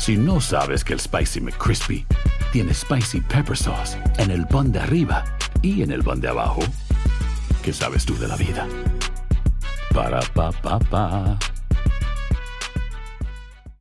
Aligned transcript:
Si 0.00 0.16
no 0.16 0.40
sabes 0.40 0.82
que 0.82 0.94
el 0.94 0.98
Spicy 0.98 1.42
McCrispy 1.42 2.06
tiene 2.54 2.72
Spicy 2.72 3.20
Pepper 3.20 3.54
Sauce 3.54 3.98
en 4.16 4.30
el 4.30 4.46
pan 4.46 4.72
de 4.72 4.78
arriba 4.78 5.22
y 5.60 5.82
en 5.82 5.90
el 5.90 6.02
pan 6.02 6.22
de 6.22 6.28
abajo, 6.28 6.62
¿qué 7.62 7.70
sabes 7.70 8.06
tú 8.06 8.18
de 8.18 8.26
la 8.26 8.36
vida? 8.36 8.66
Para, 9.92 10.20
pa, 10.32 10.52
pa, 10.52 10.78
pa. 10.78 11.38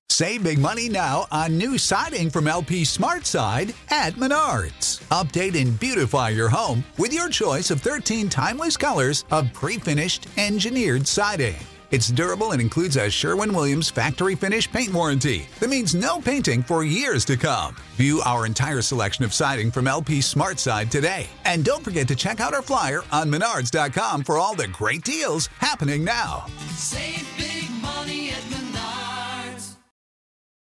Save 0.10 0.44
big 0.44 0.60
money 0.60 0.90
now 0.90 1.26
on 1.32 1.58
new 1.58 1.78
siding 1.78 2.30
from 2.30 2.50
LP 2.50 2.84
Smart 2.84 3.26
Side 3.26 3.74
at 3.90 4.16
Menards. 4.16 5.00
Update 5.12 5.56
and 5.56 5.80
beautify 5.80 6.28
your 6.28 6.50
home 6.50 6.84
with 6.98 7.14
your 7.14 7.30
choice 7.30 7.72
of 7.72 7.80
13 7.80 8.28
timeless 8.28 8.76
colors 8.76 9.24
of 9.32 9.54
pre-finished 9.54 10.28
engineered 10.38 11.08
siding. 11.08 11.56
It's 11.92 12.10
durable 12.10 12.52
and 12.52 12.62
includes 12.62 12.98
a 12.98 13.10
Sherwin-Williams 13.10 13.90
factory 13.90 14.36
finish 14.36 14.72
paint 14.72 14.94
warranty 14.94 15.48
that 15.60 15.72
means 15.72 15.96
no 15.96 16.20
painting 16.20 16.62
for 16.62 16.84
years 16.84 17.26
to 17.26 17.36
come. 17.36 17.76
View 17.96 18.22
our 18.26 18.46
entire 18.46 18.82
selection 18.82 19.26
of 19.26 19.34
siding 19.34 19.72
from 19.72 19.88
LP 19.88 20.22
Smart 20.22 20.60
Side 20.60 20.92
today. 20.92 21.28
And 21.46 21.66
don't 21.66 21.84
forget 21.84 22.08
to 22.10 22.16
check 22.16 22.40
out 22.40 22.54
our 22.54 22.62
flyer 22.62 23.02
on 23.12 23.32
menards.com 23.32 24.24
for 24.24 24.38
all 24.38 24.56
the 24.56 24.68
great 24.68 25.04
deals 25.04 25.48
happening 25.58 26.04
now. 26.04 26.46
Save 26.76 27.28
big 27.38 27.72
money 27.82 28.30
at 28.30 28.44
Menards. 28.44 29.76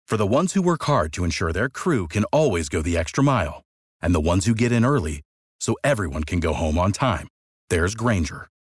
For 0.09 0.17
the 0.17 0.27
ones 0.27 0.55
who 0.55 0.63
work 0.63 0.83
hard 0.85 1.13
to 1.13 1.25
ensure 1.25 1.53
their 1.53 1.69
crew 1.69 2.09
can 2.09 2.25
always 2.33 2.69
go 2.69 2.83
the 2.83 2.97
extra 2.97 3.23
mile, 3.23 3.63
and 4.03 4.15
the 4.15 4.21
ones 4.21 4.47
who 4.47 4.55
get 4.55 4.73
in 4.73 4.85
early 4.85 5.23
so 5.61 5.77
everyone 5.85 6.25
can 6.25 6.41
go 6.41 6.55
home 6.55 6.77
on 6.77 6.91
time, 6.93 7.29
there's 7.71 7.95
Granger, 7.95 8.49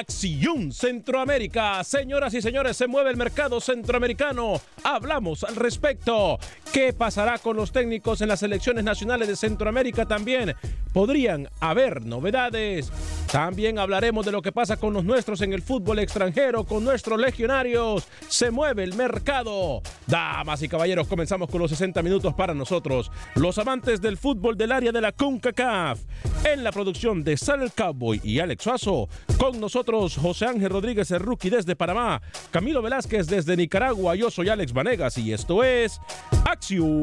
Acción 0.00 0.72
Centroamérica, 0.72 1.84
señoras 1.84 2.32
y 2.32 2.40
señores, 2.40 2.74
se 2.74 2.86
mueve 2.86 3.10
el 3.10 3.18
mercado 3.18 3.60
centroamericano. 3.60 4.58
Hablamos 4.82 5.44
al 5.44 5.56
respecto. 5.56 6.38
¿Qué 6.72 6.94
pasará 6.94 7.36
con 7.36 7.54
los 7.54 7.70
técnicos 7.70 8.22
en 8.22 8.28
las 8.28 8.40
selecciones 8.40 8.82
nacionales 8.82 9.28
de 9.28 9.36
Centroamérica 9.36 10.06
también? 10.06 10.54
Podrían 10.94 11.48
haber 11.60 12.06
novedades. 12.06 12.90
También 13.30 13.78
hablaremos 13.78 14.24
de 14.24 14.32
lo 14.32 14.40
que 14.40 14.52
pasa 14.52 14.78
con 14.78 14.94
los 14.94 15.04
nuestros 15.04 15.42
en 15.42 15.52
el 15.52 15.60
fútbol 15.60 15.98
extranjero, 15.98 16.64
con 16.64 16.82
nuestros 16.82 17.20
legionarios. 17.20 18.08
Se 18.28 18.50
mueve 18.50 18.84
el 18.84 18.94
mercado. 18.94 19.82
Damas 20.06 20.62
y 20.62 20.68
caballeros, 20.68 21.08
comenzamos 21.08 21.50
con 21.50 21.60
los 21.60 21.70
60 21.70 22.02
minutos 22.02 22.32
para 22.34 22.54
nosotros, 22.54 23.12
los 23.34 23.58
amantes 23.58 24.00
del 24.00 24.16
fútbol 24.16 24.56
del 24.56 24.72
área 24.72 24.92
de 24.92 25.00
la 25.00 25.12
CONCACAF. 25.12 26.00
En 26.44 26.64
la 26.64 26.72
producción 26.72 27.22
de 27.22 27.36
Sal 27.36 27.70
Cowboy 27.72 28.20
y 28.24 28.38
Alex 28.40 28.64
Suazo, 28.64 29.08
con 29.38 29.60
nosotros 29.60 29.89
José 29.90 30.46
Ángel 30.46 30.70
Rodríguez, 30.70 31.10
el 31.10 31.18
rookie 31.18 31.50
desde 31.50 31.74
Panamá, 31.74 32.22
Camilo 32.52 32.80
Velázquez 32.80 33.26
desde 33.26 33.56
Nicaragua, 33.56 34.14
yo 34.14 34.30
soy 34.30 34.48
Alex 34.48 34.72
Vanegas 34.72 35.18
y 35.18 35.32
esto 35.32 35.64
es 35.64 36.00
Acción 36.44 37.02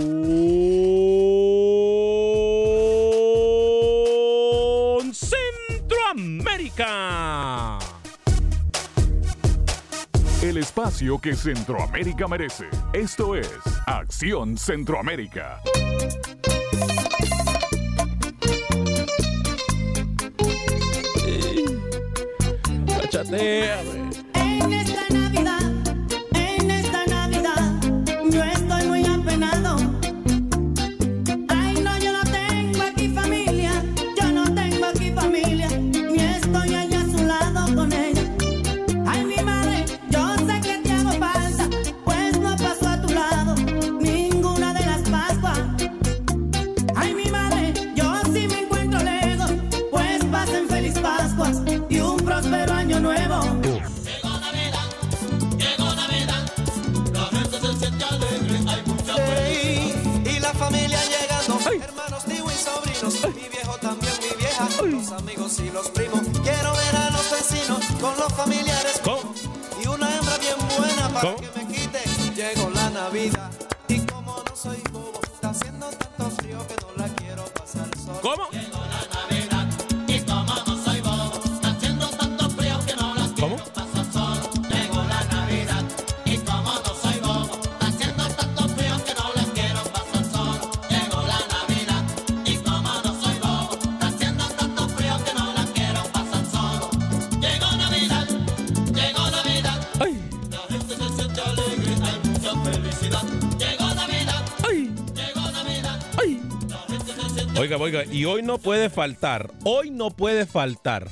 Centroamérica. 5.13 7.77
El 10.41 10.57
espacio 10.57 11.19
que 11.19 11.35
Centroamérica 11.35 12.27
merece. 12.27 12.67
Esto 12.93 13.35
es 13.35 13.51
Acción 13.85 14.57
Centroamérica. 14.57 15.61
they 23.29 23.96
vecinos 68.35 68.66
Oiga, 107.87 108.03
y 108.03 108.25
hoy 108.25 108.43
no 108.43 108.57
puede 108.57 108.89
faltar, 108.89 109.49
hoy 109.63 109.91
no 109.91 110.11
puede 110.11 110.45
faltar. 110.45 111.09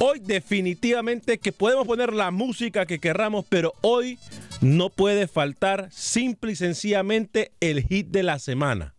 Hoy 0.00 0.18
definitivamente 0.18 1.38
que 1.38 1.52
podemos 1.52 1.86
poner 1.86 2.12
la 2.12 2.32
música 2.32 2.86
que 2.86 2.98
querramos, 2.98 3.44
pero 3.48 3.74
hoy 3.80 4.18
no 4.60 4.90
puede 4.90 5.28
faltar 5.28 5.88
simple 5.92 6.50
y 6.50 6.56
sencillamente 6.56 7.52
el 7.60 7.84
hit 7.84 8.08
de 8.08 8.24
la 8.24 8.40
semana, 8.40 8.96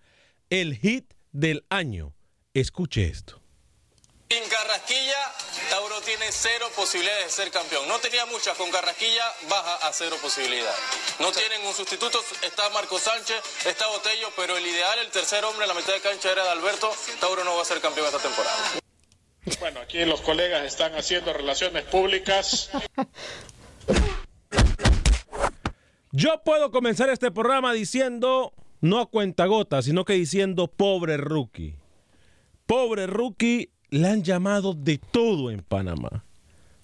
el 0.49 0.77
hit 0.77 1.13
del 1.33 1.65
año. 1.69 2.13
Escuche 2.53 3.05
esto. 3.05 3.41
En 4.29 4.43
Carrasquilla, 4.49 5.50
Tiene 6.05 6.31
cero 6.31 6.67
posibilidades 6.75 7.25
de 7.25 7.31
ser 7.31 7.51
campeón. 7.51 7.87
No 7.87 7.99
tenía 7.99 8.25
muchas, 8.25 8.57
con 8.57 8.69
Carrasquilla 8.71 9.23
baja 9.49 9.87
a 9.87 9.93
cero 9.93 10.17
posibilidades. 10.21 10.75
No 11.19 11.31
tienen 11.31 11.65
un 11.65 11.73
sustituto, 11.73 12.19
está 12.41 12.69
Marco 12.71 12.99
Sánchez, 12.99 13.41
está 13.65 13.87
Botello, 13.87 14.29
pero 14.35 14.57
el 14.57 14.65
ideal, 14.65 14.99
el 14.99 15.09
tercer 15.11 15.45
hombre 15.45 15.65
en 15.65 15.69
la 15.69 15.73
mitad 15.75 15.93
de 15.93 16.01
cancha 16.01 16.31
era 16.31 16.43
de 16.43 16.49
Alberto. 16.49 16.91
Tauro 17.19 17.43
no 17.43 17.55
va 17.55 17.61
a 17.61 17.65
ser 17.65 17.79
campeón 17.81 18.07
esta 18.07 18.19
temporada. 18.19 18.57
Bueno, 19.59 19.79
aquí 19.79 20.03
los 20.05 20.21
colegas 20.21 20.65
están 20.65 20.95
haciendo 20.95 21.33
relaciones 21.33 21.83
públicas. 21.83 22.69
Yo 26.11 26.41
puedo 26.43 26.71
comenzar 26.71 27.09
este 27.09 27.31
programa 27.31 27.73
diciendo, 27.73 28.53
no 28.81 28.99
a 28.99 29.09
cuentagotas, 29.09 29.85
sino 29.85 30.03
que 30.03 30.13
diciendo 30.13 30.67
pobre 30.67 31.17
rookie. 31.17 31.75
Pobre 32.65 33.07
rookie, 33.07 33.71
le 33.91 34.07
han 34.07 34.23
llamado 34.23 34.73
de 34.73 34.97
todo 34.97 35.51
en 35.51 35.61
Panamá. 35.61 36.23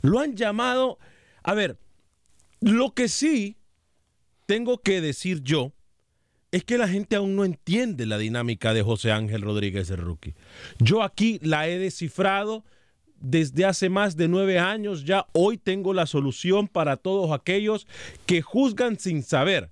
Lo 0.02 0.20
han 0.20 0.36
llamado, 0.36 1.00
a 1.42 1.54
ver, 1.54 1.80
lo 2.62 2.94
que 2.94 3.08
sí 3.08 3.58
tengo 4.46 4.78
que 4.80 5.02
decir 5.02 5.42
yo 5.42 5.72
es 6.52 6.64
que 6.64 6.78
la 6.78 6.88
gente 6.88 7.16
aún 7.16 7.36
no 7.36 7.44
entiende 7.46 8.06
la 8.06 8.18
dinámica 8.18 8.74
de 8.74 8.84
José 8.84 9.12
Ángel 9.12 9.42
Rodríguez 9.42 9.90
el 9.90 9.98
rookie. 9.98 10.36
Yo 10.80 11.02
aquí 11.02 11.40
la 11.42 11.68
he 11.68 11.80
descifrado 11.80 12.64
desde 13.20 13.66
hace 13.66 13.90
más 13.90 14.16
de 14.16 14.28
nueve 14.28 14.60
años. 14.60 15.04
Ya 15.04 15.28
hoy 15.34 15.58
tengo 15.58 15.94
la 15.94 16.06
solución 16.06 16.68
para 16.68 16.98
todos 16.98 17.32
aquellos 17.32 17.88
que 18.26 18.42
juzgan 18.42 19.00
sin 19.00 19.24
saber. 19.24 19.70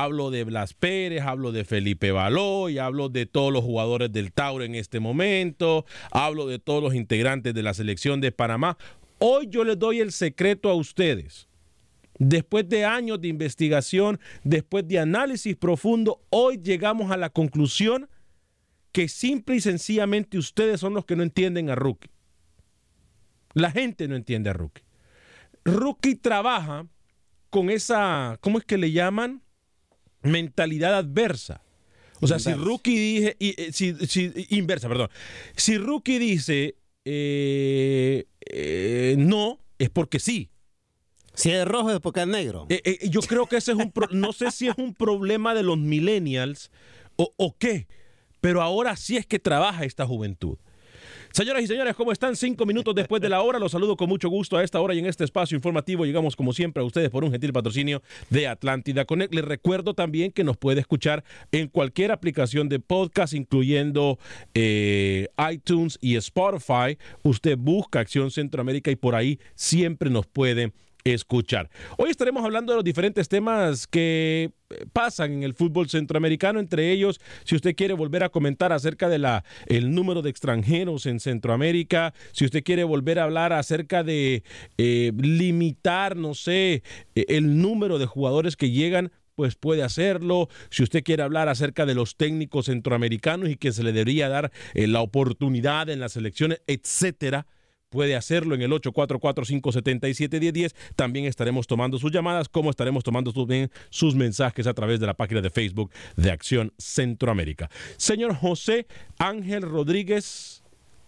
Hablo 0.00 0.30
de 0.30 0.44
Blas 0.44 0.74
Pérez, 0.74 1.22
hablo 1.22 1.50
de 1.50 1.64
Felipe 1.64 2.12
Baloy, 2.12 2.78
hablo 2.78 3.08
de 3.08 3.26
todos 3.26 3.52
los 3.52 3.64
jugadores 3.64 4.12
del 4.12 4.32
Tauro 4.32 4.62
en 4.62 4.76
este 4.76 5.00
momento, 5.00 5.86
hablo 6.12 6.46
de 6.46 6.60
todos 6.60 6.80
los 6.80 6.94
integrantes 6.94 7.52
de 7.52 7.64
la 7.64 7.74
selección 7.74 8.20
de 8.20 8.30
Panamá. 8.30 8.78
Hoy 9.18 9.48
yo 9.50 9.64
les 9.64 9.76
doy 9.76 9.98
el 9.98 10.12
secreto 10.12 10.70
a 10.70 10.74
ustedes. 10.74 11.48
Después 12.20 12.68
de 12.68 12.84
años 12.84 13.20
de 13.20 13.26
investigación, 13.26 14.20
después 14.44 14.86
de 14.86 15.00
análisis 15.00 15.56
profundo, 15.56 16.22
hoy 16.30 16.60
llegamos 16.62 17.10
a 17.10 17.16
la 17.16 17.30
conclusión 17.30 18.08
que 18.92 19.08
simple 19.08 19.56
y 19.56 19.60
sencillamente 19.60 20.38
ustedes 20.38 20.78
son 20.78 20.94
los 20.94 21.06
que 21.06 21.16
no 21.16 21.24
entienden 21.24 21.70
a 21.70 21.74
Rookie. 21.74 22.10
La 23.52 23.72
gente 23.72 24.06
no 24.06 24.14
entiende 24.14 24.50
a 24.50 24.52
Rookie. 24.52 24.84
Rookie 25.64 26.14
trabaja 26.14 26.86
con 27.50 27.68
esa, 27.68 28.38
¿cómo 28.40 28.58
es 28.58 28.64
que 28.64 28.78
le 28.78 28.92
llaman? 28.92 29.42
Mentalidad 30.22 30.94
adversa. 30.94 31.62
O 32.20 32.26
sea, 32.26 32.38
si 32.40 32.52
Rookie 32.64 32.98
dice, 32.98 33.36
y, 33.38 33.48
eh, 33.60 33.72
si, 33.72 33.94
si- 34.06 34.46
inversa, 34.50 34.88
perdón. 34.88 35.08
Si 35.56 35.78
Rookie 35.78 36.18
dice 36.18 36.74
eh, 37.04 38.26
eh, 38.40 39.14
no, 39.18 39.60
es 39.78 39.90
porque 39.90 40.18
sí. 40.18 40.50
Si 41.34 41.50
es 41.52 41.64
rojo 41.64 41.92
es 41.92 42.00
porque 42.00 42.22
es 42.22 42.26
negro. 42.26 42.66
Eh, 42.68 43.08
yo 43.10 43.20
creo 43.20 43.46
que 43.46 43.56
ese 43.58 43.70
es 43.72 43.78
un, 43.78 43.92
pro- 43.92 44.08
no 44.10 44.32
sé 44.32 44.50
si 44.50 44.66
es 44.66 44.74
un 44.76 44.92
problema 44.94 45.54
de 45.54 45.62
los 45.62 45.78
millennials 45.78 46.72
o, 47.14 47.32
o 47.36 47.56
qué, 47.56 47.86
pero 48.40 48.60
ahora 48.62 48.96
sí 48.96 49.16
es 49.16 49.24
que 49.24 49.38
trabaja 49.38 49.84
esta 49.84 50.04
juventud. 50.04 50.58
Señoras 51.32 51.62
y 51.62 51.66
señores, 51.66 51.94
¿cómo 51.94 52.10
están? 52.10 52.34
Cinco 52.36 52.66
minutos 52.66 52.94
después 52.94 53.20
de 53.20 53.28
la 53.28 53.42
hora, 53.42 53.58
los 53.58 53.72
saludo 53.72 53.96
con 53.96 54.08
mucho 54.08 54.28
gusto 54.28 54.56
a 54.56 54.64
esta 54.64 54.80
hora 54.80 54.94
y 54.94 54.98
en 54.98 55.06
este 55.06 55.24
espacio 55.24 55.56
informativo. 55.56 56.04
Llegamos 56.04 56.34
como 56.34 56.52
siempre 56.52 56.82
a 56.82 56.86
ustedes 56.86 57.10
por 57.10 57.22
un 57.22 57.30
gentil 57.30 57.52
patrocinio 57.52 58.02
de 58.30 58.48
Atlántida 58.48 59.04
Connect. 59.04 59.34
Les 59.34 59.44
recuerdo 59.44 59.94
también 59.94 60.32
que 60.32 60.42
nos 60.42 60.56
puede 60.56 60.80
escuchar 60.80 61.24
en 61.52 61.68
cualquier 61.68 62.12
aplicación 62.12 62.68
de 62.68 62.80
podcast, 62.80 63.34
incluyendo 63.34 64.18
eh, 64.54 65.28
iTunes 65.52 65.98
y 66.00 66.16
Spotify. 66.16 66.98
Usted 67.22 67.56
busca 67.58 68.00
Acción 68.00 68.30
Centroamérica 68.30 68.90
y 68.90 68.96
por 68.96 69.14
ahí 69.14 69.38
siempre 69.54 70.10
nos 70.10 70.26
puede 70.26 70.62
escuchar. 70.62 70.87
Hoy 71.96 72.10
estaremos 72.10 72.44
hablando 72.44 72.72
de 72.72 72.76
los 72.76 72.84
diferentes 72.84 73.28
temas 73.28 73.86
que 73.86 74.50
pasan 74.92 75.32
en 75.32 75.42
el 75.42 75.54
fútbol 75.54 75.88
centroamericano, 75.88 76.60
entre 76.60 76.90
ellos, 76.92 77.20
si 77.44 77.56
usted 77.56 77.74
quiere 77.74 77.94
volver 77.94 78.24
a 78.24 78.28
comentar 78.28 78.72
acerca 78.72 79.08
de 79.08 79.18
la 79.18 79.44
el 79.66 79.94
número 79.94 80.22
de 80.22 80.30
extranjeros 80.30 81.06
en 81.06 81.20
Centroamérica, 81.20 82.12
si 82.32 82.44
usted 82.44 82.62
quiere 82.62 82.84
volver 82.84 83.18
a 83.18 83.24
hablar 83.24 83.52
acerca 83.52 84.02
de 84.02 84.42
eh, 84.76 85.12
limitar, 85.16 86.16
no 86.16 86.34
sé, 86.34 86.82
eh, 87.14 87.24
el 87.28 87.60
número 87.60 87.98
de 87.98 88.06
jugadores 88.06 88.56
que 88.56 88.70
llegan 88.70 89.10
pues 89.34 89.54
puede 89.54 89.84
hacerlo. 89.84 90.48
Si 90.68 90.82
usted 90.82 91.04
quiere 91.04 91.22
hablar 91.22 91.48
acerca 91.48 91.86
de 91.86 91.94
los 91.94 92.16
técnicos 92.16 92.66
centroamericanos 92.66 93.48
y 93.48 93.54
que 93.54 93.70
se 93.70 93.84
le 93.84 93.92
debería 93.92 94.28
dar 94.28 94.50
eh, 94.74 94.88
la 94.88 95.00
oportunidad 95.00 95.88
en 95.90 96.00
las 96.00 96.16
elecciones, 96.16 96.60
etcétera, 96.66 97.46
puede 97.88 98.16
hacerlo 98.16 98.54
en 98.54 98.62
el 98.62 98.72
844-577-1010. 98.72 100.74
También 100.96 101.26
estaremos 101.26 101.66
tomando 101.66 101.98
sus 101.98 102.12
llamadas, 102.12 102.48
como 102.48 102.70
estaremos 102.70 103.04
tomando 103.04 103.32
sus, 103.32 103.46
sus 103.90 104.14
mensajes 104.14 104.66
a 104.66 104.74
través 104.74 105.00
de 105.00 105.06
la 105.06 105.14
página 105.14 105.40
de 105.40 105.50
Facebook 105.50 105.90
de 106.16 106.30
Acción 106.30 106.72
Centroamérica. 106.78 107.70
Señor 107.96 108.34
José 108.34 108.86
Ángel 109.18 109.62
Rodríguez, 109.62 110.62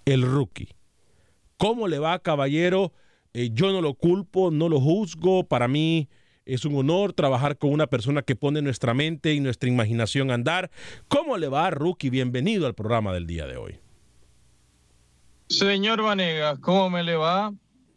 el 0.05 0.23
rookie. 0.23 0.69
¿Cómo 1.57 1.89
le 1.89 1.99
va, 1.99 2.19
caballero? 2.21 2.93
Eh, 3.35 3.51
yo 3.53 3.71
no 3.71 3.81
lo 3.81 3.95
culpo, 3.95 4.51
no 4.51 4.69
lo 4.69 4.81
juzgo. 4.81 5.45
Para 5.45 5.69
mí 5.69 6.09
es 6.47 6.65
un 6.65 6.75
honor 6.77 7.13
trabajar 7.13 7.59
con 7.59 7.71
una 7.71 7.87
persona 7.87 8.23
que 8.23 8.35
pone 8.35 8.63
nuestra 8.63 8.95
mente 8.95 9.35
y 9.35 9.41
nuestra 9.41 9.69
imaginación 9.69 10.31
a 10.31 10.35
andar. 10.35 10.71
¿Cómo 11.09 11.37
le 11.37 11.49
va, 11.49 11.71
rookie? 11.71 12.11
Bienvenido 12.11 12.67
al 12.67 12.75
programa 12.75 13.13
del 13.13 13.27
día 13.27 13.47
de 13.47 13.59
hoy. 13.59 13.79
Señor 15.51 16.01
Vanegas, 16.03 16.59
¿cómo 16.61 16.89
me 16.91 17.03
le 17.03 17.17
va? 17.17 17.53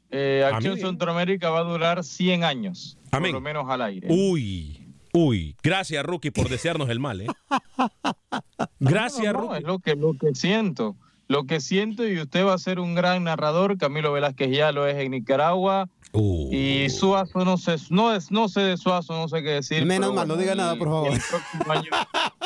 Eh, 0.10 0.44
Acción. 0.52 0.78
Centroamérica 0.78 1.50
va 1.52 1.60
a 1.60 1.64
durar 1.64 2.04
100 2.04 2.44
años, 2.44 2.98
Amén. 3.12 3.32
por 3.32 3.42
lo 3.42 3.42
menos 3.42 3.70
al 3.70 3.82
aire. 3.84 4.08
Uy, 4.10 4.88
uy. 5.14 5.56
Gracias, 5.64 6.04
rookie, 6.04 6.32
por 6.32 6.50
desearnos 6.50 6.90
el 6.90 7.00
mal, 7.00 7.22
¿eh? 7.22 7.28
Gracias, 8.80 9.34
No, 9.34 9.42
no, 9.42 9.48
rookie. 9.48 9.58
es 9.60 9.64
lo 9.66 9.80
que, 9.80 9.96
lo 9.96 10.14
que 10.16 10.36
siento. 10.36 10.96
Lo 11.34 11.46
que 11.46 11.60
siento 11.60 12.08
y 12.08 12.20
usted 12.20 12.46
va 12.46 12.54
a 12.54 12.58
ser 12.60 12.80
un 12.80 12.94
gran 12.94 13.24
narrador. 13.24 13.76
Camilo 13.80 14.12
Velázquez 14.14 14.56
ya 14.56 14.72
lo 14.72 14.86
es 14.86 14.96
en 14.98 15.10
Nicaragua. 15.12 15.90
Uh. 16.12 16.48
Y 16.54 16.92
Suazo, 16.92 17.44
no 17.44 17.58
sé, 17.58 17.78
no, 17.90 18.14
es, 18.14 18.30
no 18.30 18.48
sé 18.48 18.60
de 18.62 18.78
Suazo, 18.78 19.14
no 19.14 19.28
sé 19.28 19.42
qué 19.42 19.50
decir. 19.50 19.84
Menos 19.84 20.10
pero 20.12 20.14
mal, 20.14 20.28
no 20.28 20.36
diga 20.38 20.54
nada, 20.54 20.76
por 20.76 20.88
favor. 20.90 21.12
El 21.12 21.20
próximo 21.28 21.74
año, 21.74 21.90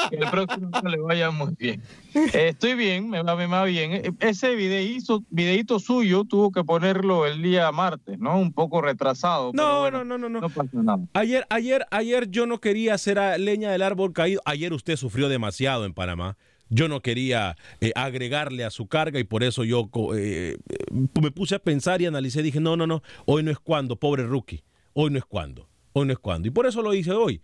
que 0.09 0.15
el 0.15 0.29
próximo 0.31 0.69
año 0.71 0.87
le 0.89 0.97
vaya 0.99 1.31
muy 1.31 1.53
bien. 1.59 1.83
Eh, 2.15 2.47
estoy 2.47 2.75
bien, 2.75 3.09
me 3.09 3.21
va, 3.23 3.35
me 3.35 3.45
va 3.45 3.65
bien. 3.65 3.91
Eh, 3.91 4.11
Ese 4.21 4.55
videíto, 4.55 5.21
videíto 5.31 5.79
suyo 5.79 6.23
tuvo 6.23 6.53
que 6.53 6.63
ponerlo 6.63 7.25
el 7.25 7.41
día 7.41 7.69
martes, 7.73 8.17
¿no? 8.19 8.39
Un 8.39 8.53
poco 8.53 8.81
retrasado. 8.81 9.51
pero 9.51 9.61
No, 9.65 9.79
bueno, 9.81 10.05
no, 10.05 10.17
no, 10.17 10.29
no, 10.29 10.29
no. 10.29 10.39
No 10.47 10.49
pasa 10.49 10.69
nada. 10.71 10.99
Ayer, 11.13 11.45
ayer, 11.49 11.85
ayer 11.91 12.29
yo 12.31 12.47
no 12.47 12.59
quería 12.61 12.93
hacer 12.93 13.19
a- 13.19 13.37
leña 13.37 13.69
del 13.69 13.81
árbol 13.81 14.13
caído. 14.13 14.41
Ayer 14.45 14.71
usted 14.71 14.95
sufrió 14.95 15.27
demasiado 15.27 15.83
en 15.83 15.93
Panamá. 15.93 16.37
Yo 16.69 16.87
no 16.87 17.01
quería 17.01 17.57
eh, 17.81 17.91
agregarle 17.95 18.63
a 18.65 18.69
su 18.69 18.87
carga 18.87 19.19
y 19.19 19.23
por 19.23 19.43
eso 19.43 19.63
yo 19.63 19.89
eh, 20.15 20.57
eh, 20.69 21.07
me 21.21 21.31
puse 21.31 21.55
a 21.55 21.59
pensar 21.59 22.01
y 22.01 22.05
analicé. 22.05 22.41
Dije, 22.41 22.59
no, 22.59 22.75
no, 22.75 22.87
no, 22.87 23.03
hoy 23.25 23.43
no 23.43 23.51
es 23.51 23.59
cuando, 23.59 23.95
pobre 23.95 24.23
rookie. 24.23 24.63
Hoy 24.93 25.11
no 25.11 25.17
es 25.17 25.25
cuando, 25.25 25.67
hoy 25.93 26.07
no 26.07 26.13
es 26.13 26.19
cuando. 26.19 26.47
Y 26.47 26.51
por 26.51 26.65
eso 26.65 26.81
lo 26.81 26.93
hice 26.93 27.11
hoy. 27.11 27.41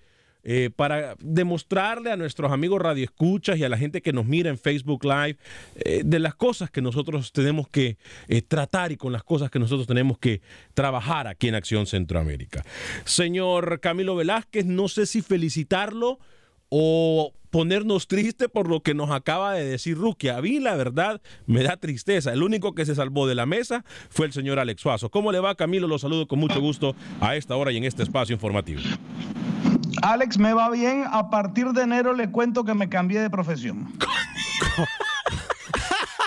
para 0.75 1.15
demostrarle 1.20 2.12
a 2.12 2.18
nuestros 2.18 2.51
amigos 2.51 2.82
radioescuchas 2.82 3.58
y 3.58 3.63
a 3.63 3.70
la 3.70 3.77
gente 3.77 4.01
que 4.01 4.12
nos 4.12 4.25
mira 4.25 4.50
en 4.50 4.58
Facebook 4.58 5.06
Live 5.06 5.38
de 6.03 6.20
las 6.20 6.36
cosas 6.36 6.70
que 6.70 6.82
nosotros 6.82 7.32
tenemos 7.32 7.70
que 7.70 7.98
tratar 8.50 8.92
y 8.92 8.98
con 8.98 9.13
las 9.13 9.24
cosas 9.24 9.50
que 9.50 9.60
nosotros 9.60 9.88
tenemos 9.88 10.18
que 10.18 10.42
trabajar 10.74 11.27
aquí 11.27 11.48
en 11.48 11.56
Acción 11.56 11.86
Centroamérica. 11.86 12.65
Señor 13.06 13.80
Camilo 13.80 14.18
Velázquez, 14.18 14.65
no 14.65 14.89
sé 14.89 15.06
si 15.06 15.22
felicitarlo 15.22 16.20
o 16.75 17.34
ponernos 17.51 18.08
triste 18.08 18.50
por 18.50 18.68
lo 18.68 18.82
que 18.82 18.96
nos 18.96 19.12
acaba 19.12 19.53
de 19.53 19.63
decir 19.63 19.96
Rookie. 19.96 20.30
A 20.30 20.42
mí, 20.42 20.60
la 20.60 20.75
verdad, 20.75 21.22
me 21.46 21.62
da 21.62 21.77
tristeza. 21.77 22.34
El 22.34 22.42
único 22.42 22.74
que 22.74 22.84
se 22.84 22.96
salvó 22.96 23.27
de 23.27 23.36
la 23.36 23.46
mesa 23.46 23.86
fue 24.10 24.25
el 24.25 24.34
señor 24.34 24.58
Alex 24.58 24.82
Suazo. 24.82 25.12
¿Cómo 25.12 25.32
le 25.32 25.39
va, 25.39 25.53
Camilo? 25.53 25.88
Lo 25.88 26.00
saludo 26.00 26.27
con 26.27 26.39
mucho 26.39 26.60
gusto 26.60 26.96
a 27.22 27.36
esta 27.36 27.56
hora 27.56 27.72
y 27.72 27.77
en 27.77 27.84
este 27.84 28.01
espacio 28.01 28.34
informativo. 28.34 28.82
Alex, 30.01 30.39
me 30.39 30.53
va 30.53 30.72
bien. 30.72 31.03
A 31.12 31.30
partir 31.30 31.68
de 31.74 31.84
enero 31.84 32.13
le 32.13 32.32
cuento 32.32 32.63
que 32.63 32.74
me 32.74 32.89
cambié 32.89 33.22
de 33.22 33.30
profesión. 33.30 33.94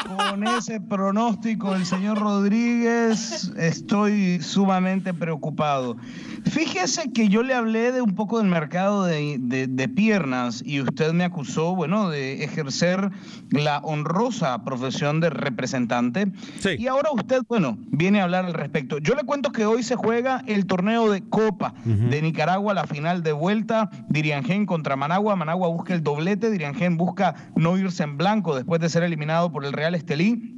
con 0.07 0.47
ese 0.47 0.81
pronóstico 0.81 1.73
del 1.73 1.85
señor 1.87 2.19
Rodríguez, 2.19 3.53
estoy 3.57 4.41
sumamente 4.41 5.13
preocupado. 5.15 5.97
Fíjese 6.45 7.13
que 7.13 7.29
yo 7.29 7.43
le 7.43 7.55
hablé 7.55 7.91
de 7.93 8.01
un 8.03 8.15
poco 8.15 8.39
del 8.39 8.47
mercado 8.49 9.05
de, 9.05 9.37
de- 9.41 9.67
de 9.67 9.89
piernas 9.89 10.63
y 10.65 10.81
usted 10.81 11.13
me 11.13 11.25
acusó, 11.25 11.75
bueno, 11.75 12.09
de 12.09 12.45
ejercer 12.45 13.11
la 13.51 13.79
honrosa 13.79 14.63
profesión 14.65 15.21
de 15.21 15.31
representante. 15.31 16.29
Y 16.79 16.87
ahora 16.87 17.11
usted, 17.13 17.43
bueno, 17.49 17.77
viene 17.91 18.21
a 18.21 18.25
hablar 18.25 18.45
al 18.47 18.55
respecto. 18.55 18.99
Yo 18.99 19.15
le 19.15 19.25
cuento 19.25 19.51
que 19.51 19.67
hoy 19.67 19.83
se 19.83 19.97
juega 19.97 20.43
el 20.47 20.67
torneo 20.67 21.11
de 21.11 21.23
Copa 21.23 21.75
de 21.85 22.23
Nicaragua, 22.23 22.75
la 22.75 22.87
final 22.87 23.23
de 23.25 23.33
vuelta, 23.33 23.91
Diriangén 24.09 24.67
contra 24.67 24.95
Managua. 24.95 25.35
Managua 25.37 25.69
busca 25.69 25.95
el 25.95 26.03
doblete, 26.05 26.51
Diriangén 26.51 26.97
busca 26.97 27.35
no 27.57 27.77
irse 27.77 28.05
en 28.05 28.17
blanco 28.17 28.55
después 28.55 28.81
de 28.81 28.89
ser 28.89 29.03
eliminado 29.03 29.51
por 29.51 29.65
el 29.65 29.73
Real 29.73 29.96
Estelí. 29.97 30.53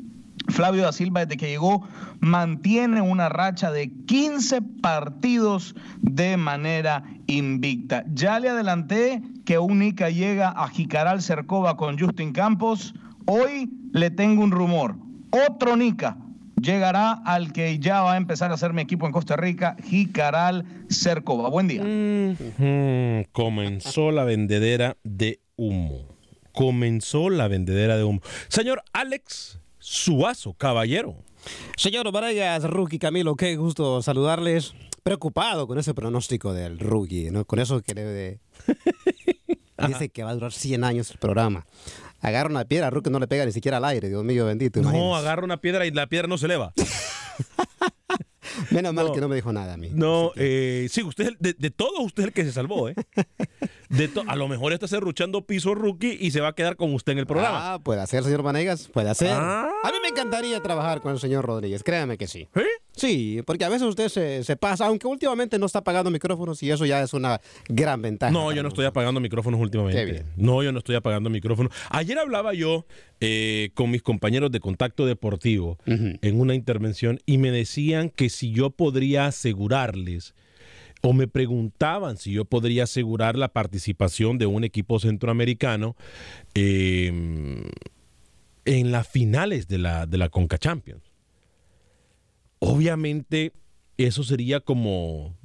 Flavio 0.48 0.82
da 0.82 0.92
Silva, 0.92 1.20
desde 1.24 1.36
que 1.36 1.48
llegó, 1.48 1.86
mantiene 2.20 3.00
una 3.00 3.28
racha 3.28 3.70
de 3.70 3.90
15 4.06 4.62
partidos 4.82 5.74
de 6.00 6.36
manera 6.36 7.04
invicta. 7.26 8.04
Ya 8.14 8.40
le 8.40 8.48
adelanté 8.48 9.22
que 9.44 9.58
Única 9.58 10.10
llega 10.10 10.48
a 10.48 10.68
Jicaral 10.68 11.22
Cercova 11.22 11.76
con 11.76 11.98
Justin 11.98 12.32
Campos. 12.32 12.94
Hoy 13.26 13.70
le 13.92 14.10
tengo 14.10 14.42
un 14.42 14.50
rumor. 14.50 14.96
Otro 15.30 15.76
Nica 15.76 16.16
llegará 16.60 17.12
al 17.12 17.52
que 17.52 17.78
ya 17.78 18.02
va 18.02 18.14
a 18.14 18.16
empezar 18.16 18.52
a 18.52 18.56
ser 18.56 18.72
mi 18.72 18.82
equipo 18.82 19.06
en 19.06 19.12
Costa 19.12 19.36
Rica, 19.36 19.76
Jicaral 19.84 20.64
Cercova. 20.88 21.48
Buen 21.50 21.68
día. 21.68 21.82
Mm, 21.84 23.30
comenzó 23.32 24.10
la 24.10 24.24
vendedera 24.24 24.96
de 25.04 25.40
humo. 25.56 26.17
Comenzó 26.52 27.30
la 27.30 27.48
vendedera 27.48 27.96
de 27.96 28.04
humo. 28.04 28.20
Señor 28.48 28.82
Alex 28.92 29.60
Suazo, 29.78 30.54
caballero. 30.54 31.16
Señor 31.76 32.10
Varegas, 32.12 32.64
Rookie 32.64 32.98
Camilo, 32.98 33.36
qué 33.36 33.56
gusto 33.56 34.02
saludarles. 34.02 34.74
Preocupado 35.02 35.66
con 35.66 35.78
ese 35.78 35.94
pronóstico 35.94 36.52
del 36.52 36.78
Rookie, 36.78 37.30
¿no? 37.30 37.44
Con 37.44 37.60
eso 37.60 37.80
que 37.80 37.94
de... 37.94 38.40
Dice 39.86 40.08
que 40.08 40.24
va 40.24 40.30
a 40.30 40.34
durar 40.34 40.52
100 40.52 40.82
años 40.84 41.10
el 41.12 41.18
programa. 41.18 41.66
Agarra 42.20 42.50
una 42.50 42.64
piedra, 42.64 42.90
Rookie 42.90 43.10
no 43.10 43.20
le 43.20 43.28
pega 43.28 43.46
ni 43.46 43.52
siquiera 43.52 43.76
al 43.76 43.84
aire, 43.84 44.08
Dios 44.08 44.24
mío 44.24 44.44
bendito. 44.44 44.82
No, 44.82 44.90
imagínese. 44.90 45.16
agarra 45.18 45.44
una 45.44 45.58
piedra 45.58 45.86
y 45.86 45.92
la 45.92 46.08
piedra 46.08 46.26
no 46.26 46.36
se 46.36 46.46
eleva. 46.46 46.72
Menos 48.70 48.92
mal 48.94 49.06
No. 49.06 49.12
que 49.12 49.20
no 49.20 49.28
me 49.28 49.36
dijo 49.36 49.52
nada 49.52 49.74
a 49.74 49.76
mí. 49.76 49.90
No, 49.92 50.32
eh, 50.36 50.86
sí, 50.90 51.02
usted 51.02 51.32
de, 51.38 51.52
de 51.54 51.70
todos 51.70 51.98
usted 52.00 52.22
es 52.24 52.26
el 52.28 52.32
que 52.32 52.44
se 52.44 52.52
salvó, 52.52 52.88
¿eh? 52.88 52.94
De 53.88 54.10
a 54.26 54.36
lo 54.36 54.48
mejor 54.48 54.72
está 54.72 54.86
serruchando 54.86 55.46
piso 55.46 55.74
rookie 55.74 56.16
y 56.20 56.30
se 56.30 56.40
va 56.40 56.48
a 56.48 56.52
quedar 56.54 56.76
con 56.76 56.92
usted 56.94 57.12
en 57.12 57.18
el 57.18 57.26
programa. 57.26 57.74
Ah, 57.74 57.78
puede 57.78 58.00
hacer, 58.00 58.22
señor 58.24 58.42
Vanegas, 58.42 58.88
puede 58.88 59.08
hacer. 59.08 59.30
Ah. 59.32 59.68
A 59.82 59.88
mí 59.90 59.96
me 60.02 60.08
encantaría 60.08 60.60
trabajar 60.62 61.00
con 61.00 61.12
el 61.12 61.18
señor 61.18 61.44
Rodríguez, 61.46 61.82
créame 61.82 62.18
que 62.18 62.26
sí. 62.26 62.48
Sí, 62.98 63.42
porque 63.46 63.64
a 63.64 63.68
veces 63.68 63.86
usted 63.86 64.08
se, 64.08 64.44
se 64.44 64.56
pasa, 64.56 64.86
aunque 64.86 65.06
últimamente 65.06 65.58
no 65.58 65.66
está 65.66 65.82
pagando 65.82 66.10
micrófonos 66.10 66.62
y 66.62 66.70
eso 66.70 66.84
ya 66.84 67.02
es 67.02 67.12
una 67.14 67.40
gran 67.68 68.02
ventaja. 68.02 68.32
No, 68.32 68.52
yo 68.52 68.62
no 68.62 68.68
estoy 68.68 68.86
apagando 68.86 69.20
micrófonos 69.20 69.60
últimamente. 69.60 70.04
Qué 70.04 70.10
bien. 70.10 70.26
No, 70.36 70.62
yo 70.62 70.72
no 70.72 70.78
estoy 70.78 70.96
apagando 70.96 71.30
micrófonos. 71.30 71.72
Ayer 71.90 72.18
hablaba 72.18 72.54
yo 72.54 72.86
eh, 73.20 73.70
con 73.74 73.90
mis 73.90 74.02
compañeros 74.02 74.50
de 74.50 74.60
contacto 74.60 75.06
deportivo 75.06 75.78
en 75.86 76.40
una 76.40 76.54
intervención 76.54 77.20
y 77.24 77.38
me 77.38 77.50
decían 77.50 78.10
que 78.10 78.28
si 78.28 78.52
yo 78.52 78.70
podría 78.70 79.26
asegurarles 79.26 80.34
o 81.00 81.12
me 81.12 81.28
preguntaban 81.28 82.16
si 82.16 82.32
yo 82.32 82.44
podría 82.44 82.84
asegurar 82.84 83.36
la 83.36 83.48
participación 83.48 84.38
de 84.38 84.46
un 84.46 84.64
equipo 84.64 84.98
centroamericano 84.98 85.96
eh, 86.54 87.12
en 88.64 88.92
las 88.92 89.08
finales 89.08 89.68
de 89.68 89.78
la, 89.78 90.06
de 90.06 90.18
la 90.18 90.28
Conca 90.28 90.58
Champions. 90.58 91.07
Obviamente 92.60 93.52
eso 93.96 94.22
sería 94.22 94.60
como 94.60 95.36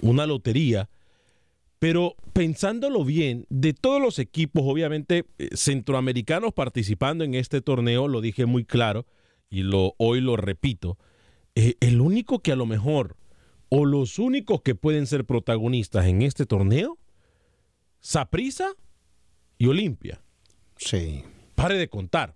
una 0.00 0.26
lotería, 0.26 0.90
pero 1.78 2.16
pensándolo 2.32 3.04
bien, 3.04 3.46
de 3.48 3.72
todos 3.72 4.00
los 4.00 4.18
equipos, 4.18 4.62
obviamente, 4.66 5.24
eh, 5.38 5.48
centroamericanos 5.54 6.52
participando 6.52 7.24
en 7.24 7.34
este 7.34 7.60
torneo, 7.60 8.08
lo 8.08 8.20
dije 8.20 8.46
muy 8.46 8.64
claro 8.64 9.06
y 9.50 9.62
lo, 9.62 9.94
hoy 9.98 10.20
lo 10.20 10.36
repito, 10.36 10.98
eh, 11.54 11.74
el 11.80 12.00
único 12.00 12.40
que 12.40 12.52
a 12.52 12.56
lo 12.56 12.66
mejor, 12.66 13.16
o 13.68 13.84
los 13.84 14.18
únicos 14.18 14.62
que 14.62 14.74
pueden 14.74 15.06
ser 15.06 15.24
protagonistas 15.24 16.06
en 16.06 16.22
este 16.22 16.46
torneo, 16.46 16.98
Saprisa 18.00 18.72
y 19.58 19.66
Olimpia. 19.66 20.20
Sí. 20.76 21.22
Pare 21.54 21.76
de 21.76 21.88
contar. 21.88 22.34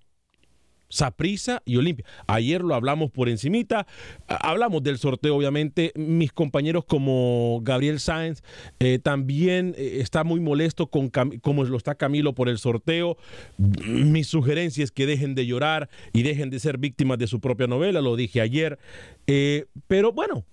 Saprisa 0.97 1.63
y 1.67 1.77
Olimpia. 1.77 2.07
Ayer 2.27 2.63
lo 2.63 2.75
hablamos 2.75 3.11
por 3.11 3.29
encimita, 3.29 3.87
hablamos 4.27 4.83
del 4.83 4.97
sorteo 4.97 5.37
obviamente, 5.37 5.93
mis 5.95 6.33
compañeros 6.33 6.85
como 6.87 7.61
Gabriel 7.63 8.01
Sáenz 8.01 8.43
eh, 8.81 8.99
también 8.99 9.75
eh, 9.77 9.99
está 10.01 10.25
muy 10.25 10.41
molesto 10.41 10.87
con 10.87 11.11
como 11.11 11.65
lo 11.65 11.77
está 11.77 11.97
Camilo 11.97 12.35
por 12.35 12.49
el 12.49 12.59
sorteo. 12.59 13.19
Mi 13.59 14.25
sugerencia 14.25 14.83
es 14.83 14.91
que 14.91 15.07
dejen 15.07 15.35
de 15.35 15.47
llorar 15.47 15.91
y 16.15 16.23
dejen 16.23 16.49
de 16.49 16.61
ser 16.61 16.79
víctimas 16.79 17.19
de 17.19 17.27
su 17.27 17.41
propia 17.41 17.67
novela, 17.67 18.01
lo 18.01 18.17
dije 18.17 18.41
ayer. 18.41 18.79
Eh, 19.27 19.67
pero 19.89 20.13
bueno, 20.13 20.45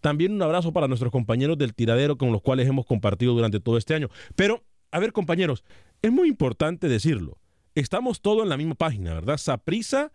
también 0.00 0.32
un 0.32 0.42
abrazo 0.42 0.72
para 0.72 0.86
nuestros 0.86 1.10
compañeros 1.10 1.56
del 1.56 1.74
tiradero 1.74 2.18
con 2.18 2.30
los 2.30 2.42
cuales 2.42 2.68
hemos 2.68 2.84
compartido 2.84 3.32
durante 3.32 3.58
todo 3.58 3.78
este 3.78 3.94
año. 3.94 4.10
Pero, 4.36 4.62
a 4.90 4.98
ver 4.98 5.12
compañeros, 5.12 5.64
es 6.02 6.12
muy 6.12 6.28
importante 6.28 6.88
decirlo. 6.88 7.38
Estamos 7.78 8.20
todos 8.20 8.42
en 8.42 8.48
la 8.48 8.56
misma 8.56 8.74
página, 8.74 9.14
¿verdad? 9.14 9.36
Saprisa 9.36 10.10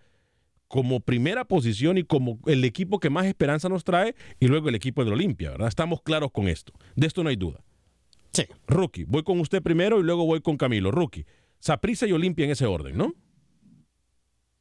como 0.67 0.99
primera 0.99 1.45
posición 1.45 1.97
y 1.97 2.03
como 2.03 2.39
el 2.45 2.65
equipo 2.65 2.99
que 2.99 3.09
más 3.09 3.25
esperanza 3.25 3.69
nos 3.69 3.85
trae 3.85 4.15
y 4.39 4.47
luego 4.47 4.67
el 4.67 4.75
equipo 4.75 5.03
del 5.03 5.13
Olimpia, 5.13 5.51
¿verdad? 5.51 5.69
Estamos 5.69 6.01
claros 6.01 6.31
con 6.31 6.49
esto. 6.49 6.73
De 6.95 7.07
esto 7.07 7.23
no 7.23 7.29
hay 7.29 7.37
duda. 7.37 7.63
Sí. 8.33 8.43
Rookie, 8.67 9.05
voy 9.05 9.23
con 9.23 9.39
usted 9.39 9.61
primero 9.61 9.99
y 9.99 10.03
luego 10.03 10.25
voy 10.25 10.41
con 10.41 10.57
Camilo. 10.57 10.91
Rookie, 10.91 11.25
Saprisa 11.59 12.05
y 12.05 12.11
Olimpia 12.11 12.43
en 12.43 12.51
ese 12.51 12.65
orden, 12.65 12.97
¿no? 12.97 13.13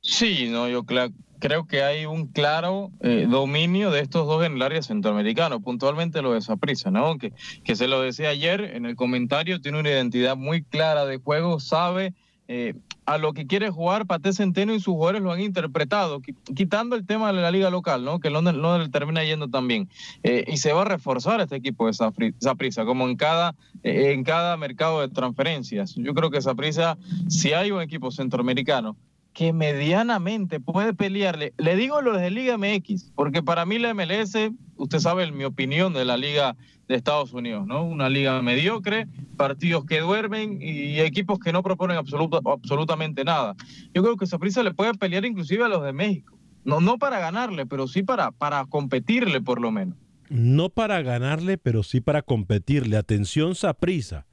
Sí, 0.01 0.49
no, 0.49 0.69
yo 0.69 0.85
creo 0.85 1.67
que 1.67 1.83
hay 1.83 2.07
un 2.07 2.29
claro 2.29 2.93
eh, 3.01 3.27
dominio 3.29 3.91
de 3.91 4.01
estos 4.01 4.29
dos 4.29 4.45
en 4.45 4.53
el 4.53 4.63
área 4.63 4.83
centroamericano, 4.83 5.61
puntualmente 5.61 6.23
lo 6.23 6.35
de 6.35 6.41
Saprissa, 6.41 6.93
¿no? 6.93 7.19
Que, 7.19 7.33
que 7.65 7.75
se 7.75 7.89
lo 7.89 8.01
decía 8.01 8.29
ayer 8.29 8.61
en 8.61 8.87
el 8.87 8.95
comentario, 8.95 9.61
tiene 9.61 9.81
una 9.81 9.91
identidad 9.91 10.37
muy 10.37 10.63
clara 10.63 11.05
de 11.05 11.17
juego, 11.17 11.59
sabe 11.59 12.15
eh, 12.55 12.75
a 13.07 13.17
lo 13.19 13.33
que 13.33 13.47
quiere 13.47 13.71
jugar 13.71 14.07
Pate 14.07 14.33
Centeno 14.33 14.75
y 14.75 14.79
sus 14.79 14.93
jugadores 14.95 15.23
lo 15.23 15.33
han 15.33 15.41
interpretado, 15.41 16.21
qui- 16.21 16.37
quitando 16.55 16.95
el 16.97 17.07
tema 17.07 17.33
de 17.33 17.41
la 17.41 17.51
liga 17.51 17.71
local, 17.71 18.05
¿no? 18.05 18.21
Que 18.21 18.29
no, 18.31 18.43
no 18.43 18.91
termina 18.91 19.25
yendo 19.25 19.49
tan 19.49 19.67
bien. 19.67 19.89
Eh, 20.23 20.45
y 20.47 20.59
se 20.59 20.73
va 20.73 20.83
a 20.83 20.85
reforzar 20.85 21.41
este 21.41 21.57
equipo 21.57 21.87
de 21.87 21.95
Saprissa, 21.95 22.85
como 22.85 23.09
en 23.09 23.17
cada, 23.17 23.55
eh, 23.83 24.13
en 24.13 24.23
cada 24.23 24.57
mercado 24.59 25.01
de 25.01 25.09
transferencias. 25.09 25.95
Yo 25.97 26.13
creo 26.15 26.31
que 26.31 26.43
Saprissa, 26.43 26.99
si 27.29 27.55
hay 27.55 27.71
un 27.71 27.81
equipo 27.81 28.11
centroamericano 28.11 28.97
que 29.33 29.53
medianamente 29.53 30.61
puede 30.61 30.95
pelearle. 30.95 31.53
Le 31.57 31.77
digo 31.77 32.01
lo 32.03 32.17
de 32.17 32.31
Liga 32.31 32.59
MX, 32.59 33.13
porque 33.15 33.43
para 33.43 33.65
mí 33.67 33.79
la 33.79 33.95
MLS, 33.95 34.35
usted 34.77 34.99
sabe 34.99 35.31
mi 35.33 35.45
opinión 35.45 35.93
de 35.95 36.05
la 36.05 36.17
Liga 36.17 36.57
de 36.89 36.97
Estados 36.97 37.33
Unidos, 37.33 37.67
¿no? 37.67 37.85
Una 37.85 38.11
liga 38.11 38.43
mediocre, 38.43 39.07
partidos 39.37 39.87
que 39.87 40.01
duermen 40.01 40.59
y 40.61 40.99
equipos 41.01 41.39
que 41.39 41.53
no 41.53 41.63
proponen 41.63 41.97
absoluta- 41.97 42.41
absolutamente 42.45 43.25
nada. 43.25 43.55
Yo 43.95 44.03
creo 44.03 44.17
que 44.17 44.27
Saprissa 44.27 44.63
le 44.63 44.75
puede 44.75 44.93
pelear 44.95 45.25
inclusive 45.25 45.65
a 45.65 45.69
los 45.69 45.83
de 45.83 45.93
México. 45.93 46.37
No, 46.65 46.81
no 46.81 46.99
para 46.99 47.19
ganarle, 47.19 47.65
pero 47.67 47.87
sí 47.89 48.03
para, 48.03 48.31
para 48.33 48.67
competirle 48.67 49.41
por 49.41 49.61
lo 49.61 49.71
menos. 49.71 49.97
No 50.29 50.69
para 50.69 51.01
ganarle, 51.03 51.57
pero 51.59 51.83
sí 51.83 52.01
para 52.01 52.23
competirle. 52.23 52.97
Atención, 52.97 53.55
Saprisa. 53.55 54.27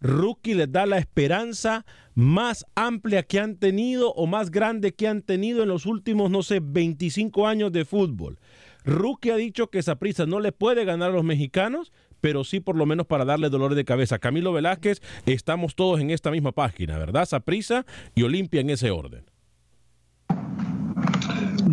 Rookie 0.00 0.54
les 0.54 0.70
da 0.70 0.86
la 0.86 0.98
esperanza 0.98 1.84
más 2.14 2.66
amplia 2.74 3.22
que 3.22 3.40
han 3.40 3.56
tenido 3.56 4.12
o 4.12 4.26
más 4.26 4.50
grande 4.50 4.94
que 4.94 5.08
han 5.08 5.22
tenido 5.22 5.62
en 5.62 5.68
los 5.68 5.86
últimos, 5.86 6.30
no 6.30 6.42
sé, 6.42 6.60
25 6.62 7.46
años 7.46 7.72
de 7.72 7.84
fútbol. 7.84 8.38
Rookie 8.84 9.30
ha 9.30 9.36
dicho 9.36 9.68
que 9.68 9.82
Saprisa 9.82 10.26
no 10.26 10.40
le 10.40 10.52
puede 10.52 10.84
ganar 10.84 11.10
a 11.10 11.14
los 11.14 11.24
mexicanos, 11.24 11.92
pero 12.20 12.44
sí 12.44 12.60
por 12.60 12.76
lo 12.76 12.86
menos 12.86 13.06
para 13.06 13.24
darle 13.24 13.50
dolor 13.50 13.74
de 13.74 13.84
cabeza. 13.84 14.18
Camilo 14.18 14.52
Velázquez, 14.52 15.02
estamos 15.26 15.74
todos 15.74 16.00
en 16.00 16.10
esta 16.10 16.30
misma 16.30 16.52
página, 16.52 16.96
¿verdad? 16.98 17.26
Saprisa 17.26 17.84
y 18.14 18.22
Olimpia 18.22 18.60
en 18.60 18.70
ese 18.70 18.90
orden. 18.90 19.24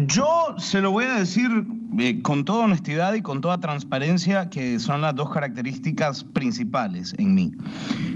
Yo 0.08 0.56
se 0.58 0.82
lo 0.82 0.92
voy 0.92 1.06
a 1.06 1.16
decir 1.16 1.50
eh, 2.00 2.22
con 2.22 2.46
toda 2.46 2.66
honestidad 2.66 3.14
y 3.14 3.22
con 3.22 3.42
toda 3.42 3.60
transparencia, 3.60 4.50
que 4.50 4.80
son 4.80 5.02
las 5.02 5.16
dos 5.16 5.30
características 5.30 6.24
principales 6.24 7.14
en 7.18 7.36
mí. 7.36 7.52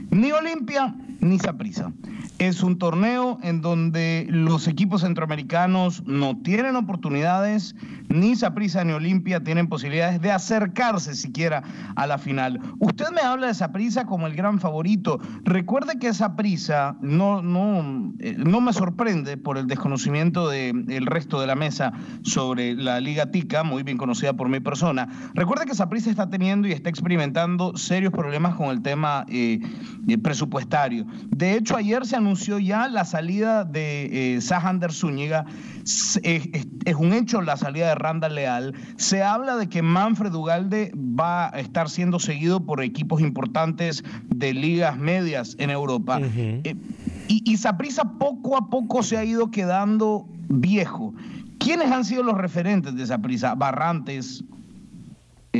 Ni 0.10 0.32
Olimpia 0.32 0.96
ni 1.20 1.40
Saprissa. 1.40 1.92
Es 2.40 2.62
un 2.62 2.78
torneo 2.78 3.40
en 3.42 3.62
donde 3.62 4.28
los 4.30 4.68
equipos 4.68 5.02
centroamericanos 5.02 6.04
no 6.06 6.38
tienen 6.38 6.76
oportunidades, 6.76 7.76
ni 8.10 8.36
Saprissa 8.36 8.84
ni 8.84 8.94
Olimpia 8.94 9.44
tienen 9.44 9.68
posibilidades 9.68 10.22
de 10.22 10.32
acercarse 10.32 11.16
siquiera 11.16 11.64
a 11.96 12.06
la 12.06 12.20
final. 12.20 12.60
Usted 12.80 13.10
me 13.12 13.22
habla 13.22 13.48
de 13.48 13.54
Saprissa 13.56 14.06
como 14.06 14.28
el 14.28 14.36
gran 14.36 14.60
favorito. 14.60 15.20
Recuerde 15.44 15.98
que 16.00 16.14
Saprissa 16.14 16.96
no, 17.02 17.42
no, 17.42 18.14
eh, 18.20 18.36
no 18.38 18.62
me 18.62 18.72
sorprende 18.72 19.38
por 19.38 19.58
el 19.58 19.66
desconocimiento 19.66 20.50
del 20.50 21.06
resto 21.18 21.40
de 21.42 21.48
la 21.48 21.56
mesa 21.56 21.92
sobre 22.22 22.76
la 22.76 23.00
Liga 23.00 23.32
Tica, 23.32 23.64
muy 23.64 23.82
bien 23.84 23.98
conocida 23.98 24.34
por 24.34 24.50
mi 24.50 24.60
persona. 24.60 25.08
Recuerde 25.34 25.66
que 25.66 25.74
Saprissa 25.74 26.10
está 26.12 26.30
teniendo 26.30 26.68
y 26.68 26.72
está 26.74 26.90
experimentando 26.90 27.76
serios 27.76 28.14
problemas 28.14 28.56
con 28.56 28.68
el 28.68 28.82
tema 28.82 29.26
eh, 29.30 29.60
eh, 30.08 30.18
presupuestario. 30.20 31.06
De 31.30 31.56
hecho, 31.56 31.76
ayer 31.76 32.06
se 32.06 32.16
anunció 32.16 32.60
ya 32.60 32.88
la 32.88 33.04
salida 33.04 33.64
de 33.66 34.36
eh, 34.36 34.42
Sajander 34.42 34.92
Zúñiga. 34.94 35.46
Es, 35.84 36.20
es- 36.24 36.68
es 36.86 36.96
un 36.96 37.12
hecho 37.14 37.42
la 37.42 37.58
salida 37.58 37.90
de 37.90 37.96
Randa 37.96 38.30
Leal. 38.30 38.74
Se 38.96 39.22
habla 39.24 39.56
de 39.58 39.68
que 39.68 39.82
Manfred 39.82 40.34
Ugalde 40.34 40.92
va 40.96 41.48
a 41.54 41.60
estar 41.60 41.90
siendo 41.90 42.20
seguido 42.20 42.62
por 42.66 42.82
equipos 42.82 43.20
importantes 43.22 44.04
de 44.30 44.54
ligas 44.54 44.98
medias 44.98 45.56
en 45.60 45.70
Europa. 45.72 46.20
Eh, 46.64 46.76
y, 47.28 47.42
y 47.52 47.58
Saprissa 47.58 48.04
poco 48.20 48.56
a 48.56 48.70
poco 48.70 49.04
se 49.04 49.18
ha 49.18 49.24
ido 49.26 49.52
quedando 49.52 50.28
viejo. 50.50 51.13
¿Quiénes 51.60 51.92
han 51.92 52.06
sido 52.06 52.24
los 52.24 52.38
referentes 52.38 52.96
de 52.96 53.06
Saprissa? 53.06 53.56
Barrantes, 53.56 54.44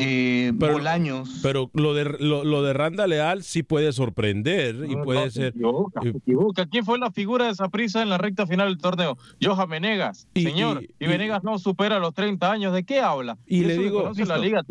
eh, 0.02 0.52
Bolaños. 0.54 1.40
Pero 1.44 1.70
lo 1.74 1.94
de, 1.94 2.06
lo, 2.20 2.44
lo 2.44 2.64
de 2.64 2.74
Randa 2.74 3.08
Leal 3.08 3.44
sí 3.44 3.64
puede 3.64 3.92
sorprender 3.94 4.76
y 4.90 4.96
No, 4.96 5.04
puede 5.04 5.20
no, 5.26 5.30
se 5.30 5.40
ser. 5.42 5.48
equivoca, 5.50 6.02
se 6.02 6.10
equivoca. 6.10 6.66
¿Quién 6.68 6.86
fue 6.86 7.00
la 7.00 7.12
figura 7.12 7.46
de 7.46 7.52
esa 7.52 7.70
prisa 7.70 8.02
en 8.02 8.10
la 8.10 8.18
recta 8.18 8.48
final 8.48 8.68
del 8.70 8.78
torneo? 8.78 9.18
Johan 9.42 9.70
Venegas, 9.70 10.28
Y- 10.34 10.44
señor. 10.44 10.84
y- 10.84 10.86
Y, 11.00 11.06
y- 11.06 11.08
Venegas 11.08 11.44
no 11.44 11.58
supera 11.60 12.00
los 12.00 12.14
30 12.14 12.52
años. 12.52 12.74
¿De 12.74 12.84
qué 12.84 13.00
habla? 13.00 13.38
Y 13.46 13.64
le 13.64 13.78
digo- 13.78 14.12
la. 14.28 14.38
Liga 14.38 14.64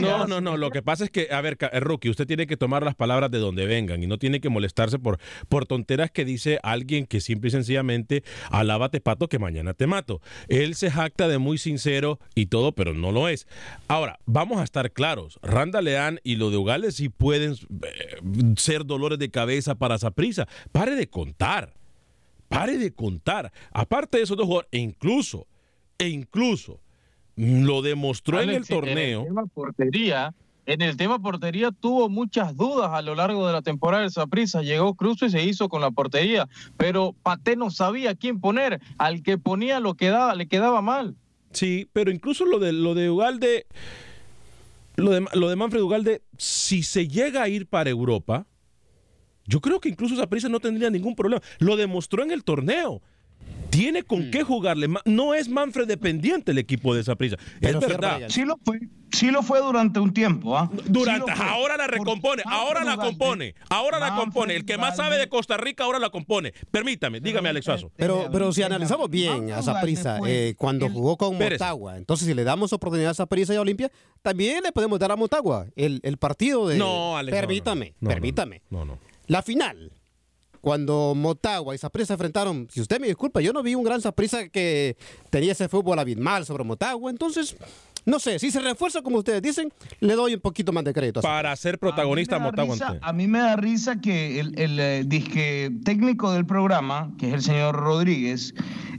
No, 0.00 0.26
no, 0.26 0.40
no. 0.40 0.56
Lo 0.56 0.70
que 0.70 0.82
pasa 0.82 1.04
es 1.04 1.10
que, 1.10 1.28
a 1.30 1.40
ver, 1.40 1.56
Rookie, 1.80 2.10
usted 2.10 2.26
tiene 2.26 2.46
que 2.46 2.56
tomar 2.56 2.82
las 2.82 2.94
palabras 2.94 3.30
de 3.30 3.38
donde 3.38 3.66
vengan 3.66 4.02
y 4.02 4.06
no 4.06 4.18
tiene 4.18 4.40
que 4.40 4.48
molestarse 4.48 4.98
por, 4.98 5.18
por 5.48 5.66
tonteras 5.66 6.10
que 6.10 6.24
dice 6.24 6.58
alguien 6.62 7.06
que 7.06 7.20
simple 7.20 7.48
y 7.48 7.50
sencillamente 7.50 8.22
alábate 8.50 9.00
pato 9.00 9.28
que 9.28 9.38
mañana 9.38 9.74
te 9.74 9.86
mato. 9.86 10.20
Él 10.48 10.74
se 10.74 10.90
jacta 10.90 11.28
de 11.28 11.38
muy 11.38 11.58
sincero 11.58 12.18
y 12.34 12.46
todo, 12.46 12.72
pero 12.72 12.94
no 12.94 13.12
lo 13.12 13.28
es. 13.28 13.46
Ahora, 13.88 14.18
vamos 14.26 14.43
a 14.52 14.64
estar 14.64 14.92
claros. 14.92 15.38
Randa 15.42 15.80
Leán 15.80 16.20
y 16.22 16.36
lo 16.36 16.50
de 16.50 16.56
Ugales 16.56 16.96
sí 16.96 17.08
pueden 17.08 17.52
eh, 17.52 18.20
ser 18.56 18.84
dolores 18.84 19.18
de 19.18 19.30
cabeza 19.30 19.74
para 19.74 19.98
Saprisa. 19.98 20.46
Pare 20.72 20.94
de 20.94 21.08
contar. 21.08 21.74
Pare 22.48 22.78
de 22.78 22.92
contar. 22.92 23.52
Aparte 23.72 24.18
de 24.18 24.24
esos 24.24 24.36
dos 24.36 24.46
jugadores, 24.46 24.68
e 24.72 24.78
incluso, 24.78 25.46
e 25.98 26.08
incluso, 26.08 26.80
lo 27.36 27.82
demostró 27.82 28.40
en 28.40 28.50
el 28.50 28.66
torneo. 28.66 29.22
el 29.22 29.28
tema 29.28 29.46
portería, 29.46 30.34
en 30.66 30.82
el 30.82 30.96
tema 30.96 31.18
portería 31.18 31.72
tuvo 31.72 32.08
muchas 32.08 32.56
dudas 32.56 32.90
a 32.92 33.02
lo 33.02 33.14
largo 33.14 33.46
de 33.46 33.52
la 33.52 33.62
temporada 33.62 34.02
del 34.02 34.12
Saprissa. 34.12 34.62
Llegó 34.62 34.94
Cruz 34.94 35.22
y 35.22 35.30
se 35.30 35.42
hizo 35.44 35.68
con 35.68 35.80
la 35.80 35.90
portería, 35.90 36.48
pero 36.76 37.14
Paté 37.22 37.56
no 37.56 37.70
sabía 37.70 38.14
quién 38.14 38.40
poner. 38.40 38.80
Al 38.98 39.22
que 39.22 39.36
ponía 39.36 39.80
lo 39.80 39.94
quedaba, 39.94 40.34
le 40.34 40.46
quedaba 40.46 40.80
mal. 40.80 41.16
Sí, 41.52 41.88
pero 41.92 42.10
incluso 42.10 42.44
lo 42.44 42.58
de 42.58 42.72
lo 42.72 42.94
de 42.94 43.10
Ugalde, 43.10 43.66
lo 44.96 45.10
de, 45.10 45.24
lo 45.34 45.48
de 45.48 45.56
Manfred 45.56 45.82
Ugalde, 45.82 46.22
si 46.38 46.82
se 46.82 47.08
llega 47.08 47.42
a 47.42 47.48
ir 47.48 47.66
para 47.66 47.90
Europa, 47.90 48.46
yo 49.46 49.60
creo 49.60 49.80
que 49.80 49.88
incluso 49.88 50.16
Saprissa 50.16 50.48
no 50.48 50.60
tendría 50.60 50.90
ningún 50.90 51.14
problema. 51.14 51.42
Lo 51.58 51.76
demostró 51.76 52.22
en 52.22 52.30
el 52.30 52.44
torneo. 52.44 53.02
Tiene 53.74 54.02
Mm. 54.02 54.06
con 54.06 54.30
qué 54.30 54.42
jugarle. 54.44 54.88
No 55.04 55.34
es 55.34 55.48
Manfred 55.48 55.86
dependiente 55.88 56.52
el 56.52 56.58
equipo 56.58 56.94
de 56.94 57.02
Saprissa. 57.02 57.36
Es 57.60 57.78
verdad. 57.80 58.22
Sí 58.28 58.44
lo 58.44 58.56
fue. 58.64 58.80
Sí 59.10 59.30
lo 59.30 59.42
fue 59.44 59.60
durante 59.60 60.00
un 60.00 60.12
tiempo, 60.12 60.58
¿ah? 60.58 60.68
Durante, 60.86 61.32
Sí 61.32 61.40
ahora 61.40 61.76
la 61.76 61.86
recompone, 61.86 62.42
ahora 62.46 62.82
la 62.82 62.94
Ugalde, 62.94 63.10
compone, 63.10 63.54
ahora 63.70 64.00
la 64.00 64.16
compone. 64.16 64.56
El 64.56 64.64
que 64.64 64.76
más 64.76 64.96
sabe 64.96 65.18
de 65.18 65.28
Costa 65.28 65.56
Rica 65.56 65.84
ahora 65.84 66.00
la 66.00 66.10
compone. 66.10 66.52
Permítame, 66.72 67.20
dígame, 67.20 67.48
Alex 67.48 67.64
Suazo. 67.64 67.92
Pero, 67.96 68.28
pero 68.32 68.52
si 68.52 68.62
analizamos 68.64 69.08
bien 69.08 69.52
a 69.52 69.62
Saprissa, 69.62 70.18
eh, 70.26 70.54
cuando 70.58 70.88
jugó 70.88 71.16
con 71.16 71.38
Pérez. 71.38 71.60
Motagua, 71.60 71.96
entonces 71.96 72.26
si 72.26 72.34
le 72.34 72.42
damos 72.42 72.72
oportunidad 72.72 73.10
a 73.12 73.14
Saprissa 73.14 73.54
y 73.54 73.56
a 73.56 73.60
Olimpia, 73.60 73.90
también 74.22 74.64
le 74.64 74.72
podemos 74.72 74.98
dar 74.98 75.12
a 75.12 75.16
Motagua 75.16 75.66
el, 75.76 76.00
el 76.02 76.16
partido 76.16 76.66
de... 76.66 76.76
No, 76.76 77.16
Alex, 77.16 77.32
no, 77.32 77.40
no, 77.40 77.46
Permítame, 77.46 77.86
no, 77.90 77.96
no, 78.00 78.08
permítame. 78.08 78.62
No, 78.70 78.84
no. 78.84 78.98
La 79.28 79.42
final, 79.42 79.92
cuando 80.64 81.12
Motagua 81.14 81.74
y 81.74 81.78
Saprissa 81.78 82.14
enfrentaron, 82.14 82.66
si 82.72 82.80
usted 82.80 82.98
me 82.98 83.06
disculpa, 83.06 83.42
yo 83.42 83.52
no 83.52 83.62
vi 83.62 83.74
un 83.74 83.84
gran 83.84 84.00
Saprissa 84.00 84.48
que 84.48 84.96
tenía 85.28 85.52
ese 85.52 85.68
fútbol 85.68 85.98
abismal 85.98 86.46
sobre 86.46 86.64
Motagua, 86.64 87.10
entonces, 87.10 87.54
no 88.06 88.18
sé, 88.18 88.38
si 88.38 88.50
se 88.50 88.60
refuerza 88.60 89.02
como 89.02 89.18
ustedes 89.18 89.40
dicen, 89.42 89.72
le 90.00 90.14
doy 90.14 90.34
un 90.34 90.40
poquito 90.40 90.72
más 90.72 90.84
de 90.84 90.92
crédito. 90.92 91.20
Para 91.22 91.54
ser 91.56 91.78
protagonista 91.78 92.36
A 92.36 92.38
mí 92.38 92.44
me 92.44 92.56
da 92.56 92.62
risa- 92.62 92.98
A 93.02 93.12
mí 93.12 93.26
me 93.26 93.38
da 93.38 93.56
risa 93.56 94.00
que 94.00 94.40
el, 94.40 94.58
el, 94.58 94.80
eh, 94.80 95.04
disque 95.06 95.70
técnico 95.84 96.32
del 96.32 96.46
programa, 96.46 97.12
que 97.18 97.28
es 97.28 97.34
el 97.34 97.42
señor 97.42 97.76
Rodríguez, 97.76 98.54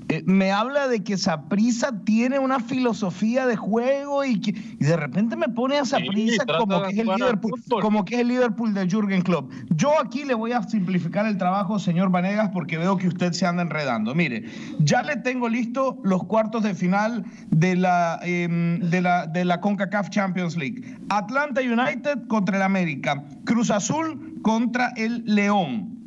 eh, 0.10 0.22
me 0.28 0.52
habla 0.52 0.88
de 0.88 1.04
que 1.04 1.18
Saprisa 1.18 2.04
tiene 2.06 2.38
una 2.38 2.60
filosofía 2.60 3.48
de 3.48 3.56
juego 3.56 4.24
y, 4.24 4.40
que, 4.40 4.52
y 4.52 4.84
de 4.84 4.96
repente 4.98 5.36
me 5.36 5.50
pone 5.50 5.78
a 5.80 5.86
Saprisa 5.86 6.46
como 6.46 6.82
que 6.84 6.94
es 6.94 7.00
el 7.00 7.08
Liverpool, 7.16 7.52
como 7.82 8.06
que 8.06 8.16
es 8.16 8.22
el 8.22 8.28
Liverpool 8.28 8.74
de 8.76 8.88
Jürgen 8.88 9.22
Klopp. 9.24 9.52
Yo 9.72 10.00
aquí 10.00 10.24
le 10.24 10.36
voy 10.36 10.52
a 10.52 10.62
simplificar 10.62 11.26
el 11.26 11.38
trabajo, 11.40 11.80
señor 11.80 12.10
Vanegas, 12.12 12.50
porque 12.54 12.78
veo 12.78 12.98
que 12.98 13.08
usted 13.08 13.32
se 13.34 13.48
anda 13.48 13.64
enredando. 13.64 14.14
Mire, 14.14 14.46
ya 14.80 15.02
le 15.02 15.16
tengo 15.18 15.50
listo 15.50 15.98
los 16.04 16.24
cuartos 16.26 16.62
de 16.62 16.76
final 16.76 17.26
de 17.50 17.76
la, 17.76 18.20
em, 18.24 18.80
de 18.82 18.95
la, 19.02 19.28
de 19.28 19.46
la 19.46 19.62
CONCACAF 19.62 20.10
Champions 20.10 20.56
League. 20.56 20.82
Atlanta 21.10 21.62
United 21.62 22.28
contra 22.28 22.58
el 22.58 22.64
América. 22.64 23.24
Cruz 23.46 23.72
Azul 23.72 24.40
contra 24.42 24.94
el 24.96 25.24
León. 25.26 25.98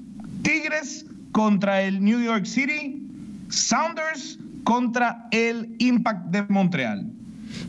Tigres 0.42 1.07
contra 1.33 1.83
el 1.83 2.03
New 2.03 2.20
York 2.22 2.44
City. 2.44 3.03
Sounders 3.48 4.38
contra 4.64 5.27
el 5.31 5.74
Impact 5.79 6.27
de 6.27 6.42
Montreal. 6.48 7.07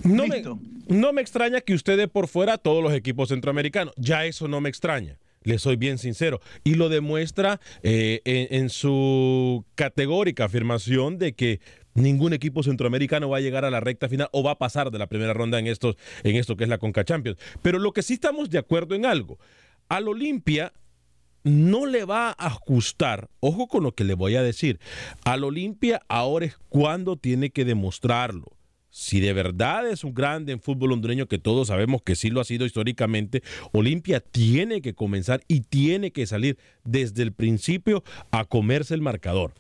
No 0.04 0.28
me, 0.28 0.44
no 0.88 1.14
me 1.14 1.22
extraña 1.22 1.62
que 1.62 1.74
usted 1.74 1.98
dé 1.98 2.08
por 2.08 2.28
fuera 2.28 2.54
a 2.54 2.58
todos 2.58 2.84
los 2.84 2.94
equipos 2.94 3.30
centroamericanos. 3.30 3.94
Ya 3.96 4.26
eso 4.26 4.48
no 4.48 4.60
me 4.60 4.70
extraña. 4.70 5.18
Le 5.44 5.58
soy 5.58 5.78
bien 5.78 5.98
sincero. 5.98 6.42
Y 6.66 6.76
lo 6.76 6.90
demuestra 6.90 7.62
eh, 7.82 8.22
en, 8.26 8.60
en 8.60 8.70
su 8.70 9.64
categórica 9.76 10.46
afirmación 10.46 11.18
de 11.18 11.34
que 11.34 11.62
ningún 12.02 12.34
equipo 12.34 12.64
centroamericano 12.64 13.30
va 13.30 13.38
a 13.38 13.42
llegar 13.42 13.66
a 13.66 13.72
la 13.72 13.80
recta 13.80 14.10
final 14.10 14.30
o 14.32 14.44
va 14.44 14.52
a 14.52 14.58
pasar 14.58 14.92
de 14.92 15.00
la 15.00 15.08
primera 15.08 15.34
ronda 15.34 15.60
en, 15.60 15.68
estos, 15.68 15.98
en 16.24 16.36
esto 16.36 16.56
que 16.58 16.64
es 16.64 16.70
la 16.70 16.78
Conca 16.78 17.04
Champions. 17.04 17.38
Pero 17.62 17.80
lo 17.80 17.94
que 17.94 18.04
sí 18.04 18.14
estamos 18.14 18.50
de 18.50 18.58
acuerdo 18.58 18.96
en 18.96 19.06
algo. 19.06 19.40
Al 19.88 20.08
Olimpia 20.08 20.74
no 21.44 21.86
le 21.86 22.06
va 22.06 22.30
a 22.30 22.48
ajustar, 22.48 23.30
ojo 23.40 23.68
con 23.68 23.84
lo 23.84 23.94
que 23.94 24.04
le 24.04 24.14
voy 24.14 24.36
a 24.36 24.44
decir, 24.44 24.80
al 25.24 25.44
Olimpia 25.44 26.02
ahora 26.08 26.46
es 26.46 26.58
cuando 26.70 27.18
tiene 27.18 27.50
que 27.50 27.66
demostrarlo. 27.66 28.56
Si 28.92 29.20
de 29.20 29.34
verdad 29.34 29.88
es 29.88 30.04
un 30.04 30.14
grande 30.14 30.52
en 30.52 30.60
fútbol 30.60 30.92
hondureño, 30.92 31.28
que 31.28 31.38
todos 31.38 31.68
sabemos 31.68 32.02
que 32.02 32.16
sí 32.16 32.30
lo 32.30 32.42
ha 32.42 32.44
sido 32.44 32.66
históricamente, 32.66 33.44
Olimpia 33.72 34.20
tiene 34.20 34.82
que 34.82 34.96
comenzar 34.96 35.42
y 35.48 35.62
tiene 35.62 36.12
que 36.12 36.26
salir 36.26 36.58
desde 36.84 37.22
el 37.22 37.32
principio 37.32 38.04
a 38.32 38.46
comerse 38.46 38.96
el 38.96 39.02
marcador 39.02 39.54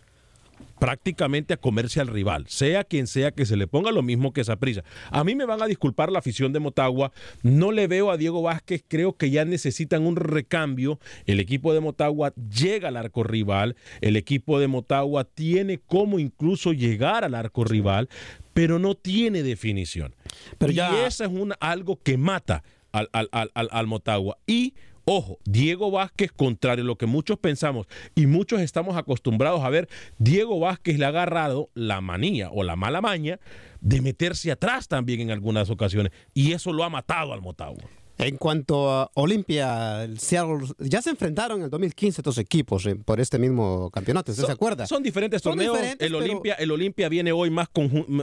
prácticamente 0.79 1.53
a 1.53 1.57
comerse 1.57 1.99
al 1.99 2.07
rival, 2.07 2.45
sea 2.47 2.83
quien 2.85 3.05
sea 3.07 3.31
que 3.31 3.45
se 3.45 3.57
le 3.57 3.67
ponga 3.67 3.91
lo 3.91 4.01
mismo 4.01 4.31
que 4.31 4.41
esa 4.41 4.55
prisa. 4.55 4.83
A 5.11 5.23
mí 5.23 5.35
me 5.35 5.45
van 5.45 5.61
a 5.61 5.67
disculpar 5.67 6.11
la 6.11 6.19
afición 6.19 6.53
de 6.53 6.59
Motagua, 6.59 7.11
no 7.43 7.71
le 7.71 7.87
veo 7.87 8.11
a 8.11 8.17
Diego 8.17 8.41
Vázquez, 8.41 8.83
creo 8.87 9.13
que 9.17 9.29
ya 9.29 9.43
necesitan 9.45 10.05
un 10.05 10.15
recambio. 10.15 10.99
El 11.25 11.39
equipo 11.39 11.73
de 11.73 11.81
Motagua 11.81 12.33
llega 12.49 12.87
al 12.87 12.97
arco 12.97 13.23
rival, 13.23 13.75
el 14.01 14.15
equipo 14.15 14.59
de 14.59 14.67
Motagua 14.67 15.25
tiene 15.25 15.79
como 15.79 16.17
incluso 16.17 16.71
llegar 16.71 17.23
al 17.25 17.35
arco 17.35 17.63
rival, 17.65 18.07
pero 18.53 18.79
no 18.79 18.95
tiene 18.95 19.43
definición. 19.43 20.15
Pero 20.57 20.71
y 20.71 20.75
ya- 20.75 21.05
eso 21.07 21.23
es 21.25 21.29
un, 21.29 21.53
algo 21.59 21.99
que 22.01 22.17
mata 22.17 22.63
al, 22.91 23.09
al, 23.11 23.27
al, 23.31 23.51
al- 23.53 23.69
al 23.71 23.87
Motagua. 23.87 24.37
Y 24.47 24.73
Ojo, 25.11 25.39
Diego 25.43 25.89
Vázquez, 25.89 26.31
contrario 26.31 26.83
a 26.83 26.85
lo 26.85 26.95
que 26.95 27.07
muchos 27.07 27.39
pensamos 27.39 27.87
y 28.13 28.27
muchos 28.27 28.61
estamos 28.61 28.95
acostumbrados 28.95 29.63
a 29.63 29.69
ver, 29.71 29.89
Diego 30.19 30.59
Vázquez 30.59 30.99
le 30.99 31.05
ha 31.05 31.07
agarrado 31.07 31.71
la 31.73 31.99
manía 31.99 32.51
o 32.51 32.61
la 32.61 32.75
mala 32.75 33.01
maña 33.01 33.39
de 33.81 34.01
meterse 34.01 34.51
atrás 34.51 34.87
también 34.87 35.21
en 35.21 35.31
algunas 35.31 35.71
ocasiones 35.71 36.11
y 36.35 36.51
eso 36.51 36.73
lo 36.73 36.83
ha 36.83 36.91
matado 36.91 37.33
al 37.33 37.41
Motagua. 37.41 37.89
En 38.19 38.35
cuanto 38.35 38.91
a 38.91 39.09
Olimpia, 39.13 40.03
el 40.03 40.19
Seattle, 40.19 40.67
ya 40.79 41.01
se 41.01 41.09
enfrentaron 41.09 41.59
en 41.59 41.63
el 41.65 41.69
2015 41.69 42.19
estos 42.19 42.37
equipos 42.37 42.85
eh, 42.85 42.95
por 42.95 43.21
este 43.21 43.39
mismo 43.39 43.89
campeonato, 43.91 44.31
¿usted 44.33 44.43
se 44.43 44.51
acuerda? 44.51 44.85
Son 44.87 45.01
diferentes 45.01 45.41
Son 45.41 45.53
torneos. 45.53 45.73
diferentes, 45.73 46.05
el 46.05 46.11
pero- 46.13 46.25
Olimpia, 46.25 46.53
el 46.55 46.69
Olimpia 46.71 47.07
viene 47.07 47.31
hoy 47.31 47.49
más 47.49 47.69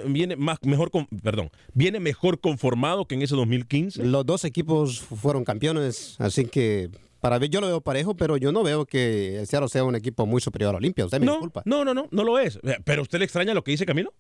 viene 0.07 0.37
más 0.37 0.59
mejor 0.63 0.91
con, 0.91 1.07
perdón, 1.07 1.51
viene 1.73 1.99
mejor 1.99 2.39
conformado 2.41 3.07
que 3.07 3.15
en 3.15 3.23
ese 3.23 3.35
2015. 3.37 4.05
Los 4.05 4.27
dos 4.27 4.45
equipos 4.45 5.01
fueron 5.01 5.45
campeones, 5.45 6.17
así 6.19 6.45
que 6.45 6.91
para 7.21 7.39
mí 7.39 7.49
yo 7.49 7.63
lo 7.63 7.67
veo 7.69 7.81
parejo, 7.81 8.15
pero 8.17 8.37
yo 8.37 8.53
no 8.53 8.63
veo 8.63 8.85
que 8.85 9.39
el 9.39 9.47
Seattle 9.47 9.71
sea 9.71 9.83
un 9.83 9.97
equipo 9.97 10.27
muy 10.27 10.43
superior 10.43 10.75
a 10.75 10.77
Olimpia. 10.79 11.07
Usted 11.07 11.21
me 11.21 11.27
No, 11.27 11.33
disculpa. 11.33 11.63
no, 11.65 11.87
no, 11.87 11.95
no, 11.95 12.07
no 12.11 12.23
lo 12.23 12.39
es. 12.39 12.59
Pero 12.85 13.01
usted 13.01 13.19
le 13.19 13.25
extraña 13.25 13.55
lo 13.55 13.65
que 13.65 13.71
dice 13.71 13.87
Camilo. 13.87 14.13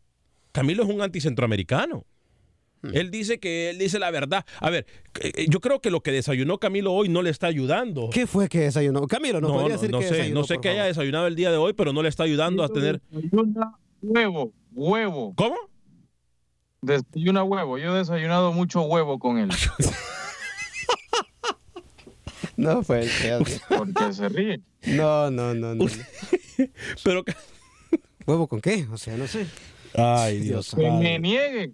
Camilo 0.53 0.85
es 0.85 0.89
un 0.89 1.03
anticentroamericano. 1.03 2.07
Él 2.94 3.11
dice 3.11 3.38
que 3.38 3.70
él 3.70 3.79
dice 3.79 3.99
la 3.99 4.11
verdad. 4.11 4.44
A 4.61 4.70
ver, 4.70 4.87
eh, 5.20 5.46
yo 5.49 5.61
creo 5.61 5.81
que 5.81 5.90
lo 5.90 6.03
que 6.03 6.12
desayunó 6.12 6.59
Camilo 6.59 6.92
hoy 6.92 7.09
no 7.09 7.22
le 7.22 7.31
está 7.31 7.46
ayudando. 7.46 8.11
¿Qué 8.11 8.27
fue 8.27 8.49
que 8.49 8.61
desayunó? 8.61 9.07
Camilo, 9.07 9.40
¿no, 9.40 9.49
No, 9.49 9.55
podría 9.55 9.77
no, 9.77 9.81
decir 9.81 9.90
no 9.90 9.99
que 10.01 10.09
sé, 10.09 10.14
desayunó, 10.14 10.40
no 10.40 10.46
sé 10.46 10.59
qué 10.61 10.70
haya 10.70 10.85
desayunado 10.85 11.27
el 11.27 11.37
día 11.37 11.51
de 11.51 11.57
hoy, 11.57 11.72
pero 11.72 11.92
no 11.92 12.03
le 12.03 12.09
está 12.09 12.25
ayudando 12.25 12.62
a 12.62 12.68
tener. 12.68 13.01
Desayuna 13.11 13.79
huevo, 14.03 14.53
huevo. 14.72 15.35
¿Cómo? 15.37 15.57
Desayuna 16.83 17.44
huevo. 17.44 17.79
Yo 17.79 17.94
he 17.94 17.99
desayunado 17.99 18.53
mucho 18.53 18.83
huevo 18.83 19.18
con 19.18 19.38
él. 19.38 19.51
No, 22.57 22.83
pues. 22.83 23.11
Porque 23.68 24.12
se 24.12 24.29
ríe. 24.29 24.61
No, 24.87 25.31
no, 25.31 25.55
no, 25.55 25.75
no. 25.75 25.87
Pero. 27.05 27.25
¿Huevo 28.27 28.49
con 28.49 28.61
qué? 28.61 28.87
O 28.90 28.96
sea, 28.96 29.16
no 29.16 29.27
sé. 29.27 29.46
Ay, 29.94 30.40
Dios. 30.40 30.75
Que 30.75 30.90
me 30.90 31.18
niegue. 31.18 31.72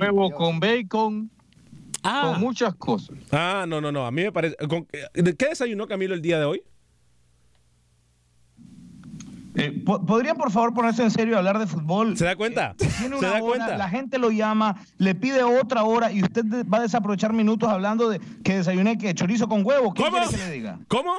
Huevo 0.00 0.30
con 0.32 0.60
bacon. 0.60 1.30
Con 2.02 2.40
muchas 2.40 2.74
cosas. 2.74 3.16
Ah, 3.32 3.64
no, 3.66 3.80
no, 3.80 3.90
no. 3.90 4.06
A 4.06 4.10
mí 4.10 4.22
me 4.22 4.32
parece. 4.32 4.56
con- 4.68 4.86
¿De 5.14 5.36
qué 5.36 5.46
desayunó 5.48 5.86
Camilo 5.86 6.14
el 6.14 6.20
día 6.20 6.38
de 6.38 6.44
hoy? 6.44 6.62
Eh, 9.56 9.70
po- 9.86 10.04
¿Podrían 10.04 10.36
por 10.36 10.50
favor 10.50 10.74
ponerse 10.74 11.02
en 11.04 11.10
serio 11.12 11.34
y 11.34 11.36
hablar 11.38 11.58
de 11.60 11.66
fútbol? 11.66 12.16
¿Se 12.18 12.24
da 12.24 12.34
cuenta? 12.34 12.74
Tiene 12.76 12.92
¿Se 12.92 13.06
una 13.14 13.28
da 13.28 13.34
hora, 13.34 13.44
cuenta? 13.44 13.76
la 13.78 13.88
gente 13.88 14.18
lo 14.18 14.30
llama, 14.32 14.76
le 14.98 15.14
pide 15.14 15.44
otra 15.44 15.84
hora 15.84 16.10
y 16.10 16.22
usted 16.24 16.44
va 16.70 16.78
a 16.78 16.82
desaprovechar 16.82 17.32
minutos 17.32 17.68
hablando 17.68 18.08
de 18.08 18.20
que 18.42 18.56
desayuné 18.56 18.98
que 18.98 19.14
chorizo 19.14 19.48
con 19.48 19.64
huevo. 19.64 19.94
¿Qué 19.94 20.02
¿Cómo? 20.02 20.16
quiere 20.18 20.30
que 20.32 20.36
le 20.44 20.50
diga? 20.50 20.80
¿Cómo? 20.88 21.12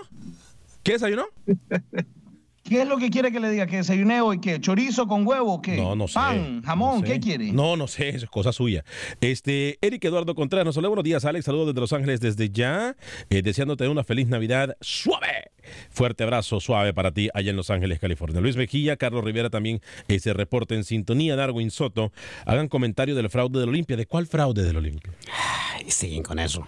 ¿Qué 0.83 0.91
desayunó? 0.93 1.23
¿Qué 2.67 2.81
es 2.81 2.87
lo 2.87 2.97
que 2.97 3.11
quiere 3.11 3.31
que 3.31 3.39
le 3.39 3.51
diga? 3.51 3.67
¿Que 3.67 3.77
desayuné 3.77 4.21
hoy 4.21 4.39
qué? 4.39 4.59
¿Chorizo 4.59 5.05
con 5.05 5.25
huevo? 5.27 5.61
¿Qué? 5.61 5.77
No, 5.77 5.95
no 5.95 6.07
sé. 6.07 6.15
¿Pan? 6.15 6.63
¿Jamón? 6.63 7.01
No 7.01 7.05
sé. 7.05 7.13
¿Qué 7.13 7.19
quiere? 7.19 7.51
No, 7.51 7.77
no 7.77 7.87
sé, 7.87 8.09
eso 8.09 8.25
es 8.25 8.31
cosa 8.31 8.51
suya. 8.51 8.83
Este, 9.21 9.77
Eric 9.81 10.03
Eduardo 10.03 10.33
Contreras, 10.33 10.65
nos 10.65 10.75
hola, 10.75 10.87
buenos 10.87 11.03
días, 11.03 11.23
Alex. 11.25 11.45
Saludos 11.45 11.67
desde 11.67 11.81
Los 11.81 11.93
Ángeles 11.93 12.21
desde 12.21 12.49
ya. 12.49 12.95
Eh, 13.29 13.43
deseándote 13.43 13.87
una 13.87 14.03
feliz 14.03 14.27
Navidad 14.27 14.77
suave. 14.81 15.51
Fuerte 15.91 16.23
abrazo 16.23 16.59
suave 16.59 16.91
para 16.91 17.11
ti 17.11 17.29
allá 17.35 17.51
en 17.51 17.55
Los 17.55 17.69
Ángeles, 17.69 17.99
California. 17.99 18.41
Luis 18.41 18.57
Mejía, 18.57 18.97
Carlos 18.97 19.23
Rivera 19.23 19.51
también 19.51 19.79
eh, 20.07 20.17
se 20.17 20.33
reporta 20.33 20.73
en 20.73 20.85
sintonía. 20.85 21.35
Darwin 21.35 21.69
Soto, 21.69 22.11
hagan 22.47 22.67
comentario 22.67 23.13
del 23.13 23.29
fraude 23.29 23.59
del 23.59 23.69
Olimpia. 23.69 23.95
¿De 23.95 24.07
cuál 24.07 24.25
fraude 24.25 24.63
del 24.63 24.77
Olimpia? 24.77 25.13
Ay, 25.75 25.91
siguen 25.91 26.23
con 26.23 26.39
eso. 26.39 26.67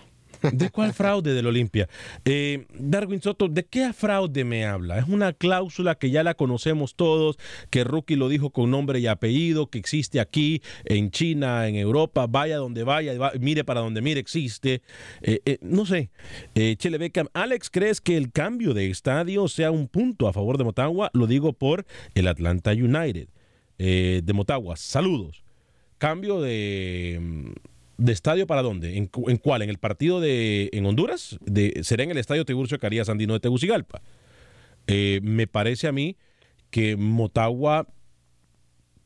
¿De 0.52 0.70
cuál 0.70 0.94
fraude 0.94 1.34
del 1.34 1.48
Olimpia? 1.48 1.88
Eh, 2.26 2.66
Darwin 2.78 3.22
Soto, 3.22 3.48
¿de 3.48 3.66
qué 3.66 3.92
fraude 3.94 4.44
me 4.44 4.66
habla? 4.66 5.00
Es 5.00 5.08
una 5.08 5.34
cláusula 5.34 5.96
que 5.96 6.10
ya 6.10 6.24
la 6.24 6.34
conocemos 6.36 6.96
todos, 6.96 7.38
que 7.70 7.84
Rookie 7.84 8.16
lo 8.16 8.30
dijo 8.30 8.50
con 8.52 8.72
nombre 8.72 9.00
y 9.00 9.08
apellido, 9.08 9.68
que 9.70 9.78
existe 9.80 10.20
aquí, 10.20 10.62
en 10.86 11.12
China, 11.12 11.68
en 11.68 11.76
Europa, 11.76 12.28
vaya 12.28 12.58
donde 12.58 12.84
vaya, 12.84 13.18
va- 13.18 13.34
mire 13.40 13.64
para 13.64 13.82
donde 13.82 14.02
mire, 14.02 14.20
existe. 14.20 14.82
Eh, 15.22 15.40
eh, 15.46 15.58
no 15.62 15.86
sé. 15.86 16.10
Eh, 16.56 16.76
Chele 16.78 16.98
Beckham, 16.98 17.28
Alex, 17.34 17.70
¿crees 17.70 18.02
que 18.02 18.18
el 18.18 18.32
cambio 18.32 18.74
de 18.74 18.90
estadio 18.90 19.48
sea 19.48 19.72
un 19.72 19.88
punto 19.88 20.28
a 20.28 20.34
favor 20.34 20.58
de 20.58 20.64
Motagua? 20.64 21.10
Lo 21.14 21.28
digo 21.28 21.54
por 21.54 21.86
el 22.16 22.28
Atlanta 22.28 22.72
United 22.72 23.28
de 23.78 24.34
Motagua. 24.34 24.76
Saludos. 24.76 25.44
Cambio 26.00 26.42
de, 26.42 27.20
mm, 27.22 27.52
de 27.98 28.12
estadio 28.14 28.48
para 28.48 28.62
dónde? 28.62 28.98
¿En, 28.98 29.08
cu- 29.08 29.30
en 29.30 29.38
cuál? 29.38 29.62
¿En 29.64 29.70
el 29.70 29.78
partido 29.78 30.20
de 30.22 30.70
en 30.74 30.86
Honduras? 30.86 31.38
De, 31.42 31.80
¿Será 31.84 32.04
en 32.04 32.12
el 32.12 32.18
estadio 32.18 32.46
Tiburcio 32.46 32.80
Carías 32.80 33.10
Andino 33.10 33.34
de 33.34 33.40
Tegucigalpa? 33.40 34.02
Eh, 34.88 35.20
me 35.24 35.48
parece 35.48 35.88
a 35.88 35.92
mí 35.92 36.16
que 36.70 36.96
Motagua 36.96 37.88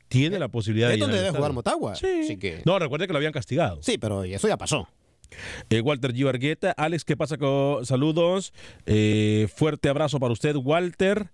tiene 0.07 0.39
la 0.39 0.49
posibilidad 0.49 0.89
de 0.89 0.95
Es 0.95 0.99
donde 0.99 1.17
debe 1.17 1.31
jugar. 1.31 1.53
Motagua. 1.53 1.95
Sí. 1.95 2.21
Así 2.23 2.37
que... 2.37 2.61
No, 2.65 2.77
recuerde 2.79 3.07
que 3.07 3.13
lo 3.13 3.17
habían 3.17 3.31
castigado. 3.31 3.81
Sí, 3.81 3.97
pero 3.97 4.23
eso 4.23 4.47
ya 4.47 4.57
pasó. 4.57 4.87
Eh, 5.69 5.79
Walter 5.79 6.13
G. 6.13 6.27
Argueta, 6.27 6.71
Alex, 6.71 7.05
¿qué 7.05 7.15
pasa 7.15 7.37
con 7.37 7.85
saludos? 7.85 8.51
Eh, 8.85 9.47
fuerte 9.55 9.87
abrazo 9.87 10.19
para 10.19 10.33
usted, 10.33 10.55
Walter. 10.57 11.31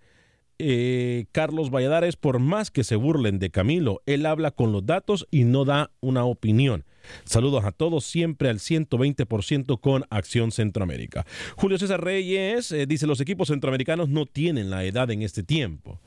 Eh, 0.60 1.26
Carlos 1.32 1.70
Valladares, 1.72 2.16
por 2.16 2.40
más 2.40 2.70
que 2.72 2.84
se 2.84 2.96
burlen 2.96 3.40
de 3.40 3.50
Camilo, 3.50 4.02
él 4.06 4.26
habla 4.26 4.52
con 4.52 4.72
los 4.72 4.86
datos 4.86 5.28
y 5.32 5.44
no 5.44 5.66
da 5.66 5.92
una 6.00 6.26
opinión. 6.26 6.84
Saludos 7.26 7.66
a 7.66 7.72
todos, 7.72 8.06
siempre 8.06 8.50
al 8.50 8.60
120% 8.60 9.80
con 9.80 10.06
Acción 10.10 10.52
Centroamérica. 10.52 11.26
Julio 11.56 11.78
César 11.78 12.04
Reyes 12.04 12.72
eh, 12.72 12.86
dice, 12.86 13.08
los 13.08 13.22
equipos 13.22 13.50
centroamericanos 13.50 14.10
no 14.10 14.26
tienen 14.26 14.70
la 14.70 14.84
edad 14.84 15.10
en 15.12 15.22
este 15.22 15.44
tiempo. 15.44 16.00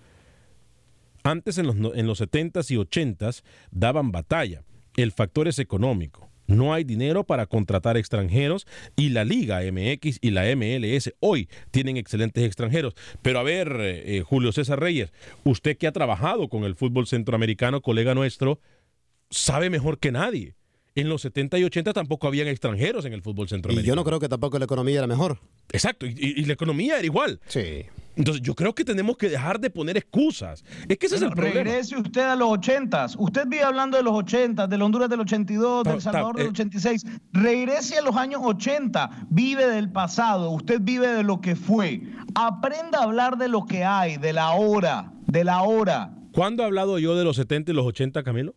Antes, 1.23 1.59
en 1.59 1.67
los, 1.67 1.77
en 1.77 2.07
los 2.07 2.21
70s 2.21 2.71
y 2.71 2.77
80s, 2.77 3.43
daban 3.71 4.11
batalla. 4.11 4.63
El 4.97 5.13
factor 5.13 5.49
es 5.49 5.59
económico. 5.59 6.31
No 6.51 6.75
hay 6.75 6.83
dinero 6.83 7.23
para 7.23 7.47
contratar 7.47 7.97
extranjeros 7.97 8.67
y 8.97 9.11
la 9.11 9.25
Liga 9.25 9.61
MX 9.61 10.19
y 10.21 10.31
la 10.33 10.45
MLS 10.57 11.15
hoy 11.21 11.49
tienen 11.71 11.97
excelentes 11.97 12.43
extranjeros. 12.45 12.95
Pero 13.23 13.39
a 13.39 13.45
ver, 13.45 13.77
eh, 13.79 14.17
eh, 14.17 14.23
Julio 14.23 14.51
César 14.51 14.81
Reyes, 14.81 15.13
usted 15.45 15.79
que 15.79 15.87
ha 15.87 15.93
trabajado 15.93 16.49
con 16.49 16.65
el 16.65 16.75
fútbol 16.75 17.07
centroamericano, 17.07 17.83
colega 17.83 18.17
nuestro, 18.17 18.59
sabe 19.31 19.71
mejor 19.71 20.01
que 20.01 20.11
nadie. 20.11 20.57
En 20.97 21.09
los 21.09 21.23
70 21.23 21.57
y 21.59 21.65
80 21.65 21.93
tampoco 21.93 22.27
habían 22.27 22.49
extranjeros 22.49 23.05
en 23.05 23.13
el 23.13 23.23
fútbol 23.23 23.47
Y 23.47 23.51
centroamericano. 23.51 23.87
yo 23.87 23.95
no 23.95 24.05
creo 24.05 24.19
que 24.19 24.29
tampoco 24.29 24.59
la 24.59 24.65
economía 24.65 24.99
era 24.99 25.07
mejor. 25.07 25.39
Exacto, 25.73 26.05
y, 26.05 26.11
y- 26.11 26.41
y 26.41 26.45
la 26.47 26.53
economía 26.55 26.97
era 26.97 27.07
igual. 27.07 27.41
Sí. 27.47 27.85
Entonces 28.17 28.43
yo 28.43 28.57
creo 28.57 28.75
que 28.75 28.85
tenemos 28.85 29.17
que 29.17 29.29
dejar 29.29 29.61
de 29.61 29.71
poner 29.71 29.97
excusas. 29.97 30.65
Es 30.89 30.99
que 30.99 31.07
ese 31.07 31.15
es 31.17 31.23
el 31.23 31.31
problema. 31.31 31.55
regrese 31.63 31.97
usted 31.97 32.23
a 32.23 32.35
los 32.35 32.49
ochentas. 32.51 33.15
Usted 33.17 33.47
vive 33.47 33.63
hablando 33.63 33.97
de 33.97 34.03
los 34.03 34.13
ochentas, 34.15 34.69
del 34.69 34.83
Honduras 34.83 35.09
del 35.09 35.21
82, 35.21 35.85
Ta- 35.85 35.93
del 35.93 36.01
Salvador 36.03 36.33
ta- 36.35 36.39
del 36.39 36.49
eh. 36.49 36.51
86. 36.51 37.07
Regrese 37.33 37.99
a 37.99 38.03
los 38.03 38.17
años 38.17 38.41
80. 38.45 39.27
Vive 39.31 39.69
del 39.69 39.91
pasado. 39.93 40.51
Usted 40.51 40.81
vive 40.83 41.07
de 41.07 41.23
lo 41.23 41.41
que 41.41 41.55
fue. 41.55 42.03
Aprenda 42.35 42.99
a 42.99 43.03
hablar 43.05 43.39
de 43.39 43.47
lo 43.49 43.65
que 43.65 43.85
hay, 43.85 44.17
de 44.17 44.33
la 44.33 44.51
hora, 44.51 45.13
de 45.29 45.45
la 45.45 45.63
hora. 45.63 46.13
¿Cuándo 46.33 46.63
he 46.65 46.67
hablado 46.67 46.99
yo 46.99 47.17
de 47.17 47.25
los 47.25 47.37
70 47.37 47.71
y 47.71 47.75
los 47.75 47.87
80, 47.87 48.23
Camilo? 48.25 48.55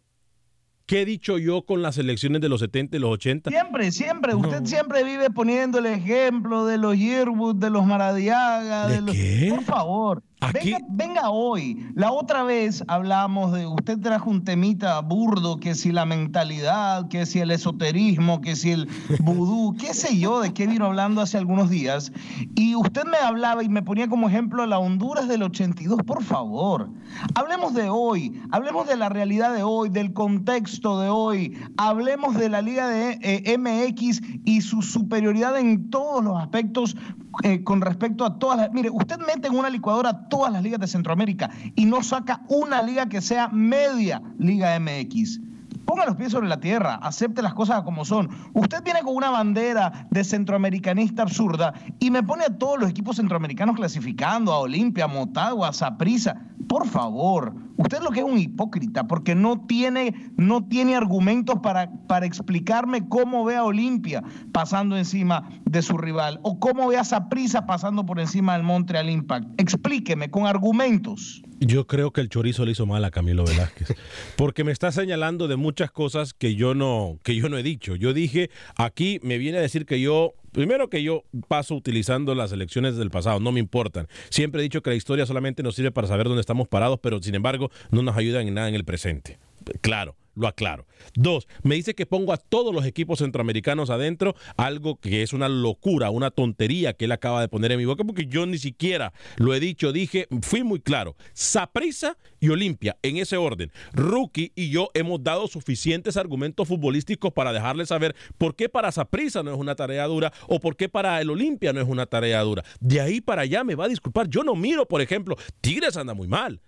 ¿Qué 0.86 1.02
he 1.02 1.06
dicho 1.06 1.38
yo 1.38 1.62
con 1.62 1.82
las 1.82 1.98
elecciones 1.98 2.41
de 2.41 2.50
los 2.50 2.60
70 2.60 2.98
y 2.98 3.00
los 3.00 3.12
80? 3.12 3.50
Siempre, 3.50 3.91
siempre. 3.91 4.36
Usted 4.36 4.65
siempre 4.65 5.04
vive 5.04 5.30
poniendo 5.30 5.80
el 5.80 5.86
ejemplo 5.86 6.65
de 6.65 6.78
los 6.78 6.98
Yearwood, 6.98 7.56
de 7.56 7.69
los 7.69 7.86
Maradiaga. 7.86 8.88
¿De 8.88 8.96
De 8.96 9.02
los... 9.02 9.15
qué? 9.15 9.48
Por 9.50 9.63
favor. 9.63 10.24
Aquí- 10.47 10.71
Venga, 10.73 10.86
venga 10.89 11.29
hoy. 11.29 11.86
La 11.95 12.12
otra 12.12 12.43
vez 12.43 12.84
hablamos 12.88 13.51
de, 13.53 13.65
usted 13.67 13.99
trajo 13.99 14.29
un 14.29 14.43
temita 14.43 14.99
burdo, 15.01 15.58
que 15.60 15.75
si 15.75 15.91
la 15.91 16.06
mentalidad, 16.06 17.08
que 17.08 17.25
si 17.25 17.39
el 17.39 17.51
esoterismo, 17.51 18.41
que 18.41 18.56
si 18.56 18.71
el 18.71 18.88
vudú, 19.23 19.75
qué 19.77 19.93
sé 19.93 20.17
yo, 20.17 20.39
de 20.41 20.53
qué 20.53 20.67
vino 20.67 20.86
hablando 20.86 21.21
hace 21.21 21.38
algunos 21.38 21.69
días. 21.69 22.12
Y 22.56 22.75
usted 22.75 23.03
me 23.06 23.17
hablaba 23.17 23.63
y 23.63 23.69
me 23.69 23.82
ponía 23.82 24.08
como 24.08 24.27
ejemplo 24.29 24.65
la 24.65 24.79
Honduras 24.79 25.27
del 25.27 25.43
82, 25.43 25.99
por 26.06 26.23
favor. 26.23 26.89
Hablemos 27.36 27.73
de 27.73 27.89
hoy, 27.89 28.39
hablemos 28.51 28.88
de 28.88 28.97
la 28.97 29.10
realidad 29.10 29.53
de 29.53 29.63
hoy, 29.63 29.89
del 29.89 30.13
contexto 30.13 30.99
de 30.99 31.10
hoy, 31.10 31.58
hablemos 31.77 32.36
de 32.36 32.49
la 32.49 32.62
Liga 32.62 32.88
de 32.88 33.19
eh, 33.21 33.58
MX 33.58 34.21
y 34.45 34.62
su 34.62 34.82
superioridad 34.82 35.58
en 35.58 35.89
todos 35.89 36.23
los 36.23 36.38
aspectos 36.41 36.95
eh, 37.41 37.63
con 37.63 37.82
respecto 37.82 38.26
a 38.26 38.38
todas 38.38 38.58
las... 38.58 38.72
Mire, 38.72 38.89
usted 38.89 39.17
mete 39.19 39.48
en 39.48 39.58
una 39.58 39.69
licuadora 39.69 40.28
todas 40.30 40.52
las 40.52 40.62
ligas 40.62 40.80
de 40.80 40.88
Centroamérica 40.88 41.50
y 41.76 41.86
no 41.86 42.04
saca 42.04 42.41
una 42.48 42.82
liga 42.84 43.08
que 43.08 43.22
sea 43.22 43.50
media 43.50 44.22
Liga 44.38 44.80
MX. 44.80 45.39
Ponga 45.86 46.06
los 46.06 46.15
pies 46.15 46.32
sobre 46.32 46.48
la 46.48 46.60
tierra, 46.60 46.96
acepte 46.96 47.41
las 47.41 47.54
cosas 47.54 47.84
como 47.84 48.06
son. 48.06 48.30
Usted 48.54 48.84
viene 48.84 49.02
con 49.02 49.15
una 49.15 49.30
bandera 49.30 50.08
de 50.10 50.24
centroamericanista 50.24 51.24
absurda 51.24 51.74
y 52.00 52.12
me 52.12 52.24
pone 52.24 52.46
a 52.46 52.58
todos 52.58 52.80
los 52.80 52.89
equipos 52.89 53.17
centroamericanos 53.17 53.76
clasificando, 53.76 54.54
a 54.54 54.60
Olimpia, 54.60 55.06
a 55.06 55.08
Motagua, 55.08 55.69
a 55.69 55.74
Saprissa. 55.74 56.41
Por 56.67 56.88
favor, 56.88 57.54
Usted 57.76 58.02
lo 58.02 58.12
que 58.12 58.19
es 58.19 58.26
un 58.26 58.38
hipócrita, 58.38 59.08
porque 59.08 59.34
no 59.34 59.65
tiene, 59.65 60.13
no 60.38 60.63
tiene 60.63 60.96
argumentos 60.96 61.60
para, 61.60 61.91
para 62.08 62.26
explicarme 62.26 63.08
cómo 63.10 63.43
ve 63.46 63.56
a 63.56 63.63
Olimpia 63.63 64.24
pasando 64.52 64.96
encima 64.96 65.50
de 65.65 65.82
su 65.82 65.98
rival 65.98 66.39
o 66.43 66.60
cómo 66.60 66.88
ve 66.88 66.98
a 66.98 67.04
Saprissa 67.04 67.65
pasando 67.65 68.06
por 68.06 68.19
encima 68.19 68.54
del 68.54 68.63
Montreal 68.63 69.10
Impact. 69.10 69.60
Explíqueme 69.60 70.30
con 70.30 70.46
argumentos. 70.46 71.41
Yo 71.65 71.88
creo 71.88 72.12
que 72.12 72.21
el 72.21 72.30
chorizo 72.30 72.65
le 72.65 72.71
hizo 72.71 72.86
mal 72.86 73.06
a 73.06 73.12
Camilo 73.12 73.45
Velázquez, 73.45 73.95
porque 74.36 74.63
me 74.63 74.71
está 74.71 74.91
señalando 74.91 75.47
de 75.47 75.56
muchas 75.56 75.91
cosas 75.91 76.34
que 76.34 76.56
yo 76.56 76.76
no 76.76 77.19
que 77.23 77.36
yo 77.36 77.49
no 77.49 77.58
he 77.58 77.63
dicho. 77.63 77.95
Yo 77.95 78.13
dije 78.13 78.49
aquí 78.76 79.19
me 79.23 79.38
viene 79.38 79.60
a 79.60 79.62
decir 79.62 79.86
que 79.86 80.02
yo 80.02 80.34
primero 80.52 80.89
que 80.89 81.04
yo 81.04 81.23
paso 81.47 81.76
utilizando 81.76 82.36
las 82.36 82.52
elecciones 82.52 82.97
del 82.97 83.12
pasado, 83.12 83.39
no 83.39 83.52
me 83.52 83.60
importan. 83.60 84.08
Siempre 84.30 84.62
he 84.62 84.63
dicho 84.63 84.82
que 84.82 84.89
la 84.89 84.95
historia 84.95 85.26
solamente 85.26 85.63
nos 85.63 85.76
sirve 85.76 85.91
para 85.91 86.08
saber 86.08 86.28
dónde 86.28 86.41
estamos 86.41 86.67
parados, 86.67 86.99
pero 87.02 87.21
sin 87.21 87.36
embargo 87.36 87.71
no 87.91 88.02
nos 88.04 88.17
ayuda 88.17 88.41
en 88.41 88.54
nada 88.54 88.69
en 88.69 88.76
el 88.76 88.84
presente. 88.84 89.39
Claro, 89.82 90.15
lo 90.36 90.48
aclaro. 90.48 90.86
Dos, 91.13 91.48
me 91.63 91.76
dice 91.76 91.96
que 91.96 92.06
pongo 92.06 92.34
a 92.34 92.38
todos 92.38 92.74
los 92.74 92.86
equipos 92.86 93.19
centroamericanos 93.19 93.89
adentro, 93.89 94.36
algo 94.58 95.00
que 95.00 95.22
es 95.22 95.34
una 95.34 95.50
locura, 95.50 96.10
una 96.10 96.32
tontería 96.32 96.93
que 96.93 97.06
él 97.06 97.12
acaba 97.12 97.41
de 97.41 97.48
poner 97.48 97.72
en 97.72 97.80
mi 97.80 97.86
boca, 97.86 98.04
porque 98.04 98.26
yo 98.26 98.46
ni 98.46 98.58
siquiera 98.58 99.13
lo 99.38 99.54
he 99.54 99.60
dicho, 99.60 99.91
dije, 99.91 100.28
fui 100.41 100.63
muy 100.63 100.80
claro. 100.80 101.15
Saprisa 101.34 102.17
y 102.39 102.50
Olimpia, 102.50 102.98
en 103.02 103.17
ese 103.17 103.38
orden. 103.38 103.72
Rookie 103.93 104.52
y 104.56 104.69
yo 104.69 104.89
hemos 104.93 105.24
dado 105.24 105.48
suficientes 105.48 106.17
argumentos 106.17 106.67
futbolísticos 106.67 107.32
para 107.34 107.54
dejarle 107.54 107.86
saber 107.86 108.15
por 108.38 108.56
qué 108.56 108.69
para 108.69 108.91
Saprisa 108.91 109.43
no 109.43 109.54
es 109.54 109.58
una 109.58 109.76
tarea 109.76 110.06
dura 110.06 110.34
o 110.48 110.60
por 110.60 110.76
qué 110.76 110.89
para 110.89 111.19
el 111.22 111.30
Olimpia 111.30 111.74
no 111.74 111.82
es 111.82 111.88
una 111.88 112.06
tarea 112.06 112.41
dura. 112.41 112.63
De 112.80 113.02
ahí 113.02 113.22
para 113.22 113.43
allá 113.43 113.63
me 113.63 113.76
va 113.76 113.86
a 113.86 113.89
disculpar. 113.89 114.28
Yo 114.28 114.43
no 114.43 114.56
miro, 114.56 114.88
por 114.88 115.02
ejemplo, 115.02 115.36
Tigres 115.62 115.98
anda 115.98 116.13
muy 116.13 116.28
mal, 116.28 116.62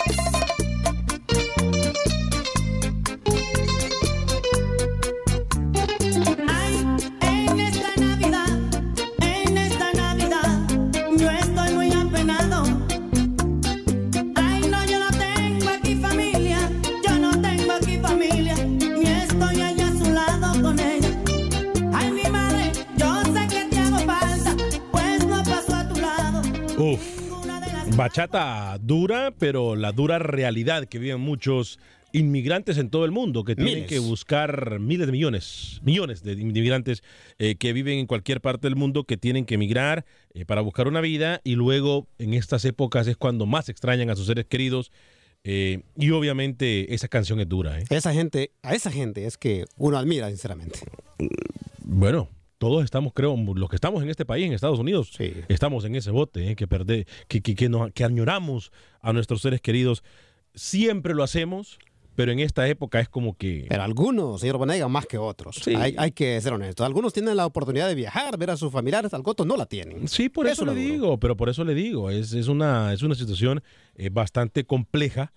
Bachata 28.11 28.77
dura, 28.81 29.33
pero 29.39 29.77
la 29.77 29.93
dura 29.93 30.19
realidad 30.19 30.85
que 30.85 30.99
viven 30.99 31.21
muchos 31.21 31.79
inmigrantes 32.11 32.77
en 32.77 32.89
todo 32.89 33.05
el 33.05 33.11
mundo 33.11 33.45
que 33.45 33.55
tienen 33.55 33.75
Miles. 33.75 33.89
que 33.89 33.99
buscar 33.99 34.81
miles 34.81 35.07
de 35.07 35.13
millones, 35.13 35.79
millones 35.81 36.21
de 36.21 36.33
inmigrantes 36.33 37.03
eh, 37.39 37.55
que 37.55 37.71
viven 37.71 37.99
en 37.99 38.07
cualquier 38.07 38.41
parte 38.41 38.67
del 38.67 38.75
mundo 38.75 39.05
que 39.05 39.15
tienen 39.15 39.45
que 39.45 39.55
emigrar 39.55 40.03
eh, 40.33 40.43
para 40.43 40.59
buscar 40.59 40.89
una 40.89 40.99
vida 40.99 41.39
y 41.45 41.55
luego 41.55 42.09
en 42.17 42.33
estas 42.33 42.65
épocas 42.65 43.07
es 43.07 43.15
cuando 43.15 43.45
más 43.45 43.69
extrañan 43.69 44.09
a 44.09 44.17
sus 44.17 44.25
seres 44.25 44.45
queridos 44.45 44.91
eh, 45.45 45.83
y 45.95 46.09
obviamente 46.11 46.93
esa 46.93 47.07
canción 47.07 47.39
es 47.39 47.47
dura. 47.47 47.79
Esa 47.89 48.11
gente, 48.11 48.51
a 48.61 48.75
esa 48.75 48.91
gente 48.91 49.25
es 49.25 49.37
que 49.37 49.63
uno 49.77 49.97
admira, 49.97 50.27
sinceramente. 50.27 50.79
Bueno, 51.79 52.27
todos 52.61 52.83
estamos, 52.83 53.11
creo, 53.15 53.35
los 53.55 53.69
que 53.71 53.75
estamos 53.75 54.03
en 54.03 54.09
este 54.11 54.23
país, 54.23 54.45
en 54.45 54.53
Estados 54.53 54.77
Unidos, 54.77 55.11
estamos 55.49 55.83
en 55.83 55.95
ese 55.95 56.11
bote, 56.11 56.51
¿eh? 56.51 56.55
que, 56.55 56.67
perde, 56.67 57.07
que, 57.27 57.41
que, 57.41 57.55
que, 57.55 57.69
nos- 57.69 57.91
que 57.91 58.03
añoramos 58.03 58.71
a 59.01 59.11
nuestros 59.13 59.41
seres 59.41 59.61
queridos. 59.61 60.03
Siempre 60.53 61.15
lo 61.15 61.23
hacemos, 61.23 61.79
pero 62.15 62.31
en 62.31 62.39
esta 62.39 62.67
época 62.67 62.99
es 62.99 63.09
como 63.09 63.35
que... 63.35 63.65
Pero 63.67 63.81
algunos, 63.81 64.41
señor 64.41 64.59
Bonega, 64.59 64.87
más 64.87 65.07
que 65.07 65.17
otros. 65.17 65.67
Hay, 65.69 65.95
hay 65.97 66.11
que 66.11 66.39
ser 66.39 66.53
honestos. 66.53 66.85
Algunos 66.85 67.13
tienen 67.13 67.35
la 67.35 67.47
oportunidad 67.47 67.87
de 67.87 67.95
viajar, 67.95 68.37
ver 68.37 68.51
a 68.51 68.57
sus 68.57 68.71
familiares, 68.71 69.11
otros 69.11 69.47
no 69.47 69.57
la 69.57 69.65
tienen. 69.65 70.07
Sí, 70.07 70.29
por 70.29 70.45
eso, 70.45 70.63
le 70.63 70.73
duro. 70.73 70.83
digo, 70.83 71.19
pero 71.19 71.35
por 71.35 71.49
eso 71.49 71.63
le 71.63 71.73
digo, 71.73 72.11
es, 72.11 72.31
es, 72.33 72.47
una, 72.47 72.93
es 72.93 73.01
una 73.01 73.15
situación 73.15 73.63
eh, 73.95 74.09
bastante 74.11 74.65
compleja 74.65 75.33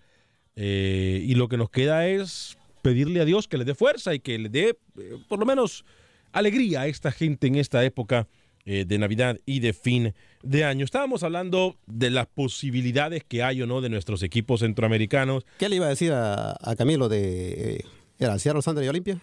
eh, 0.57 1.23
y 1.25 1.35
lo 1.37 1.49
que 1.49 1.57
nos 1.57 1.71
queda 1.71 2.07
es 2.07 2.59
pedirle 2.83 3.21
a 3.21 3.25
Dios 3.25 3.49
que 3.49 3.57
le 3.57 3.65
dé 3.65 3.75
fuerza 3.75 4.13
y 4.15 4.21
que 4.21 4.39
le 4.39 4.51
dé 4.51 4.79
por 5.27 5.39
lo 5.39 5.47
menos 5.47 5.87
alegría 6.35 6.83
a 6.83 6.87
esta 6.87 7.11
gente 7.12 7.47
en 7.47 7.55
esta 7.57 7.85
época 7.85 8.29
eh, 8.66 8.85
de 8.87 8.99
Navidad 8.99 9.38
y 9.47 9.61
de 9.61 9.73
fin 9.73 10.14
de 10.42 10.64
año. 10.64 10.85
Estábamos 10.85 11.23
hablando 11.23 11.79
de 11.87 12.11
las 12.11 12.27
posibilidades 12.27 13.25
que 13.25 13.42
hay 13.42 13.61
o 13.62 13.66
no 13.66 13.81
de 13.81 13.88
nuestros 13.88 14.23
equipos 14.23 14.61
centroamericanos. 14.61 15.44
¿Qué 15.59 15.68
le 15.68 15.77
iba 15.77 15.87
a 15.87 15.90
decir 15.90 16.12
a, 16.12 16.57
a 16.61 16.77
Camilo 16.77 17.09
de... 17.09 17.77
eh, 17.77 17.85
¿Era 18.18 18.38
Seattle 18.38 18.62
Sanders 18.62 18.87
y 18.87 18.88
Olimpia? 18.88 19.20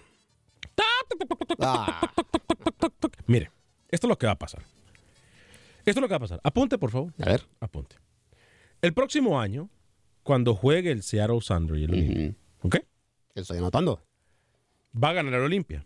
Ah, 1.59 2.11
Mire, 3.27 3.51
esto 3.89 4.07
es 4.07 4.09
lo 4.09 4.17
que 4.17 4.25
va 4.25 4.33
a 4.33 4.39
pasar. 4.39 4.63
Esto 5.85 5.91
es 5.99 6.01
lo 6.01 6.07
que 6.07 6.11
va 6.13 6.17
a 6.17 6.19
pasar. 6.21 6.41
Apunte, 6.43 6.77
por 6.77 6.91
favor. 6.91 7.13
A 7.19 7.25
ver. 7.25 7.43
Apunte. 7.59 7.95
El 8.81 8.93
próximo 8.93 9.39
año, 9.39 9.69
cuando 10.23 10.55
juegue 10.55 10.91
el 10.91 11.03
Seattle 11.03 11.41
Sounders 11.41 11.79
y 11.79 11.83
el 11.85 11.91
Olimpia, 11.91 12.35
¿ok? 12.61 12.75
Estoy 13.35 13.57
anotando. 13.57 14.01
Va 15.01 15.09
a 15.09 15.13
ganar 15.13 15.33
el 15.35 15.41
Olimpia. 15.41 15.85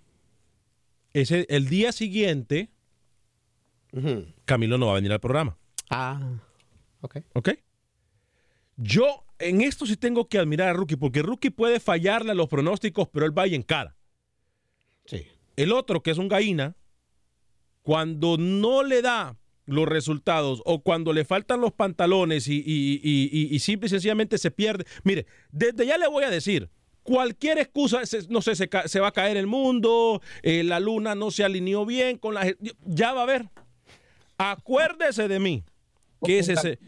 Ese, 1.15 1.45
el 1.49 1.69
día 1.69 1.93
siguiente, 1.93 2.69
Camilo 4.43 4.77
no 4.77 4.87
va 4.87 4.91
a 4.91 4.95
venir 4.95 5.13
al 5.13 5.21
programa. 5.21 5.57
Ah, 5.89 6.39
ok. 6.99 7.17
¿Ok? 7.33 7.49
Yo 8.75 9.23
en 9.39 9.61
esto 9.61 9.85
sí 9.85 9.95
tengo 9.95 10.27
que 10.27 10.37
admirar 10.39 10.67
a 10.67 10.73
Rookie, 10.73 10.97
porque 10.97 11.21
Rookie 11.21 11.51
puede 11.51 11.79
fallarle 11.79 12.31
a 12.31 12.35
los 12.35 12.49
pronósticos, 12.49 13.07
pero 13.07 13.25
él 13.25 13.37
va 13.37 13.47
y 13.47 13.55
encara. 13.55 13.95
Sí. 15.05 15.25
El 15.55 15.71
otro, 15.71 16.03
que 16.03 16.11
es 16.11 16.17
un 16.17 16.27
gallina, 16.27 16.75
cuando 17.81 18.35
no 18.37 18.83
le 18.83 19.01
da 19.01 19.37
los 19.67 19.87
resultados 19.87 20.61
o 20.65 20.81
cuando 20.83 21.13
le 21.13 21.23
faltan 21.23 21.61
los 21.61 21.71
pantalones 21.71 22.49
y, 22.49 22.55
y- 22.57 22.99
y- 23.01 23.29
y- 23.31 23.55
y 23.55 23.59
simple 23.59 23.87
y 23.87 23.89
sencillamente 23.89 24.37
se 24.37 24.51
pierde. 24.51 24.83
Mire, 25.05 25.27
desde 25.53 25.85
ya 25.87 25.97
le 25.97 26.09
voy 26.09 26.25
a 26.25 26.29
decir, 26.29 26.69
cualquier 27.05 27.59
excusa, 27.59 28.05
se- 28.05 28.27
no 28.29 28.41
sé, 28.41 28.55
se, 28.55 28.67
se 28.87 28.99
va 28.99 29.07
a 29.07 29.11
caer 29.13 29.37
el 29.37 29.47
mundo, 29.47 30.21
eh, 30.41 30.63
la 30.63 30.79
luna 30.81 31.13
no 31.15 31.31
se 31.31 31.43
alineó 31.45 31.85
bien 31.85 32.17
con 32.17 32.33
la... 32.33 32.53
Ya 32.83 33.13
va 33.13 33.21
a 33.21 33.25
ver. 33.25 33.45
Acuérdese 34.37 35.27
de 35.27 35.39
mí. 35.39 35.63
Que 36.23 36.39
es 36.39 36.47
la 36.47 36.53
ese... 36.55 36.79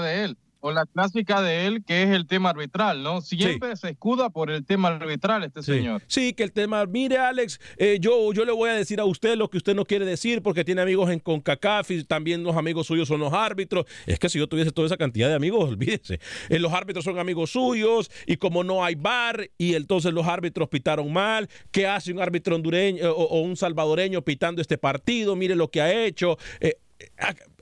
de 0.00 0.24
él, 0.24 0.38
o 0.66 0.72
la 0.72 0.86
clásica 0.86 1.42
de 1.42 1.66
él, 1.66 1.84
que 1.84 2.04
es 2.04 2.08
el 2.08 2.26
tema 2.26 2.48
arbitral, 2.48 3.02
¿no? 3.02 3.20
Siempre 3.20 3.76
se 3.76 3.90
escuda 3.90 4.30
por 4.30 4.50
el 4.50 4.64
tema 4.64 4.88
arbitral 4.88 5.44
este 5.44 5.62
Sí. 5.62 5.72
señor. 5.72 6.00
Sí, 6.06 6.32
que 6.32 6.42
el 6.42 6.52
tema, 6.52 6.86
mire 6.86 7.18
Alex, 7.18 7.60
eh, 7.76 7.98
yo, 8.00 8.32
yo 8.32 8.46
le 8.46 8.52
voy 8.52 8.70
a 8.70 8.72
decir 8.72 8.98
a 8.98 9.04
usted 9.04 9.36
lo 9.36 9.50
que 9.50 9.58
usted 9.58 9.74
no 9.74 9.84
quiere 9.84 10.06
decir 10.06 10.40
porque 10.40 10.64
tiene 10.64 10.80
amigos 10.80 11.10
en 11.10 11.18
CONCACAF 11.18 11.90
y 11.90 12.04
también 12.04 12.42
los 12.42 12.56
amigos 12.56 12.86
suyos 12.86 13.06
son 13.08 13.20
los 13.20 13.34
árbitros. 13.34 13.84
Es 14.06 14.18
que 14.18 14.30
si 14.30 14.38
yo 14.38 14.46
tuviese 14.46 14.72
toda 14.72 14.86
esa 14.86 14.96
cantidad 14.96 15.28
de 15.28 15.34
amigos, 15.34 15.68
olvídese. 15.68 16.18
Eh, 16.48 16.58
los 16.58 16.72
árbitros 16.72 17.04
son 17.04 17.18
amigos 17.18 17.50
suyos 17.50 18.10
y 18.26 18.38
como 18.38 18.64
no 18.64 18.82
hay 18.82 18.94
bar 18.94 19.50
y 19.58 19.74
entonces 19.74 20.14
los 20.14 20.26
árbitros 20.26 20.70
pitaron 20.70 21.12
mal, 21.12 21.46
¿qué 21.72 21.86
hace 21.86 22.10
un 22.10 22.22
árbitro 22.22 22.56
hondureño 22.56 23.04
eh, 23.04 23.06
o, 23.08 23.12
o 23.12 23.40
un 23.42 23.58
salvadoreño 23.58 24.22
pitando 24.22 24.62
este 24.62 24.78
partido? 24.78 25.36
Mire 25.36 25.56
lo 25.56 25.70
que 25.70 25.82
ha 25.82 26.04
hecho. 26.06 26.38
Eh, 26.60 26.76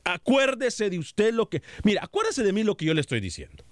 acuérdese 0.05 0.91
de 0.91 0.99
usted 0.99 1.33
lo 1.33 1.49
que... 1.49 1.63
Mire, 1.85 2.01
acuérdese 2.01 2.43
de 2.43 2.53
mí 2.53 2.63
lo 2.63 2.77
que 2.77 2.85
yo 2.85 2.95
le 2.95 3.01
estoy 3.01 3.21
diciendo 3.21 3.65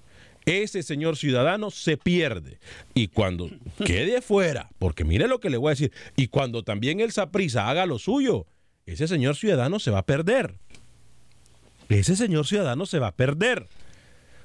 ese 0.46 0.82
señor 0.82 1.16
ciudadano 1.16 1.70
se 1.70 1.96
pierde. 1.96 2.58
Y 2.94 3.08
cuando 3.08 3.50
quede 3.84 4.22
fuera, 4.22 4.70
porque 4.78 5.04
mire 5.04 5.28
lo 5.28 5.40
que 5.40 5.50
le 5.50 5.56
voy 5.56 5.68
a 5.68 5.70
decir, 5.70 5.92
y 6.16 6.28
cuando 6.28 6.62
también 6.62 7.00
el 7.00 7.12
Saprisa 7.12 7.68
haga 7.68 7.86
lo 7.86 7.98
suyo, 7.98 8.46
ese 8.86 9.06
señor 9.06 9.36
ciudadano 9.36 9.78
se 9.78 9.90
va 9.90 9.98
a 9.98 10.06
perder. 10.06 10.58
Ese 11.88 12.16
señor 12.16 12.46
ciudadano 12.46 12.86
se 12.86 12.98
va 12.98 13.08
a 13.08 13.16
perder. 13.16 13.66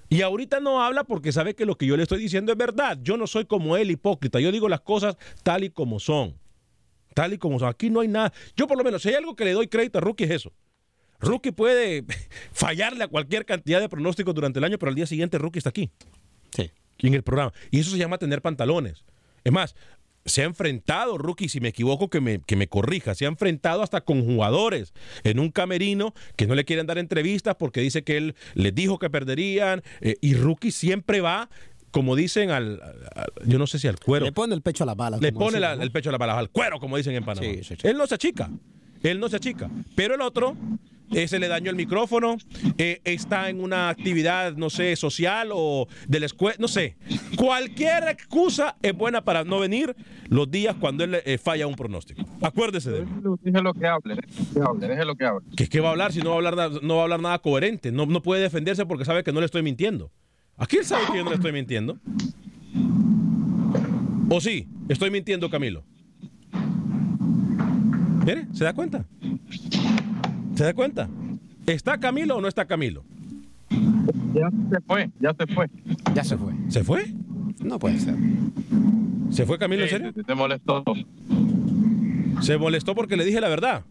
Y 0.09 0.21
ahorita 0.21 0.59
no 0.59 0.83
habla 0.83 1.03
porque 1.03 1.31
sabe 1.31 1.55
que 1.55 1.65
lo 1.65 1.77
que 1.77 1.85
yo 1.85 1.97
le 1.97 2.03
estoy 2.03 2.19
diciendo 2.19 2.51
es 2.51 2.57
verdad. 2.57 2.99
Yo 3.01 3.17
no 3.17 3.27
soy 3.27 3.45
como 3.45 3.75
él, 3.77 3.91
hipócrita. 3.91 4.39
Yo 4.39 4.51
digo 4.51 4.69
las 4.69 4.81
cosas 4.81 5.15
tal 5.43 5.63
y 5.63 5.69
como 5.69 5.99
son. 5.99 6.35
Tal 7.13 7.33
y 7.33 7.37
como 7.37 7.59
son. 7.59 7.69
Aquí 7.69 7.89
no 7.89 8.01
hay 8.01 8.07
nada. 8.07 8.33
Yo 8.55 8.67
por 8.67 8.77
lo 8.77 8.83
menos, 8.83 9.01
si 9.01 9.09
hay 9.09 9.15
algo 9.15 9.35
que 9.35 9.45
le 9.45 9.53
doy 9.53 9.67
crédito 9.67 9.97
a 9.97 10.01
Rookie 10.01 10.25
es 10.25 10.31
eso. 10.31 10.53
Rookie 11.19 11.51
puede 11.51 12.03
fallarle 12.51 13.03
a 13.03 13.07
cualquier 13.07 13.45
cantidad 13.45 13.79
de 13.79 13.89
pronósticos 13.89 14.33
durante 14.35 14.59
el 14.59 14.65
año, 14.65 14.77
pero 14.79 14.89
al 14.89 14.95
día 14.95 15.05
siguiente 15.05 15.37
Rookie 15.37 15.59
está 15.59 15.69
aquí. 15.69 15.89
Sí. 16.51 16.71
En 16.99 17.13
el 17.13 17.23
programa. 17.23 17.51
Y 17.71 17.79
eso 17.79 17.91
se 17.91 17.97
llama 17.97 18.17
tener 18.17 18.41
pantalones. 18.41 19.03
Es 19.43 19.51
más, 19.51 19.75
se 20.25 20.41
ha 20.41 20.45
enfrentado, 20.45 21.17
Rookie, 21.17 21.49
si 21.49 21.59
me 21.59 21.67
equivoco, 21.67 22.09
que 22.09 22.19
me, 22.21 22.39
que 22.39 22.55
me 22.55 22.67
corrija, 22.67 23.13
se 23.13 23.25
ha 23.25 23.27
enfrentado 23.27 23.83
hasta 23.83 24.01
con 24.01 24.23
jugadores 24.25 24.93
en 25.23 25.39
un 25.39 25.51
camerino 25.51 26.13
que 26.35 26.47
no 26.47 26.55
le 26.55 26.65
quieren 26.65 26.87
dar 26.87 26.97
entrevistas 26.97 27.55
porque 27.59 27.81
dice 27.81 28.03
que 28.03 28.17
él 28.17 28.35
les 28.55 28.73
dijo 28.73 28.97
que 28.97 29.09
perderían. 29.09 29.83
eh, 30.01 30.15
y 30.21 30.33
Rookie 30.33 30.71
siempre 30.71 31.21
va, 31.21 31.49
como 31.91 32.15
dicen, 32.15 32.49
al, 32.49 32.81
al- 33.15 33.31
yo 33.45 33.59
no 33.59 33.67
sé 33.67 33.77
si 33.77 33.87
al 33.87 33.99
cuero. 33.99 34.25
Le 34.25 34.31
pone 34.31 34.55
el 34.55 34.61
pecho 34.63 34.83
a 34.83 34.87
la 34.87 34.95
bala. 34.95 35.17
Le 35.21 35.31
pone 35.31 35.59
el 35.59 35.91
pecho 35.91 36.09
a 36.09 36.11
la 36.13 36.17
bala, 36.17 36.37
al 36.39 36.49
cuero, 36.49 36.79
como 36.79 36.97
dicen 36.97 37.13
en 37.13 37.23
Panamá. 37.23 37.45
Sí, 37.47 37.63
sí, 37.63 37.75
sí. 37.79 37.87
Él 37.87 37.95
no 37.97 38.07
se 38.07 38.15
achica. 38.15 38.49
Él 39.03 39.19
no 39.19 39.29
se 39.29 39.35
achica. 39.35 39.69
Pero 39.95 40.15
el 40.15 40.21
otro, 40.21 40.57
eh, 41.11 41.27
se 41.27 41.39
le 41.39 41.47
dañó 41.47 41.69
el 41.69 41.75
micrófono, 41.75 42.37
eh, 42.77 43.01
está 43.03 43.49
en 43.49 43.61
una 43.61 43.89
actividad, 43.89 44.55
no 44.55 44.69
sé, 44.69 44.95
social 44.95 45.49
o 45.53 45.87
de 46.07 46.19
la 46.19 46.25
escuela, 46.25 46.57
no 46.59 46.67
sé. 46.67 46.97
Cualquier 47.35 48.07
excusa 48.07 48.75
es 48.81 48.93
buena 48.93 49.23
para 49.23 49.43
no 49.43 49.59
venir 49.59 49.95
los 50.29 50.49
días 50.49 50.75
cuando 50.79 51.03
él 51.03 51.21
eh, 51.25 51.37
falla 51.37 51.67
un 51.67 51.75
pronóstico. 51.75 52.23
Acuérdese 52.41 52.91
de 52.91 52.99
él. 52.99 53.07
Déjelo 53.41 53.73
que 53.73 53.87
hable, 53.87 54.15
déjelo 54.15 54.53
que 54.53 54.59
hable, 54.61 54.87
déjelo 54.87 55.15
que 55.15 55.25
hable. 55.25 55.45
¿Qué, 55.55 55.67
qué 55.67 55.79
va 55.79 55.89
a 55.89 55.91
hablar 55.91 56.11
si 56.11 56.21
no 56.21 56.29
va 56.29 56.35
a 56.35 56.37
hablar, 56.49 56.83
no 56.83 56.95
va 56.95 57.01
a 57.01 57.03
hablar 57.03 57.19
nada 57.21 57.39
coherente? 57.39 57.91
No, 57.91 58.05
no 58.05 58.21
puede 58.21 58.41
defenderse 58.41 58.85
porque 58.85 59.05
sabe 59.05 59.23
que 59.23 59.31
no 59.31 59.39
le 59.39 59.45
estoy 59.45 59.61
mintiendo. 59.61 60.11
Aquí 60.57 60.77
él 60.77 60.85
sabe 60.85 61.05
que 61.11 61.17
yo 61.17 61.23
no 61.23 61.29
le 61.29 61.35
estoy 61.35 61.51
mintiendo. 61.51 61.99
¿O 64.29 64.41
sí? 64.41 64.67
Estoy 64.89 65.11
mintiendo, 65.11 65.49
Camilo. 65.49 65.83
Mire, 68.25 68.47
¿se 68.53 68.63
da 68.63 68.73
cuenta? 68.73 69.05
¿Se 70.55 70.63
da 70.63 70.73
cuenta? 70.73 71.09
¿Está 71.65 71.97
Camilo 71.99 72.37
o 72.37 72.41
no 72.41 72.47
está 72.47 72.65
Camilo? 72.65 73.03
Ya 74.33 74.49
se 74.69 74.81
fue, 74.85 75.09
ya 75.19 75.33
se 75.33 75.47
fue. 75.47 75.69
Ya 76.13 76.23
se 76.23 76.37
fue. 76.37 76.53
¿Se 76.69 76.83
fue? 76.83 77.05
No 77.59 77.79
puede 77.79 77.99
ser. 77.99 78.15
¿Se 79.31 79.45
fue 79.45 79.57
Camilo 79.57 79.83
en 79.83 79.89
serio? 79.89 80.13
te 80.13 80.35
molestó. 80.35 80.83
Se 82.41 82.57
molestó 82.57 82.95
porque 82.95 83.17
le 83.17 83.25
dije 83.25 83.41
la 83.41 83.49
verdad. 83.49 83.83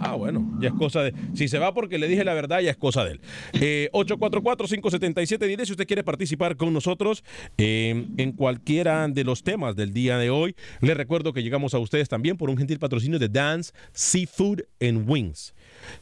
Ah, 0.00 0.14
bueno, 0.14 0.58
ya 0.60 0.68
es 0.68 0.74
cosa 0.74 1.02
de. 1.02 1.14
Si 1.34 1.48
se 1.48 1.58
va 1.58 1.72
porque 1.72 1.98
le 1.98 2.08
dije 2.08 2.24
la 2.24 2.34
verdad, 2.34 2.60
ya 2.60 2.70
es 2.70 2.76
cosa 2.76 3.04
de 3.04 3.12
él. 3.12 3.20
Eh, 3.54 3.88
844-577-10. 3.92 5.64
Si 5.64 5.72
usted 5.72 5.86
quiere 5.86 6.04
participar 6.04 6.56
con 6.56 6.72
nosotros 6.72 7.24
eh, 7.56 8.06
en 8.16 8.32
cualquiera 8.32 9.06
de 9.08 9.24
los 9.24 9.42
temas 9.44 9.76
del 9.76 9.92
día 9.92 10.18
de 10.18 10.30
hoy, 10.30 10.54
les 10.80 10.96
recuerdo 10.96 11.32
que 11.32 11.42
llegamos 11.42 11.72
a 11.74 11.78
ustedes 11.78 12.08
también 12.08 12.36
por 12.36 12.50
un 12.50 12.58
gentil 12.58 12.78
patrocinio 12.78 13.18
de 13.18 13.28
Dance 13.28 13.72
Seafood 13.92 14.62
and 14.80 15.08
Wings. 15.08 15.54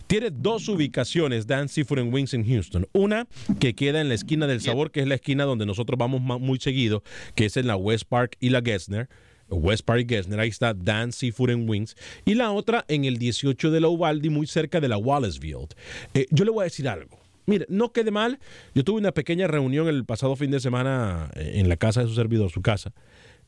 Tiene 0.07 0.31
dos 0.31 0.69
ubicaciones, 0.69 1.47
Dance 1.47 1.75
Seafood 1.75 1.99
and 1.99 2.15
Wings 2.15 2.35
en 2.35 2.47
Houston. 2.47 2.87
Una 2.93 3.27
que 3.59 3.75
queda 3.75 4.01
en 4.01 4.09
la 4.09 4.15
esquina 4.15 4.47
del 4.47 4.61
sabor, 4.61 4.91
que 4.91 5.01
es 5.01 5.09
la 5.09 5.17
esquina 5.17 5.45
donde 5.45 5.67
nosotros 5.67 5.99
vamos 5.99 6.21
muy 6.41 6.59
seguido, 6.59 7.03
que 7.35 7.47
es 7.47 7.57
en 7.57 7.67
la 7.67 7.77
West 7.77 8.05
Park 8.09 8.37
y 8.41 8.51
la 8.51 8.63
Gessner. 8.63 9.09
West 9.49 9.85
Park 9.85 10.03
y 10.03 10.09
Gessner, 10.09 10.39
ahí 10.39 10.49
está 10.49 10.75
Dan 10.75 11.13
Seafood 11.13 11.51
and 11.51 11.69
Wings. 11.69 11.97
Y 12.25 12.35
la 12.35 12.53
otra 12.53 12.85
en 12.89 13.05
el 13.05 13.19
18 13.19 13.71
de 13.71 13.81
la 13.81 13.89
Uvalde, 13.89 14.31
muy 14.31 14.47
cerca 14.47 14.81
de 14.81 14.89
la 14.89 14.97
Wallaceville. 14.97 15.69
Eh, 16.15 16.27
yo 16.31 16.45
le 16.45 16.51
voy 16.51 16.63
a 16.63 16.65
decir 16.65 16.89
algo. 16.89 17.19
Mire, 17.47 17.67
no 17.69 17.93
quede 17.93 18.11
mal. 18.11 18.39
Yo 18.75 18.85
tuve 18.85 19.01
una 19.01 19.13
pequeña 19.13 19.49
reunión 19.49 19.89
el 19.89 20.05
pasado 20.05 20.37
fin 20.37 20.51
de 20.51 20.61
semana 20.61 21.31
eh, 21.35 21.55
en 21.57 21.69
la 21.69 21.77
casa 21.77 22.03
de 22.03 22.07
su 22.07 22.15
servidor, 22.15 22.51
su 22.51 22.63
casa, 22.63 22.93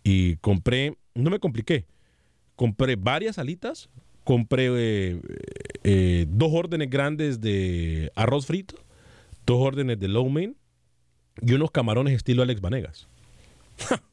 y 0.03 0.37
compré, 0.37 0.97
no 1.15 1.31
me 1.31 1.39
compliqué, 1.39 1.87
compré 2.57 2.97
varias 2.97 3.39
alitas, 3.39 3.89
compré 4.25 4.69
eh, 4.71 5.21
eh, 5.85 6.27
dos 6.29 6.51
órdenes 6.53 6.91
grandes 6.91 7.41
de 7.41 8.11
arroz 8.15 8.47
frito, 8.47 8.77
dos 9.47 9.61
órdenes 9.61 9.99
de 9.99 10.09
low 10.09 10.29
mein 10.29 10.57
y 11.41 11.53
unos 11.53 11.71
camarones 11.71 12.15
estilo 12.15 12.43
Alex 12.43 12.61
Vanegas. 12.61 13.09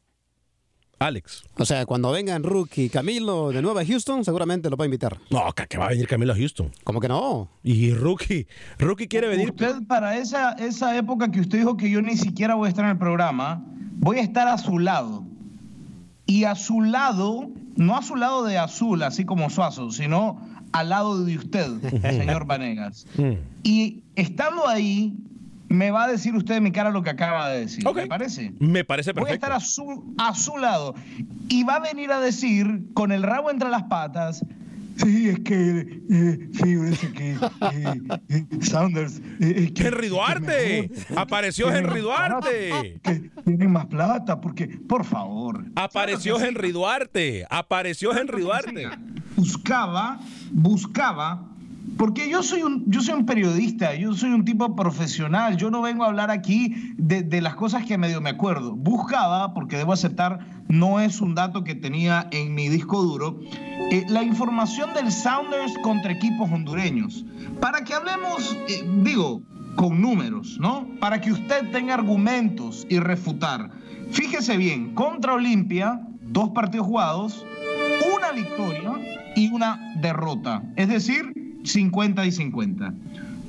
Alex. 1.00 1.44
O 1.56 1.64
sea, 1.64 1.86
cuando 1.86 2.12
vengan 2.12 2.42
Rookie 2.42 2.84
y 2.84 2.88
Camilo 2.90 3.52
de 3.52 3.62
nuevo 3.62 3.78
a 3.78 3.86
Houston, 3.86 4.22
seguramente 4.22 4.68
lo 4.68 4.76
va 4.76 4.84
a 4.84 4.86
invitar. 4.86 5.16
No, 5.30 5.50
que, 5.52 5.66
que 5.66 5.78
va 5.78 5.86
a 5.86 5.88
venir 5.88 6.06
Camilo 6.06 6.34
a 6.34 6.36
Houston. 6.36 6.70
¿Cómo 6.84 7.00
que 7.00 7.08
no? 7.08 7.48
Y 7.62 7.94
Rookie, 7.94 8.46
Rookie 8.78 9.08
quiere 9.08 9.28
venir. 9.28 9.48
Usted, 9.48 9.86
para 9.88 10.18
esa, 10.18 10.52
esa 10.52 10.94
época 10.98 11.30
que 11.30 11.40
usted 11.40 11.58
dijo 11.58 11.78
que 11.78 11.90
yo 11.90 12.02
ni 12.02 12.18
siquiera 12.18 12.54
voy 12.54 12.66
a 12.66 12.68
estar 12.68 12.84
en 12.84 12.90
el 12.90 12.98
programa, 12.98 13.64
voy 13.94 14.18
a 14.18 14.20
estar 14.20 14.46
a 14.46 14.58
su 14.58 14.78
lado. 14.78 15.24
Y 16.30 16.44
a 16.44 16.54
su 16.54 16.80
lado, 16.80 17.50
no 17.76 17.96
a 17.96 18.02
su 18.02 18.14
lado 18.14 18.44
de 18.44 18.56
azul, 18.56 19.02
así 19.02 19.24
como 19.24 19.50
Suazo, 19.50 19.90
sino 19.90 20.40
al 20.72 20.90
lado 20.90 21.24
de 21.24 21.36
usted, 21.36 21.66
señor 22.02 22.46
Vanegas. 22.46 23.06
Y 23.64 24.02
estando 24.14 24.68
ahí, 24.68 25.16
me 25.68 25.90
va 25.90 26.04
a 26.04 26.08
decir 26.08 26.34
usted 26.36 26.54
en 26.56 26.62
mi 26.62 26.70
cara 26.72 26.90
lo 26.90 27.02
que 27.02 27.10
acaba 27.10 27.48
de 27.48 27.60
decir. 27.60 27.84
¿Me 27.94 28.06
parece? 28.06 28.52
Me 28.60 28.84
parece 28.84 29.12
Voy 29.12 29.22
a 29.22 29.24
perfecto. 29.24 29.46
estar 29.46 29.52
a 29.56 29.60
su, 29.60 30.14
a 30.18 30.34
su 30.36 30.56
lado. 30.56 30.94
Y 31.48 31.64
va 31.64 31.74
a 31.76 31.80
venir 31.80 32.12
a 32.12 32.20
decir, 32.20 32.84
con 32.94 33.10
el 33.10 33.24
rabo 33.24 33.50
entre 33.50 33.68
las 33.68 33.82
patas, 33.84 34.44
sí, 35.02 35.28
es 35.30 35.40
que, 35.40 36.02
eh, 36.10 36.48
fíjese 36.52 37.12
que 37.12 37.30
eh, 37.32 38.00
eh, 38.28 38.46
Sanders... 38.62 39.20
eh, 39.40 39.72
que- 39.74 39.86
Henry 39.86 40.08
Duarte. 40.08 40.90
Apareció 41.16 41.74
Henry 41.74 42.02
más 42.02 42.16
plata, 42.16 42.38
Duarte. 42.50 43.00
Que 43.02 43.30
tienen 43.44 43.70
más 43.72 43.86
plata, 43.86 44.40
porque, 44.40 44.66
por 44.68 45.04
favor. 45.04 45.64
Apareció 45.76 46.38
sí. 46.38 46.44
Henry 46.46 46.72
Duarte. 46.72 47.46
Apareció 47.50 48.16
Henry 48.16 48.42
Duarte. 48.42 48.88
buscaba, 49.36 50.20
buscaba, 50.50 51.48
porque 52.00 52.30
yo 52.30 52.42
soy 52.42 52.62
un, 52.62 52.90
yo 52.90 53.02
soy 53.02 53.12
un 53.12 53.26
periodista, 53.26 53.94
yo 53.94 54.14
soy 54.14 54.30
un 54.30 54.46
tipo 54.46 54.74
profesional, 54.74 55.58
yo 55.58 55.70
no 55.70 55.82
vengo 55.82 56.02
a 56.02 56.06
hablar 56.06 56.30
aquí 56.30 56.94
de, 56.96 57.20
de 57.20 57.42
las 57.42 57.56
cosas 57.56 57.84
que 57.84 57.98
medio 57.98 58.22
me 58.22 58.30
acuerdo. 58.30 58.74
Buscaba, 58.74 59.52
porque 59.52 59.76
debo 59.76 59.92
aceptar, 59.92 60.38
no 60.66 60.98
es 60.98 61.20
un 61.20 61.34
dato 61.34 61.62
que 61.62 61.74
tenía 61.74 62.26
en 62.30 62.54
mi 62.54 62.70
disco 62.70 63.02
duro, 63.02 63.40
eh, 63.90 64.06
la 64.08 64.22
información 64.22 64.94
del 64.94 65.12
Sounders 65.12 65.74
contra 65.82 66.10
equipos 66.10 66.50
hondureños. 66.50 67.26
Para 67.60 67.84
que 67.84 67.92
hablemos, 67.92 68.56
eh, 68.66 68.82
digo, 69.02 69.42
con 69.76 70.00
números, 70.00 70.56
¿no? 70.58 70.88
Para 71.00 71.20
que 71.20 71.32
usted 71.32 71.70
tenga 71.70 71.92
argumentos 71.92 72.86
y 72.88 72.98
refutar. 72.98 73.72
Fíjese 74.10 74.56
bien, 74.56 74.94
contra 74.94 75.34
Olimpia, 75.34 76.00
dos 76.22 76.48
partidos 76.54 76.86
jugados, 76.86 77.44
una 78.16 78.32
victoria 78.32 78.92
y 79.36 79.52
una 79.52 79.78
derrota. 80.00 80.62
Es 80.76 80.88
decir, 80.88 81.39
50 81.72 82.26
y 82.26 82.32
50. 82.32 82.94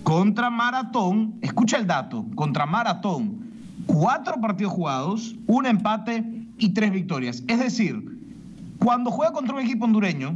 Contra 0.04 0.50
Maratón, 0.50 1.36
escucha 1.42 1.78
el 1.78 1.88
dato, 1.88 2.26
contra 2.36 2.66
Maratón, 2.66 3.52
cuatro 3.86 4.40
partidos 4.42 4.74
jugados, 4.74 5.36
un 5.48 5.66
empate 5.66 6.24
y 6.58 6.70
tres 6.70 6.92
victorias. 6.92 7.44
Es 7.48 7.60
decir, 7.60 8.20
cuando 8.80 9.12
juega 9.12 9.32
contra 9.32 9.56
un 9.56 9.62
equipo 9.62 9.86
hondureño, 9.86 10.36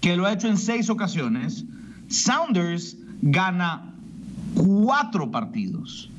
que 0.00 0.16
lo 0.16 0.26
ha 0.26 0.32
hecho 0.32 0.48
en 0.48 0.56
seis 0.56 0.90
ocasiones, 0.90 1.64
Sounders 2.08 2.96
gana 3.22 3.92
cuatro 4.54 5.30
partidos. 5.30 6.10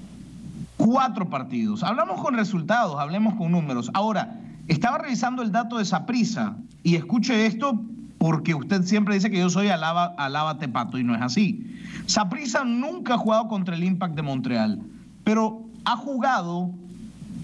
Cuatro 0.78 1.30
partidos. 1.30 1.84
Hablamos 1.84 2.22
con 2.22 2.34
resultados, 2.34 3.00
hablemos 3.00 3.36
con 3.36 3.52
números. 3.52 3.92
Ahora, 3.94 4.40
estaba 4.68 4.98
revisando 4.98 5.44
el 5.44 5.52
dato 5.52 5.78
de 5.78 5.86
Saprisa 5.86 6.56
y 6.82 6.96
escuche 6.96 7.46
esto 7.46 7.82
porque 8.24 8.56
usted 8.56 8.84
siempre 8.84 9.16
dice 9.16 9.30
que 9.30 9.38
yo 9.40 9.50
soy 9.50 9.68
alaba, 9.68 10.16
alábate 10.18 10.70
pato 10.70 10.98
y 10.98 11.04
no 11.04 11.14
es 11.14 11.22
así. 11.22 11.78
Saprisa 12.06 12.64
nunca 12.64 13.16
ha 13.16 13.18
jugado 13.18 13.50
contra 13.50 13.76
el 13.76 13.84
Impact 13.84 14.16
de 14.16 14.22
Montreal, 14.22 14.80
pero 15.26 15.66
ha 15.84 15.98
jugado 15.98 16.72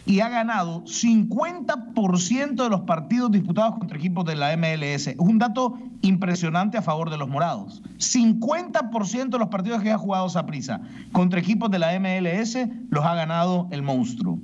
y 0.06 0.22
ha 0.22 0.30
ganado 0.30 0.86
50% 0.86 2.64
de 2.64 2.70
los 2.70 2.80
partidos 2.84 3.30
disputados 3.30 3.78
contra 3.78 3.98
equipos 3.98 4.24
de 4.24 4.38
la 4.38 4.56
MLS. 4.56 5.08
Es 5.08 5.16
un 5.18 5.38
dato 5.38 5.78
impresionante 6.02 6.78
a 6.78 6.82
favor 6.82 7.10
de 7.10 7.18
los 7.18 7.28
morados. 7.28 7.84
50% 7.98 9.32
de 9.32 9.38
los 9.38 9.50
partidos 9.50 9.84
que 9.84 9.92
ha 9.92 9.98
jugado 9.98 10.30
Saprisa 10.30 10.80
contra 11.12 11.42
equipos 11.42 11.70
de 11.70 11.80
la 11.80 12.00
MLS 12.00 12.58
los 12.90 13.04
ha 13.04 13.16
ganado 13.16 13.68
el 13.72 13.82
monstruo. 13.82 14.40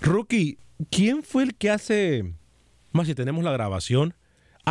Rookie, 0.00 0.56
¿quién 0.90 1.22
fue 1.22 1.42
el 1.42 1.54
que 1.54 1.68
hace, 1.68 2.32
más 2.92 3.06
si 3.06 3.14
tenemos 3.14 3.44
la 3.44 3.52
grabación, 3.52 4.14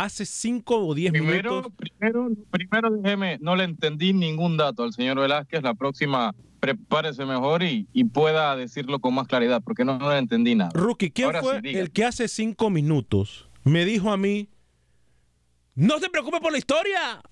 hace 0.04 0.24
5 0.26 0.76
o 0.86 0.94
10 0.94 1.12
Primero, 1.12 1.50
minutos? 1.50 1.72
primero, 1.76 2.28
primero 2.50 2.90
déjeme, 2.90 3.38
no 3.40 3.56
le 3.56 3.64
entendí 3.64 4.12
ningún 4.12 4.56
dato 4.56 4.82
al 4.82 4.92
señor 4.92 5.18
Velázquez. 5.20 5.62
La 5.62 5.74
próxima 5.74 6.34
prepárese 6.60 7.24
mejor 7.24 7.62
y, 7.62 7.86
y 7.92 8.04
pueda 8.04 8.56
decirlo 8.56 8.98
con 8.98 9.14
más 9.14 9.28
claridad, 9.28 9.62
porque 9.64 9.84
no, 9.84 9.98
no 9.98 10.10
le 10.10 10.18
entendí 10.18 10.54
nada. 10.54 10.70
Rookie, 10.74 11.10
¿quién 11.10 11.26
Ahora 11.26 11.42
fue 11.42 11.60
sí, 11.60 11.68
el 11.76 11.90
que 11.90 12.04
hace 12.04 12.28
5 12.28 12.70
minutos 12.70 13.48
me 13.64 13.84
dijo 13.84 14.10
a 14.10 14.16
mí, 14.16 14.48
no 15.74 15.98
se 15.98 16.08
preocupe 16.10 16.40
por 16.40 16.52
la 16.52 16.58
historia? 16.58 17.22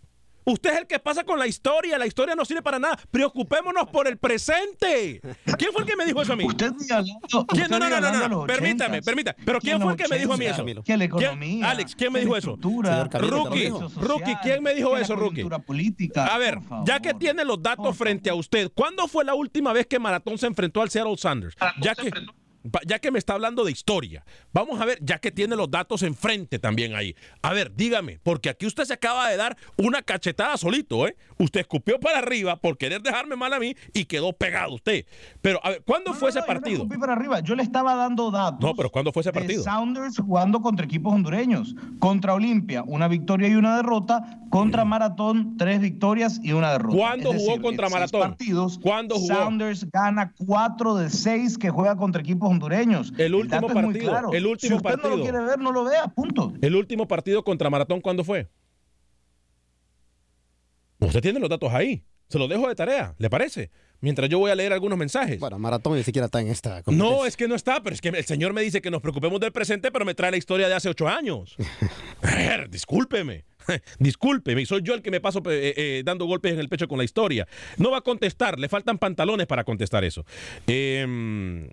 Usted 0.49 0.71
es 0.75 0.79
el 0.79 0.87
que 0.87 0.99
pasa 1.01 1.25
con 1.25 1.39
la 1.41 1.47
historia. 1.49 1.99
La 1.99 2.07
historia 2.07 2.37
no 2.37 2.45
sirve 2.45 2.63
para 2.63 2.79
nada. 2.79 2.97
Preocupémonos 3.11 3.89
por 3.91 4.07
el 4.07 4.17
presente. 4.17 5.21
¿Quién 5.59 5.73
fue 5.73 5.83
el 5.83 5.89
que 5.89 5.97
me 5.97 6.07
dijo 6.07 6.23
eso 6.23 6.35
a 6.35 6.37
mí? 6.37 6.45
Usted 6.45 6.73
vive 6.73 6.95
hablando, 6.95 7.47
¿Quién? 7.49 7.63
usted 7.65 7.69
No, 7.69 7.79
no, 7.81 8.01
no, 8.01 8.13
no, 8.13 8.29
no. 8.29 8.47
Permítame, 8.47 8.99
80s. 9.01 9.05
permítame. 9.05 9.37
Pero 9.45 9.61
¿quién 9.61 9.81
fue 9.81 9.93
el 9.93 9.99
que 9.99 10.09
me 10.09 10.19
dijo 10.19 10.33
a 10.35 10.37
mí 10.37 10.47
eso? 10.47 10.65
80s, 10.65 10.85
Que 10.85 10.97
la 10.97 11.09
¿Quién? 11.09 11.31
economía. 11.31 11.71
Alex, 11.71 11.97
¿quién 11.97 12.13
me 12.13 12.21
dijo 12.21 12.37
eso? 12.37 12.57
Rookie, 12.57 13.71
Rookie, 13.97 14.37
¿quién 14.43 14.63
me 14.63 14.75
dijo 14.75 14.97
eso, 14.97 15.17
Rookie? 15.17 15.45
política. 15.67 16.27
A 16.27 16.39
ver, 16.39 16.59
ya 16.85 17.01
que 17.01 17.13
tiene 17.15 17.45
los 17.45 17.61
datos 17.61 17.97
frente 17.97 18.31
a 18.31 18.35
usted, 18.35 18.71
¿cuándo 18.75 19.09
fue 19.09 19.25
la 19.25 19.35
última 19.35 19.73
vez 19.73 19.87
que 19.87 19.99
Maratón 19.99 20.39
se 20.39 20.47
enfrentó 20.47 20.81
al 20.81 20.91
Seattle 20.91 21.17
Sanders? 21.17 21.57
Ya 21.81 21.95
que, 21.95 22.11
ya 22.87 22.99
que 22.99 23.11
me 23.11 23.19
está 23.19 23.35
hablando 23.35 23.65
de 23.65 23.73
historia, 23.73 24.25
vamos 24.53 24.81
a 24.81 24.85
ver, 24.85 24.99
ya 25.03 25.19
que 25.19 25.31
tiene 25.31 25.57
los 25.57 25.71
datos 25.71 26.03
enfrente 26.03 26.59
también 26.59 26.95
ahí. 26.95 27.15
A 27.43 27.53
ver, 27.53 27.75
dígame, 27.75 28.19
porque 28.23 28.49
aquí 28.49 28.67
usted 28.67 28.85
se 28.85 28.95
acaba 28.95 29.29
de 29.29 29.37
dar 29.37 29.57
una 29.77 30.03
cachetada 30.03 30.57
solito, 30.57 31.07
¿eh? 31.07 31.17
Usted 31.39 31.61
escupió 31.61 32.01
para 32.01 32.19
arriba 32.19 32.57
por 32.57 32.79
querer 32.79 33.03
dejarme 33.03 33.37
mal 33.37 33.53
a 33.53 33.59
mí 33.61 33.75
y 33.93 34.05
quedó 34.07 34.33
pegado 34.33 34.75
usted. 34.75 35.05
Pero, 35.43 35.61
a 35.65 35.71
ver, 35.71 35.83
¿cuándo 35.85 36.15
fue 36.15 36.31
ese 36.31 36.41
No, 36.41 36.47
partido? 36.47 36.77
escupí 36.77 36.99
para 36.99 37.13
arriba. 37.13 37.41
Yo 37.41 37.55
le 37.55 37.63
estaba 37.63 37.95
dando 37.95 38.31
datos. 38.31 38.61
No, 38.61 38.75
pero 38.75 38.91
¿cuándo 38.91 39.13
fue 39.13 39.21
ese 39.21 39.31
de 39.33 39.39
partido? 39.41 39.63
Sounders 39.65 40.19
jugando 40.19 40.61
contra 40.63 40.85
equipos 40.87 41.13
hondureños. 41.15 41.75
Contra 41.99 42.35
Olimpia, 42.35 42.83
una 42.87 43.09
victoria 43.09 43.49
y 43.49 43.55
una 43.55 43.77
derrota. 43.77 44.41
Contra 44.51 44.85
Maratón, 44.85 45.57
tres 45.59 45.81
victorias 45.81 46.41
y 46.43 46.53
una 46.53 46.73
derrota. 46.73 46.97
¿Cuándo 46.97 47.31
Es 47.33 47.37
jugó 47.39 47.51
decir, 47.53 47.63
contra 47.63 47.89
Maratón? 47.91 48.21
partidos, 48.21 48.79
¿Cuándo 48.83 49.17
jugó? 49.17 49.27
Sounders 49.35 49.91
gana 49.91 50.33
cuatro 50.39 50.95
de 50.95 51.11
seis 51.11 51.59
que 51.59 51.69
juega 51.69 51.97
contra 51.97 52.23
equipos 52.23 52.51
hondureños. 52.57 53.13
El 53.17 53.35
último 53.35 53.69
partido, 53.69 54.11
claro. 54.11 54.33
el 54.33 54.47
último 54.47 54.69
si 54.69 54.75
usted 54.77 54.91
no 54.91 55.03
partido. 55.03 55.17
lo 55.17 55.23
quiere 55.23 55.41
ver, 55.41 55.59
no 55.59 55.73
lo 55.73 55.85
vea, 55.85 56.09
punto. 56.09 56.53
El 56.61 56.75
último 56.75 57.07
partido 57.07 57.45
contra 57.45 57.71
Maratón, 57.71 58.01
¿cuándo 58.01 58.25
fue? 58.25 58.49
Usted 60.99 61.21
tiene 61.21 61.39
los 61.39 61.49
datos 61.49 61.73
ahí. 61.73 62.05
Se 62.29 62.39
los 62.39 62.49
dejo 62.49 62.69
de 62.69 62.75
tarea, 62.75 63.15
¿le 63.19 63.31
parece? 63.31 63.71
Mientras 64.01 64.29
yo 64.29 64.39
voy 64.39 64.51
a 64.51 64.55
leer 64.55 64.73
algunos 64.73 64.99
mensajes. 64.99 65.39
Bueno, 65.39 65.59
Maratón 65.59 65.97
ni 65.97 66.03
siquiera 66.03 66.27
está 66.27 66.41
en 66.41 66.49
esta. 66.49 66.83
No, 66.87 67.25
es 67.25 67.37
que 67.37 67.49
no 67.49 67.55
está, 67.55 67.83
pero 67.83 67.95
es 67.95 68.01
que 68.01 68.09
el 68.09 68.25
señor 68.25 68.53
me 68.53 68.63
dice 68.63 68.83
que 68.83 68.91
nos 68.91 69.01
preocupemos 69.01 69.41
del 69.41 69.53
presente, 69.53 69.91
pero 69.93 70.05
me 70.05 70.15
trae 70.15 70.33
la 70.33 70.37
historia 70.37 70.69
de 70.69 70.75
hace 70.75 70.89
ocho 70.89 71.09
años. 71.09 71.57
A 72.23 72.35
ver, 72.35 72.69
discúlpeme. 72.69 73.45
Discúlpeme, 73.99 74.63
y 74.63 74.67
soy 74.67 74.83
yo 74.83 74.95
el 74.95 75.03
que 75.03 75.11
me 75.11 75.21
paso 75.21 75.43
eh, 75.47 75.75
eh, 75.77 76.03
dando 76.05 76.25
golpes 76.27 76.53
en 76.53 76.61
el 76.61 76.69
pecho 76.69 76.89
con 76.89 76.99
la 76.99 77.05
historia. 77.05 77.47
No 77.79 77.91
va 77.91 77.99
a 77.99 78.03
contestar, 78.03 78.59
le 78.59 78.69
faltan 78.69 78.99
pantalones 78.99 79.47
para 79.47 79.65
contestar 79.65 80.05
eso. 80.05 80.25
Em, 80.67 81.69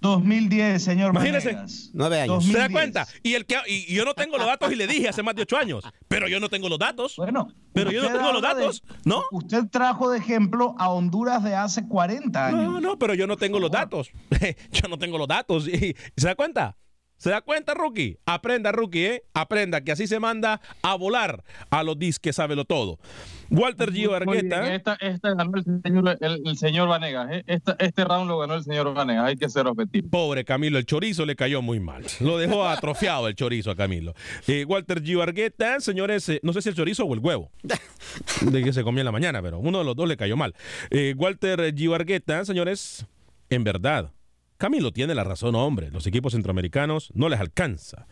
2010, 0.00 0.82
señor 0.82 1.10
Imagínese. 1.10 1.56
Nueve 1.92 2.20
años. 2.20 2.44
¿Se 2.44 2.52
da 2.52 2.68
2010. 2.68 2.70
cuenta? 2.72 3.06
Y, 3.22 3.34
el 3.34 3.46
que, 3.46 3.56
y, 3.66 3.92
yo 3.94 4.04
no 4.04 4.14
tengo 4.14 4.38
los 4.38 4.46
datos 4.46 4.70
y 4.72 4.76
le 4.76 4.86
dije 4.86 5.08
hace 5.08 5.22
más 5.22 5.34
de 5.34 5.42
ocho 5.42 5.56
años, 5.56 5.84
pero 6.06 6.28
yo 6.28 6.38
no 6.40 6.48
tengo 6.48 6.68
los 6.68 6.78
datos. 6.78 7.16
Bueno, 7.16 7.48
Pero 7.72 7.90
yo 7.90 8.02
no 8.02 8.12
tengo 8.12 8.32
los 8.32 8.42
de- 8.42 8.48
datos, 8.48 8.82
¿no? 9.04 9.22
Usted 9.32 9.64
trajo 9.70 10.10
de 10.10 10.18
ejemplo 10.18 10.74
a 10.78 10.90
Honduras 10.90 11.42
de 11.42 11.54
hace 11.54 11.86
40 11.86 12.46
años. 12.46 12.62
No, 12.62 12.80
no, 12.80 12.98
pero 12.98 13.14
yo 13.14 13.26
no 13.26 13.36
tengo 13.36 13.58
los 13.58 13.70
datos. 13.70 14.10
yo 14.72 14.88
no 14.88 14.98
tengo 14.98 15.18
los 15.18 15.28
datos. 15.28 15.66
¿Y, 15.68 15.96
¿Se 16.16 16.26
da 16.26 16.34
cuenta? 16.34 16.76
¿Se 17.18 17.30
da 17.30 17.40
cuenta, 17.40 17.74
rookie? 17.74 18.16
Aprenda, 18.26 18.70
rookie, 18.72 19.04
¿eh? 19.04 19.22
Aprenda 19.34 19.80
que 19.82 19.90
así 19.92 20.06
se 20.06 20.20
manda 20.20 20.60
a 20.82 20.94
volar 20.94 21.42
a 21.68 21.82
los 21.82 21.98
disques, 21.98 22.36
sábelo 22.36 22.64
todo. 22.64 22.98
Walter 23.50 23.92
Gio 23.92 24.14
Argueta. 24.14 24.72
Esta, 24.72 24.94
esta 25.00 25.34
ganó 25.34 25.56
el 25.56 25.64
señor, 25.82 26.16
el, 26.20 26.42
el 26.46 26.56
señor 26.56 26.88
Vanegas. 26.88 27.28
¿eh? 27.32 27.44
Esta- 27.48 27.76
este 27.80 28.04
round 28.04 28.28
lo 28.28 28.38
ganó 28.38 28.54
el 28.54 28.62
señor 28.62 28.94
Vanegas. 28.94 29.24
Hay 29.26 29.36
que 29.36 29.48
ser 29.48 29.66
objetivo. 29.66 30.08
Pobre 30.10 30.44
Camilo, 30.44 30.78
el 30.78 30.86
chorizo 30.86 31.26
le 31.26 31.34
cayó 31.34 31.60
muy 31.60 31.80
mal. 31.80 32.04
Lo 32.20 32.38
dejó 32.38 32.66
atrofiado 32.68 33.26
el 33.26 33.34
chorizo 33.34 33.70
a 33.72 33.76
Camilo. 33.76 34.14
Eh, 34.46 34.64
Walter 34.64 35.02
Gio 35.02 35.20
Argueta, 35.20 35.80
señores, 35.80 36.28
eh, 36.28 36.38
no 36.44 36.52
sé 36.52 36.62
si 36.62 36.68
el 36.68 36.76
chorizo 36.76 37.04
o 37.04 37.14
el 37.14 37.20
huevo. 37.20 37.50
De 38.42 38.62
que 38.62 38.72
se 38.72 38.84
comía 38.84 39.00
en 39.00 39.06
la 39.06 39.12
mañana, 39.12 39.42
pero 39.42 39.58
uno 39.58 39.78
de 39.78 39.84
los 39.84 39.96
dos 39.96 40.06
le 40.08 40.16
cayó 40.16 40.36
mal. 40.36 40.54
Eh, 40.90 41.14
Walter 41.16 41.74
Gio 41.74 41.94
Argueta, 41.96 42.44
señores, 42.44 43.06
en 43.50 43.64
verdad, 43.64 44.12
Camilo 44.58 44.90
tiene 44.90 45.14
la 45.14 45.22
razón, 45.22 45.54
hombre. 45.54 45.88
Los 45.92 46.08
equipos 46.08 46.32
centroamericanos 46.32 47.12
no 47.14 47.28
les 47.28 47.38
alcanza 47.38 48.08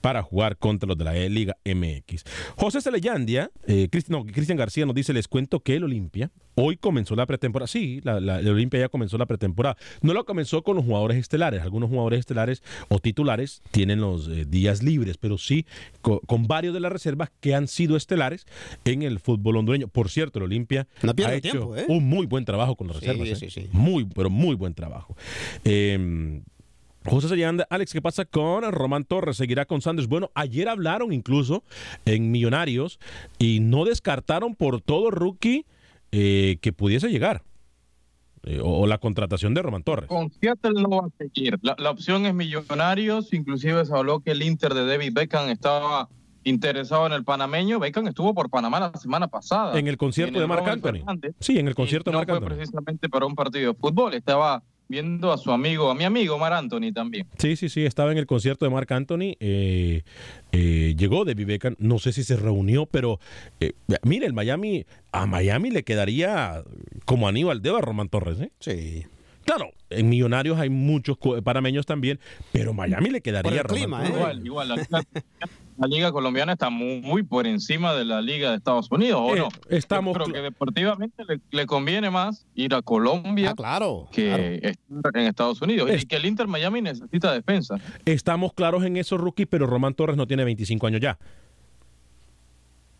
para 0.00 0.22
jugar 0.22 0.56
contra 0.56 0.86
los 0.86 0.96
de 0.98 1.04
la 1.04 1.12
Liga 1.28 1.56
MX. 1.64 2.24
José 2.56 2.80
Celeyandia, 2.80 3.50
eh, 3.66 3.88
no, 4.08 4.24
Cristian 4.24 4.56
García 4.58 4.86
nos 4.86 4.94
dice, 4.94 5.12
les 5.12 5.28
cuento 5.28 5.60
que 5.60 5.76
el 5.76 5.84
Olimpia 5.84 6.30
hoy 6.56 6.76
comenzó 6.76 7.16
la 7.16 7.24
pretemporada. 7.26 7.66
Sí, 7.68 8.00
la, 8.02 8.20
la- 8.20 8.40
el 8.40 8.48
Olimpia 8.48 8.80
ya 8.80 8.88
comenzó 8.88 9.16
la 9.16 9.24
pretemporada. 9.26 9.76
No 10.02 10.12
lo 10.12 10.24
comenzó 10.26 10.62
con 10.62 10.76
los 10.76 10.84
jugadores 10.84 11.16
estelares. 11.16 11.62
Algunos 11.62 11.88
jugadores 11.88 12.20
estelares 12.20 12.62
o 12.88 12.98
titulares 12.98 13.62
tienen 13.70 14.00
los 14.00 14.28
eh, 14.28 14.44
días 14.46 14.82
libres, 14.82 15.16
pero 15.16 15.38
sí 15.38 15.64
co- 16.02 16.20
con, 16.26 16.46
varios 16.46 16.74
de 16.74 16.80
las 16.80 16.92
reservas 16.92 17.30
que 17.40 17.54
han 17.54 17.66
sido 17.68 17.96
estelares 17.96 18.46
en 18.84 19.02
el 19.02 19.20
fútbol 19.20 19.56
hondureño. 19.56 19.88
Por 19.88 20.10
cierto, 20.10 20.38
el 20.38 20.46
Olimpia 20.46 20.86
No 21.02 21.12
ha 21.24 21.34
hecho 21.34 21.50
tiempo, 21.52 21.76
¿eh? 21.76 21.84
un 21.88 22.04
muy 22.08 22.26
buen 22.26 22.44
trabajo 22.44 22.74
con 22.76 22.88
las 22.88 22.98
Sí, 22.98 23.06
reservas. 23.06 23.38
sí, 23.38 23.46
¿eh? 23.46 23.50
sí. 23.50 23.68
Muy, 23.72 24.04
pero 24.04 24.28
muy 24.28 24.54
buen 24.54 24.74
trabajo. 24.74 25.16
Eh, 25.64 26.42
José 27.06 27.28
Sayanda, 27.28 27.66
Alex, 27.70 27.92
¿qué 27.92 28.02
pasa 28.02 28.24
con 28.24 28.70
Román 28.70 29.04
Torres? 29.04 29.36
¿Seguirá 29.36 29.64
con 29.64 29.80
Sanders? 29.80 30.08
Bueno, 30.08 30.30
ayer 30.34 30.68
hablaron 30.68 31.12
incluso 31.12 31.64
en 32.04 32.30
Millonarios 32.30 32.98
y 33.38 33.60
no 33.60 33.84
descartaron 33.84 34.54
por 34.54 34.80
todo 34.82 35.10
rookie 35.10 35.64
eh, 36.12 36.58
que 36.60 36.72
pudiese 36.72 37.08
llegar. 37.08 37.42
Eh, 38.42 38.58
o, 38.60 38.80
o 38.80 38.86
la 38.86 38.98
contratación 38.98 39.52
de 39.54 39.62
Román 39.62 39.82
Torres. 39.82 40.08
Con 40.08 40.30
Seattle 40.30 40.82
no 40.82 40.88
va 40.88 41.06
a 41.06 41.10
seguir. 41.18 41.58
La, 41.62 41.74
la 41.78 41.90
opción 41.90 42.24
es 42.26 42.34
Millonarios. 42.34 43.32
Inclusive 43.32 43.84
se 43.84 43.94
habló 43.94 44.20
que 44.20 44.30
el 44.30 44.42
Inter 44.42 44.72
de 44.74 44.86
David 44.86 45.12
Beckham 45.12 45.48
estaba 45.50 46.08
interesado 46.44 47.06
en 47.06 47.12
el 47.12 47.24
panameño. 47.24 47.78
Beckham 47.78 48.08
estuvo 48.08 48.34
por 48.34 48.48
Panamá 48.48 48.80
la 48.80 48.92
semana 48.94 49.28
pasada. 49.28 49.78
En 49.78 49.88
el 49.88 49.98
concierto 49.98 50.40
de 50.40 50.46
Marc 50.46 50.66
Anthony. 50.66 50.92
Fernández. 50.92 51.34
Sí, 51.40 51.58
en 51.58 51.68
el 51.68 51.74
concierto 51.74 52.10
Y 52.10 52.12
de 52.12 52.14
no 52.14 52.26
Marc 52.26 52.30
fue 52.30 52.56
precisamente 52.56 53.08
para 53.08 53.26
un 53.26 53.34
partido 53.34 53.72
de 53.72 53.78
fútbol. 53.78 54.14
Estaba 54.14 54.62
viendo 54.90 55.32
a 55.32 55.38
su 55.38 55.52
amigo, 55.52 55.88
a 55.88 55.94
mi 55.94 56.02
amigo 56.02 56.36
Mar 56.36 56.52
Anthony 56.52 56.92
también. 56.92 57.24
Sí, 57.38 57.54
sí, 57.54 57.68
sí, 57.68 57.86
estaba 57.86 58.10
en 58.10 58.18
el 58.18 58.26
concierto 58.26 58.64
de 58.64 58.72
Marc 58.72 58.90
Anthony. 58.90 59.36
eh, 59.38 60.02
eh, 60.50 60.94
llegó 60.98 61.24
de 61.24 61.34
Beckham, 61.34 61.76
no 61.78 62.00
sé 62.00 62.12
si 62.12 62.24
se 62.24 62.36
reunió, 62.36 62.86
pero 62.86 63.20
eh, 63.60 63.72
mire, 64.02 64.26
el 64.26 64.32
Miami, 64.32 64.84
a 65.12 65.26
Miami 65.26 65.70
le 65.70 65.84
quedaría 65.84 66.64
como 67.04 67.28
Aníbal 67.28 67.62
Deva 67.62 67.78
a 67.78 67.82
Román 67.82 68.08
Torres, 68.08 68.40
¿eh? 68.40 68.50
Sí. 68.58 69.06
Claro, 69.44 69.70
en 69.88 70.08
Millonarios 70.08 70.58
hay 70.58 70.68
muchos 70.70 71.16
panameños 71.42 71.84
también, 71.86 72.20
pero 72.52 72.72
Miami 72.72 73.10
le 73.10 73.20
quedaría 73.20 73.62
Por 73.62 73.72
el 73.72 73.78
clima, 73.78 74.04
¿eh? 74.06 74.08
Igual, 74.14 74.46
igual. 74.46 74.68
La, 74.68 74.76
liga- 74.76 75.02
la 75.78 75.86
liga 75.88 76.12
colombiana 76.12 76.52
está 76.52 76.70
muy, 76.70 77.00
muy 77.00 77.22
por 77.22 77.46
encima 77.46 77.94
de 77.94 78.04
la 78.04 78.20
liga 78.20 78.50
de 78.50 78.56
Estados 78.58 78.88
Unidos, 78.92 79.20
¿o 79.24 79.34
Eh, 79.34 79.38
no? 79.40 79.48
estamos 79.70 80.16
Yo 80.16 80.22
creo 80.24 80.34
que 80.34 80.42
deportivamente 80.42 81.24
le, 81.24 81.40
le 81.50 81.66
conviene 81.66 82.10
más 82.10 82.46
ir 82.54 82.74
a 82.74 82.82
Colombia 82.82 83.50
Ah, 83.50 83.54
claro. 83.56 84.08
que 84.12 84.58
claro. 84.60 84.98
estar 84.98 85.16
en 85.16 85.26
Estados 85.26 85.60
Unidos. 85.62 85.90
Es- 85.90 86.02
Y 86.04 86.06
que 86.06 86.16
el 86.16 86.26
Inter 86.26 86.46
Miami 86.46 86.82
necesita 86.82 87.32
defensa. 87.32 87.76
Estamos 88.04 88.52
claros 88.52 88.84
en 88.84 88.98
eso, 88.98 89.16
rookie, 89.16 89.46
pero 89.46 89.66
Román 89.66 89.94
Torres 89.94 90.16
no 90.16 90.26
tiene 90.26 90.44
25 90.44 90.86
años 90.86 91.00
ya. 91.00 91.18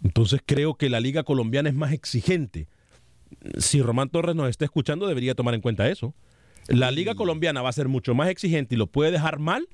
Entonces 0.02 0.40
creo 0.44 0.74
que 0.74 0.88
la 0.88 1.00
liga 1.00 1.22
colombiana 1.22 1.68
es 1.68 1.74
más 1.74 1.92
exigente. 1.92 2.66
Si 3.58 3.80
Román 3.82 4.08
Torres 4.08 4.34
nos 4.34 4.48
está 4.48 4.64
escuchando, 4.64 5.06
debería 5.06 5.34
tomar 5.34 5.54
en 5.54 5.60
cuenta 5.60 5.88
eso. 5.88 6.14
La 6.70 6.90
liga 6.90 7.14
colombiana 7.14 7.62
va 7.62 7.68
a 7.68 7.72
ser 7.72 7.88
mucho 7.88 8.14
más 8.14 8.28
exigente 8.28 8.74
y 8.74 8.78
lo 8.78 8.86
puede 8.86 9.10
dejar 9.10 9.38
mal. 9.38 9.68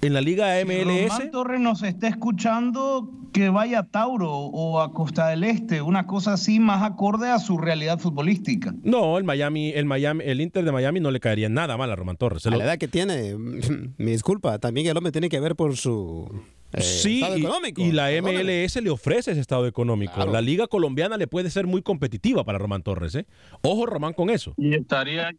En 0.00 0.14
la 0.14 0.20
liga 0.20 0.54
MLS. 0.64 1.10
Román 1.10 1.30
Torres 1.30 1.60
nos 1.60 1.82
está 1.84 2.08
escuchando 2.08 3.08
que 3.32 3.50
vaya 3.50 3.78
a 3.80 3.82
Tauro 3.84 4.32
o 4.32 4.80
a 4.80 4.92
Costa 4.92 5.28
del 5.28 5.44
Este, 5.44 5.80
una 5.80 6.06
cosa 6.08 6.32
así 6.32 6.58
más 6.58 6.82
acorde 6.82 7.28
a 7.30 7.38
su 7.38 7.56
realidad 7.56 8.00
futbolística. 8.00 8.74
No, 8.82 9.16
el 9.16 9.22
Miami, 9.22 9.70
el 9.70 9.84
Miami, 9.84 10.24
el 10.26 10.40
Inter 10.40 10.64
de 10.64 10.72
Miami 10.72 10.98
no 10.98 11.12
le 11.12 11.20
caería 11.20 11.48
nada 11.48 11.76
mal 11.76 11.90
a 11.92 11.94
Román 11.96 12.16
Torres. 12.16 12.42
Se 12.42 12.48
A 12.48 12.52
lo- 12.52 12.58
la 12.58 12.64
edad 12.64 12.78
que 12.78 12.88
tiene, 12.88 13.36
me 13.96 14.10
disculpa, 14.10 14.58
también 14.58 14.88
el 14.88 14.96
hombre 14.96 15.12
tiene 15.12 15.28
que 15.28 15.38
ver 15.38 15.54
por 15.54 15.76
su 15.76 16.28
eh, 16.72 16.80
Sí, 16.82 17.20
estado 17.22 17.36
y- 17.38 17.40
económico. 17.44 17.82
y, 17.82 17.92
la. 17.92 18.10
MLS 18.22 18.76
le 18.82 18.90
ofrece 18.90 19.32
ese 19.32 19.40
estado 19.40 19.66
económico. 19.66 20.14
Claro. 20.14 20.32
La 20.32 20.40
liga 20.40 20.66
colombiana 20.66 21.16
le 21.16 21.26
puede 21.26 21.50
ser 21.50 21.66
muy 21.66 21.82
competitiva 21.82 22.44
para 22.44 22.58
Román 22.58 22.82
Torres. 22.82 23.14
¿eh? 23.14 23.26
Ojo, 23.62 23.86
Román, 23.86 24.12
con 24.14 24.30
eso. 24.30 24.54
Y 24.56 24.74
estaría, 24.74 25.30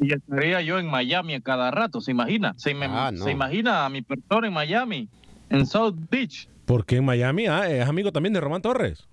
y 0.00 0.12
estaría 0.12 0.60
yo 0.62 0.78
en 0.78 0.86
Miami 0.90 1.34
a 1.34 1.40
cada 1.40 1.70
rato, 1.70 2.00
¿se 2.00 2.10
imagina? 2.10 2.54
¿Se, 2.56 2.74
me- 2.74 2.86
Ah, 2.86 3.10
no. 3.12 3.24
¿se 3.24 3.30
imagina 3.30 3.84
a 3.84 3.88
mi 3.88 4.02
persona 4.02 4.46
en 4.48 4.52
Miami, 4.52 5.08
en 5.50 5.66
South 5.66 5.94
Beach? 6.10 6.48
Porque 6.64 6.96
en 6.96 7.04
Miami 7.04 7.46
ah, 7.46 7.68
es 7.70 7.86
amigo 7.88 8.12
también 8.12 8.32
de 8.32 8.40
Román 8.40 8.62
Torres. 8.62 9.08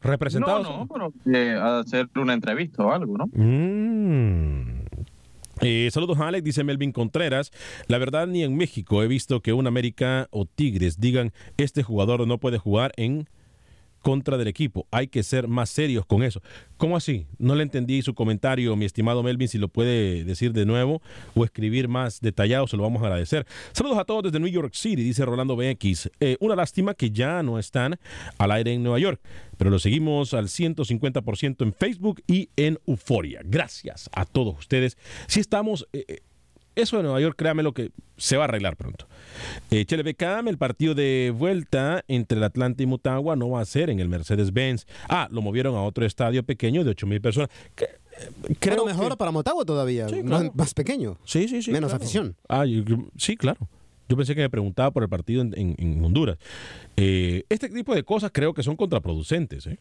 Representado. 0.00 0.62
No, 0.62 0.78
no, 0.80 0.86
pero 0.86 1.12
eh, 1.34 1.54
a 1.58 1.78
hacer 1.78 2.08
una 2.16 2.34
entrevista 2.34 2.84
o 2.84 2.92
algo, 2.92 3.16
¿no? 3.16 3.24
Mm. 3.32 4.73
Eh, 5.66 5.88
saludos 5.90 6.20
a 6.20 6.28
Alex, 6.28 6.44
dice 6.44 6.62
Melvin 6.62 6.92
Contreras. 6.92 7.50
La 7.86 7.96
verdad, 7.96 8.26
ni 8.26 8.42
en 8.42 8.54
México 8.54 9.02
he 9.02 9.08
visto 9.08 9.40
que 9.40 9.54
un 9.54 9.66
América 9.66 10.28
o 10.30 10.44
Tigres 10.44 11.00
digan 11.00 11.32
este 11.56 11.82
jugador 11.82 12.26
no 12.28 12.36
puede 12.36 12.58
jugar 12.58 12.92
en 12.98 13.30
contra 14.04 14.36
del 14.36 14.48
equipo. 14.48 14.86
Hay 14.90 15.08
que 15.08 15.22
ser 15.22 15.48
más 15.48 15.70
serios 15.70 16.04
con 16.04 16.22
eso. 16.22 16.42
¿Cómo 16.76 16.94
así? 16.94 17.26
No 17.38 17.54
le 17.54 17.62
entendí 17.62 18.02
su 18.02 18.14
comentario, 18.14 18.76
mi 18.76 18.84
estimado 18.84 19.22
Melvin. 19.22 19.48
Si 19.48 19.56
lo 19.56 19.68
puede 19.68 20.24
decir 20.24 20.52
de 20.52 20.66
nuevo 20.66 21.00
o 21.34 21.42
escribir 21.42 21.88
más 21.88 22.20
detallado, 22.20 22.66
se 22.66 22.76
lo 22.76 22.82
vamos 22.82 23.02
a 23.02 23.06
agradecer. 23.06 23.46
Saludos 23.72 23.96
a 23.98 24.04
todos 24.04 24.24
desde 24.24 24.38
New 24.38 24.48
York 24.50 24.74
City, 24.74 25.02
dice 25.02 25.24
Rolando 25.24 25.56
BX. 25.56 26.10
Eh, 26.20 26.36
una 26.40 26.54
lástima 26.54 26.92
que 26.92 27.10
ya 27.10 27.42
no 27.42 27.58
están 27.58 27.98
al 28.36 28.52
aire 28.52 28.74
en 28.74 28.82
Nueva 28.82 28.98
York, 28.98 29.22
pero 29.56 29.70
lo 29.70 29.78
seguimos 29.78 30.34
al 30.34 30.48
150% 30.48 31.64
en 31.64 31.72
Facebook 31.72 32.22
y 32.26 32.50
en 32.56 32.78
Euforia. 32.86 33.40
Gracias 33.42 34.10
a 34.12 34.26
todos 34.26 34.58
ustedes. 34.58 34.98
Si 35.28 35.40
estamos. 35.40 35.88
eh, 35.94 36.04
eh, 36.08 36.18
eso 36.76 36.96
de 36.96 37.02
Nueva 37.04 37.20
York, 37.20 37.34
créame 37.36 37.62
lo 37.62 37.72
que 37.72 37.90
se 38.16 38.36
va 38.36 38.44
a 38.44 38.48
arreglar 38.48 38.76
pronto. 38.76 39.06
Eh, 39.70 39.84
Beckham, 40.04 40.48
el 40.48 40.58
partido 40.58 40.94
de 40.94 41.32
vuelta 41.36 42.04
entre 42.08 42.38
el 42.38 42.44
Atlanta 42.44 42.82
y 42.82 42.86
Motagua 42.86 43.36
no 43.36 43.50
va 43.50 43.60
a 43.60 43.64
ser 43.64 43.90
en 43.90 44.00
el 44.00 44.08
Mercedes-Benz. 44.08 44.86
Ah, 45.08 45.28
lo 45.30 45.42
movieron 45.42 45.74
a 45.76 45.82
otro 45.82 46.04
estadio 46.06 46.42
pequeño 46.44 46.84
de 46.84 46.90
8 46.90 47.06
mil 47.06 47.20
personas. 47.20 47.50
Que- 47.74 47.84
eh, 47.84 48.54
Creo 48.60 48.84
mejor 48.86 49.16
para 49.16 49.30
Motagua 49.30 49.64
todavía, 49.64 50.08
Sí, 50.08 50.22
más, 50.22 50.74
pequeño. 50.74 51.18
Sí, 51.24 51.48
sí, 51.48 51.62
sí. 51.62 51.70
Menos 51.72 51.90
claro. 51.90 52.02
afición. 52.04 52.36
Ah, 52.48 52.64
yo- 52.64 52.82
yo- 52.84 53.08
sí, 53.16 53.36
claro. 53.36 53.68
Yo 54.08 54.16
pensé 54.16 54.34
que 54.34 54.42
me 54.42 54.50
preguntaba 54.50 54.90
por 54.90 55.02
el 55.02 55.08
partido 55.08 55.42
en, 55.42 55.54
en- 55.56 55.74
en 55.78 56.04
Honduras. 56.04 56.36
Eh, 56.96 57.44
este 57.48 57.68
tipo 57.70 57.94
de 57.94 58.02
cosas 58.04 58.30
creo 58.32 58.52
que 58.52 58.62
son 58.62 58.76
contraproducentes. 58.76 59.66
¿eh? 59.66 59.78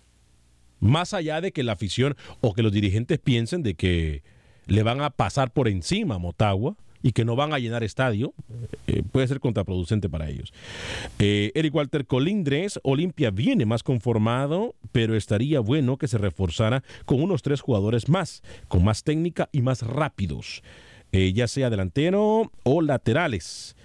Más 0.79 1.13
allá 1.13 1.41
de 1.41 1.51
que 1.51 1.61
la 1.63 1.73
afición 1.73 2.15
o 2.41 2.53
que 2.53 2.63
los 2.63 2.71
dirigentes 2.71 3.19
piensen 3.19 3.63
de 3.63 3.75
que 3.75 4.23
le 4.67 4.83
van 4.83 5.01
a 5.01 5.09
pasar 5.09 5.51
por 5.51 5.67
encima 5.67 6.15
a 6.15 6.19
Motagua 6.19 6.75
y 7.03 7.11
que 7.11 7.25
no 7.25 7.35
van 7.35 7.53
a 7.53 7.59
llenar 7.59 7.83
estadio, 7.83 8.33
eh, 8.87 9.03
puede 9.03 9.27
ser 9.27 9.41
contraproducente 9.41 10.09
para 10.09 10.29
ellos. 10.29 10.53
Eh, 11.19 11.51
Eric 11.53 11.75
Walter 11.75 12.07
Colindres, 12.07 12.79
Olimpia 12.81 13.29
viene 13.29 13.65
más 13.65 13.83
conformado, 13.83 14.73
pero 14.93 15.15
estaría 15.15 15.59
bueno 15.59 15.97
que 15.97 16.07
se 16.07 16.17
reforzara 16.17 16.81
con 17.05 17.21
unos 17.21 17.41
tres 17.41 17.59
jugadores 17.59 18.07
más, 18.07 18.41
con 18.69 18.85
más 18.85 19.03
técnica 19.03 19.49
y 19.51 19.61
más 19.61 19.81
rápidos, 19.81 20.63
eh, 21.11 21.33
ya 21.33 21.47
sea 21.47 21.69
delantero 21.69 22.49
o 22.63 22.81
laterales, 22.81 23.75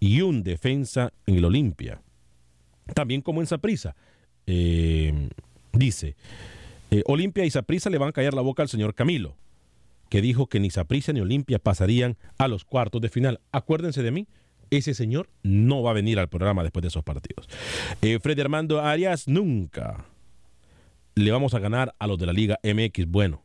y 0.00 0.20
un 0.20 0.44
defensa 0.44 1.12
en 1.26 1.34
el 1.34 1.44
Olimpia. 1.44 2.00
También 2.94 3.20
como 3.20 3.40
en 3.40 3.48
Saprisa. 3.48 3.96
dice, 5.72 6.14
Olimpia 7.04 7.44
y 7.44 7.50
Saprisa 7.50 7.90
le 7.90 7.98
van 7.98 8.10
a 8.10 8.12
callar 8.12 8.32
la 8.32 8.40
boca 8.40 8.62
al 8.62 8.68
señor 8.68 8.94
Camilo 8.94 9.36
que 10.08 10.20
dijo 10.22 10.46
que 10.46 10.60
ni 10.60 10.70
Saprissa 10.70 11.12
ni 11.12 11.20
Olimpia 11.20 11.58
pasarían 11.58 12.16
a 12.38 12.48
los 12.48 12.64
cuartos 12.64 13.00
de 13.00 13.08
final. 13.08 13.40
Acuérdense 13.52 14.02
de 14.02 14.10
mí, 14.10 14.26
ese 14.70 14.94
señor 14.94 15.30
no 15.42 15.82
va 15.82 15.90
a 15.90 15.94
venir 15.94 16.18
al 16.18 16.28
programa 16.28 16.62
después 16.62 16.82
de 16.82 16.88
esos 16.88 17.04
partidos. 17.04 17.48
Eh, 18.02 18.18
Freddy 18.20 18.40
Armando 18.40 18.80
Arias, 18.80 19.28
nunca 19.28 20.06
le 21.14 21.30
vamos 21.30 21.54
a 21.54 21.58
ganar 21.58 21.94
a 21.98 22.06
los 22.06 22.18
de 22.18 22.26
la 22.26 22.32
Liga 22.32 22.58
MX. 22.62 23.06
Bueno, 23.08 23.42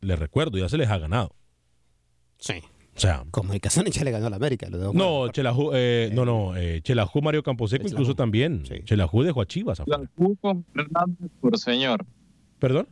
les 0.00 0.18
recuerdo, 0.18 0.58
ya 0.58 0.68
se 0.68 0.78
les 0.78 0.88
ha 0.90 0.98
ganado. 0.98 1.34
Sí. 2.38 2.54
O 2.94 3.00
sea, 3.00 3.24
Comunicación 3.30 3.86
ya 3.86 4.04
le 4.04 4.10
ganó 4.10 4.26
a 4.26 4.30
la 4.30 4.36
América. 4.36 4.68
lo 4.68 4.76
dejo 4.78 4.92
no, 4.92 5.28
Chelajú, 5.28 5.70
eh, 5.74 6.10
no, 6.12 6.26
no, 6.26 6.54
eh, 6.56 6.82
Chelajú 6.82 7.22
Mario 7.22 7.42
Camposeco 7.42 7.88
incluso 7.88 8.14
también. 8.14 8.64
Chelajú 8.64 9.22
dejó 9.22 9.40
a 9.40 9.46
Chivas. 9.46 9.80
afuera. 9.80 10.02
Hugo 10.16 10.62
Hernández 10.74 11.30
por 11.40 11.56
señor. 11.58 12.04
¿Perdón? 12.58 12.88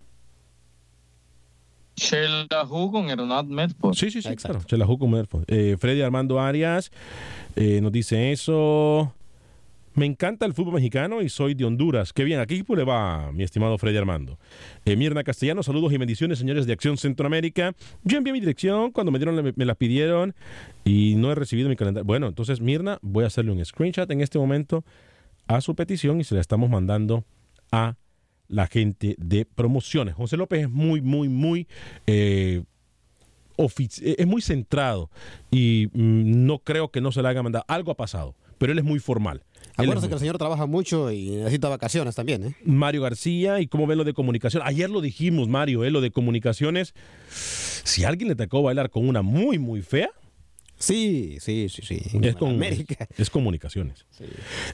Shelahu 2.01 2.91
con 2.91 3.11
Hernán 3.11 3.49
Medford. 3.49 3.95
Sí, 3.95 4.11
sí, 4.11 4.23
sí, 4.23 4.35
claro. 4.37 4.61
Chelajú 4.65 4.99
con 4.99 5.11
Medford. 5.11 5.45
Eh, 5.49 5.77
Freddy 5.79 6.01
Armando 6.01 6.41
Arias 6.41 6.91
eh, 7.57 7.81
nos 7.83 7.93
dice 7.93 8.33
eso. 8.33 9.13
Me 9.95 10.07
encanta 10.07 10.47
el 10.47 10.55
fútbol 10.55 10.75
mexicano 10.75 11.21
y 11.21 11.29
soy 11.29 11.53
de 11.53 11.67
Honduras. 11.67 12.15
Qué 12.15 12.25
bien, 12.25 12.41
¿a 12.41 12.47
qué 12.47 12.55
equipo 12.55 12.75
le 12.75 12.85
va, 12.85 13.33
mi 13.33 13.43
estimado 13.43 13.77
Freddy 13.77 13.99
Armando? 13.99 14.39
Eh, 14.87 14.97
Mirna 14.97 15.25
Castellano, 15.25 15.63
saludos 15.63 15.93
y 15.93 15.99
bendiciones, 15.99 16.39
señores 16.39 16.65
de 16.65 16.73
Acción 16.73 16.97
Centroamérica. 16.97 17.75
Yo 18.05 18.17
envié 18.17 18.33
mi 18.33 18.41
dirección 18.41 18.93
cuando 18.93 19.11
me 19.13 19.19
dieron, 19.19 19.35
me, 19.45 19.53
me 19.55 19.65
la 19.67 19.75
pidieron 19.75 20.35
y 20.85 21.17
no 21.17 21.31
he 21.31 21.35
recibido 21.35 21.69
mi 21.69 21.77
calendario. 21.77 22.07
Bueno, 22.07 22.29
entonces, 22.29 22.63
Mirna, 22.63 22.99
voy 23.03 23.25
a 23.25 23.27
hacerle 23.27 23.51
un 23.51 23.63
screenshot 23.63 24.11
en 24.11 24.23
este 24.23 24.39
momento 24.39 24.85
a 25.49 25.61
su 25.61 25.75
petición 25.75 26.21
y 26.21 26.25
se 26.25 26.35
la 26.35 26.41
estamos 26.41 26.71
mandando 26.71 27.25
a 27.73 27.97
la 28.51 28.67
gente 28.67 29.15
de 29.19 29.45
promociones. 29.47 30.15
José 30.15 30.37
López 30.37 30.63
es 30.63 30.71
muy, 30.71 31.01
muy, 31.01 31.29
muy 31.29 31.69
eh, 32.07 32.63
eh, 34.03 34.15
es 34.19 34.27
muy 34.27 34.43
centrado 34.43 35.11
y 35.51 35.89
mm, 35.93 36.47
no 36.47 36.61
creo 36.61 36.91
que 36.91 37.01
no 37.01 37.13
se 37.13 37.23
le 37.23 37.29
haya 37.29 37.43
mandado. 37.43 37.65
Algo 37.69 37.93
ha 37.93 37.97
pasado, 37.97 38.35
pero 38.59 38.73
él 38.73 38.79
es 38.79 38.85
muy 38.85 38.99
formal. 38.99 39.43
Es 39.63 39.85
Acuérdense 39.85 40.09
que 40.09 40.15
el 40.15 40.21
señor 40.21 40.39
trabaja 40.39 40.67
mucho 40.67 41.11
y 41.11 41.31
necesita 41.31 41.69
vacaciones 41.69 42.15
también, 42.15 42.45
¿eh? 42.45 42.55
Mario 42.65 43.03
García 43.03 43.61
y 43.61 43.67
cómo 43.67 43.87
ve 43.87 43.97
lo 43.97 44.05
de 44.05 44.15
comunicación. 44.15 44.63
Ayer 44.67 44.91
lo 44.91 45.01
dijimos, 45.01 45.49
Mario, 45.49 45.85
eh, 45.85 45.91
lo 45.91 46.01
de 46.01 46.11
comunicaciones. 46.11 46.95
Si 47.31 48.05
alguien 48.05 48.29
le 48.29 48.35
tocó 48.35 48.63
bailar 48.63 48.91
con 48.91 49.09
una 49.09 49.23
muy, 49.23 49.59
muy 49.59 49.83
fea. 49.83 50.11
Sí, 50.79 51.37
sí, 51.41 51.69
sí, 51.69 51.83
sí. 51.83 52.01
Es, 52.23 52.37
con, 52.37 52.51
América. 52.51 53.07
es 53.19 53.29
comunicaciones. 53.29 54.07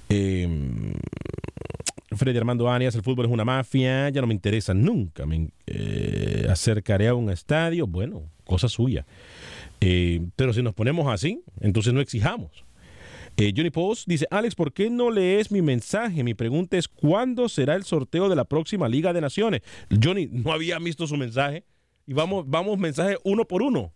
Eh, 0.08 0.48
Freddy 2.16 2.38
Armando 2.38 2.70
Arias, 2.70 2.94
el 2.94 3.02
fútbol 3.02 3.26
es 3.26 3.32
una 3.32 3.44
mafia, 3.44 4.08
ya 4.10 4.20
no 4.20 4.26
me 4.26 4.34
interesa 4.34 4.74
nunca. 4.74 5.26
Me 5.26 5.50
eh, 5.66 6.46
acercaré 6.50 7.08
a 7.08 7.14
un 7.14 7.30
estadio, 7.30 7.86
bueno, 7.86 8.30
cosa 8.44 8.68
suya. 8.68 9.06
Eh, 9.80 10.26
pero 10.36 10.52
si 10.52 10.62
nos 10.62 10.74
ponemos 10.74 11.12
así, 11.12 11.42
entonces 11.60 11.92
no 11.92 12.00
exijamos. 12.00 12.64
Eh, 13.36 13.52
Johnny 13.54 13.70
Post 13.70 14.08
dice, 14.08 14.26
Alex, 14.30 14.54
¿por 14.54 14.72
qué 14.72 14.88
no 14.88 15.10
lees 15.10 15.50
mi 15.50 15.60
mensaje? 15.60 16.24
Mi 16.24 16.32
pregunta 16.32 16.78
es, 16.78 16.88
¿cuándo 16.88 17.48
será 17.48 17.74
el 17.74 17.84
sorteo 17.84 18.28
de 18.30 18.36
la 18.36 18.44
próxima 18.44 18.88
Liga 18.88 19.12
de 19.12 19.20
Naciones? 19.20 19.60
Johnny, 20.02 20.26
no 20.26 20.52
había 20.52 20.78
visto 20.78 21.06
su 21.06 21.16
mensaje. 21.16 21.64
Y 22.06 22.14
vamos, 22.14 22.44
vamos 22.48 22.78
mensaje 22.78 23.16
uno 23.24 23.44
por 23.44 23.62
uno. 23.62 23.92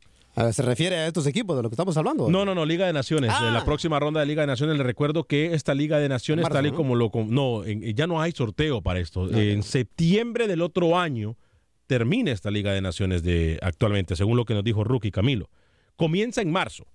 ¿Se 0.53 0.63
refiere 0.63 0.97
a 0.97 1.07
estos 1.07 1.27
equipos 1.27 1.57
de 1.57 1.63
lo 1.63 1.69
que 1.69 1.75
estamos 1.75 1.97
hablando? 1.97 2.31
No, 2.31 2.45
no, 2.45 2.55
no, 2.55 2.65
Liga 2.65 2.87
de 2.87 2.93
Naciones. 2.93 3.31
Ah. 3.35 3.51
La 3.53 3.65
próxima 3.65 3.99
ronda 3.99 4.21
de 4.21 4.27
Liga 4.27 4.43
de 4.43 4.47
Naciones, 4.47 4.77
le 4.77 4.83
recuerdo 4.85 5.25
que 5.25 5.55
esta 5.55 5.75
Liga 5.75 5.99
de 5.99 6.09
Naciones, 6.09 6.45
Marzo, 6.45 6.55
tal 6.55 6.67
y 6.67 6.71
¿no? 6.71 6.77
como 6.77 6.95
lo... 6.95 7.11
No, 7.27 7.65
en- 7.65 7.83
ya 7.95 8.07
no 8.07 8.21
hay 8.23 8.33
sorteo 8.33 8.81
para 8.81 9.01
esto. 9.01 9.31
En 9.31 9.63
septiembre 9.63 10.47
del 10.47 10.63
otro 10.63 10.99
año 10.99 11.37
termina 11.87 12.31
esta 12.31 12.51
Liga 12.51 12.73
de 12.73 12.81
Naciones 12.81 13.23
de 13.23 13.59
actualmente, 13.63 14.15
según 14.17 14.37
lo 14.37 14.45
que 14.45 14.55
nos 14.55 14.63
dijo 14.65 14.85
Rookie 14.85 15.11
Camilo. 15.11 15.51
Comienza 15.97 16.41
en 16.41 16.51
marzo. 16.53 16.87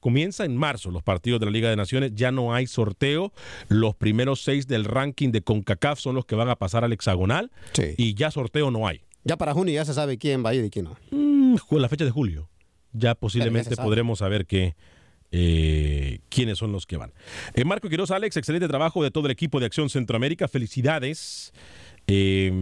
Comienza 0.00 0.44
en 0.44 0.56
marzo 0.56 0.90
los 0.90 1.02
partidos 1.02 1.40
de 1.40 1.46
la 1.46 1.52
Liga 1.52 1.70
de 1.70 1.76
Naciones, 1.76 2.12
ya 2.14 2.30
no 2.30 2.52
hay 2.52 2.66
sorteo. 2.66 3.32
Los 3.68 3.94
primeros 3.94 4.42
seis 4.42 4.66
del 4.66 4.84
ranking 4.84 5.30
de 5.30 5.42
CONCACAF 5.42 5.98
son 5.98 6.14
los 6.14 6.26
que 6.26 6.34
van 6.34 6.48
a 6.48 6.56
pasar 6.56 6.84
al 6.84 6.92
hexagonal 6.92 7.50
y 7.96 8.14
ya 8.14 8.30
sorteo 8.30 8.70
no 8.70 8.86
hay. 8.86 9.02
Ya 9.24 9.36
para 9.36 9.54
junio 9.54 9.74
ya 9.74 9.84
se 9.84 9.94
sabe 9.94 10.18
quién 10.18 10.44
va 10.44 10.50
a 10.50 10.54
ir 10.54 10.64
y 10.64 10.70
quién 10.70 10.84
no. 10.84 10.96
Mm, 11.10 11.56
la 11.70 11.88
fecha 11.88 12.04
de 12.04 12.10
julio. 12.10 12.48
Ya 12.96 13.14
posiblemente 13.14 13.76
podremos 13.76 14.20
saber 14.20 14.46
que, 14.46 14.74
eh, 15.32 16.20
quiénes 16.28 16.58
son 16.58 16.72
los 16.72 16.86
que 16.86 16.96
van. 16.96 17.12
Eh, 17.54 17.64
Marco 17.64 17.88
Quiroz, 17.88 18.10
Alex, 18.10 18.36
excelente 18.36 18.68
trabajo 18.68 19.02
de 19.02 19.10
todo 19.10 19.26
el 19.26 19.32
equipo 19.32 19.60
de 19.60 19.66
Acción 19.66 19.90
Centroamérica. 19.90 20.48
Felicidades. 20.48 21.52
Eh, 22.08 22.52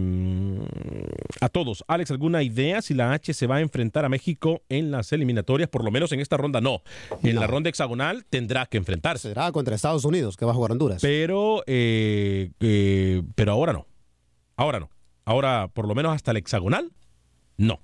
a 1.39 1.49
todos. 1.49 1.83
Alex, 1.87 2.09
¿alguna 2.11 2.41
idea 2.41 2.81
si 2.81 2.93
la 2.93 3.13
H 3.13 3.33
se 3.33 3.47
va 3.47 3.57
a 3.57 3.61
enfrentar 3.61 4.03
a 4.05 4.09
México 4.09 4.63
en 4.69 4.91
las 4.91 5.13
eliminatorias? 5.13 5.69
Por 5.69 5.83
lo 5.83 5.91
menos 5.91 6.11
en 6.11 6.19
esta 6.19 6.37
ronda 6.37 6.61
no. 6.61 6.81
En 7.21 7.35
la 7.35 7.47
ronda 7.47 7.69
hexagonal 7.69 8.25
tendrá 8.25 8.65
que 8.65 8.77
enfrentarse. 8.77 9.29
Será 9.29 9.51
contra 9.51 9.75
Estados 9.75 10.05
Unidos, 10.05 10.35
que 10.35 10.45
va 10.45 10.51
a 10.51 10.55
jugar 10.55 10.71
Honduras. 10.71 11.01
Pero, 11.01 11.63
eh, 11.67 12.51
eh, 12.59 13.21
pero 13.35 13.51
ahora 13.51 13.73
no. 13.73 13.85
Ahora 14.55 14.79
no. 14.79 14.89
Ahora, 15.25 15.67
por 15.73 15.87
lo 15.87 15.95
menos 15.95 16.15
hasta 16.15 16.31
el 16.31 16.37
hexagonal, 16.37 16.91
no. 17.57 17.79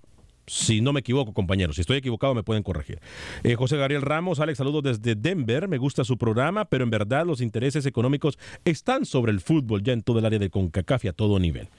Si 0.54 0.82
no 0.82 0.92
me 0.92 1.00
equivoco, 1.00 1.32
compañeros. 1.34 1.76
Si 1.76 1.82
estoy 1.82 1.96
equivocado, 1.98 2.36
me 2.36 2.44
pueden 2.44 2.62
corregir. 2.62 3.00
Eh, 3.44 3.56
José 3.56 3.78
Gabriel 3.78 4.02
Ramos, 4.02 4.42
Alex, 4.42 4.58
saludos 4.58 4.84
desde 4.84 5.16
Denver. 5.16 5.70
Me 5.70 5.78
gusta 5.78 6.04
su 6.04 6.18
programa, 6.18 6.66
pero 6.66 6.84
en 6.84 6.90
verdad 6.90 7.26
los 7.26 7.40
intereses 7.40 7.86
económicos 7.86 8.38
están 8.66 9.06
sobre 9.06 9.32
el 9.32 9.40
fútbol 9.40 9.82
ya 9.82 9.94
en 9.94 10.02
todo 10.02 10.20
el 10.20 10.26
área 10.26 10.40
de 10.40 10.50
CONCACAF 10.50 11.06
y 11.06 11.08
a 11.08 11.14
todo 11.14 11.40
nivel. 11.40 11.70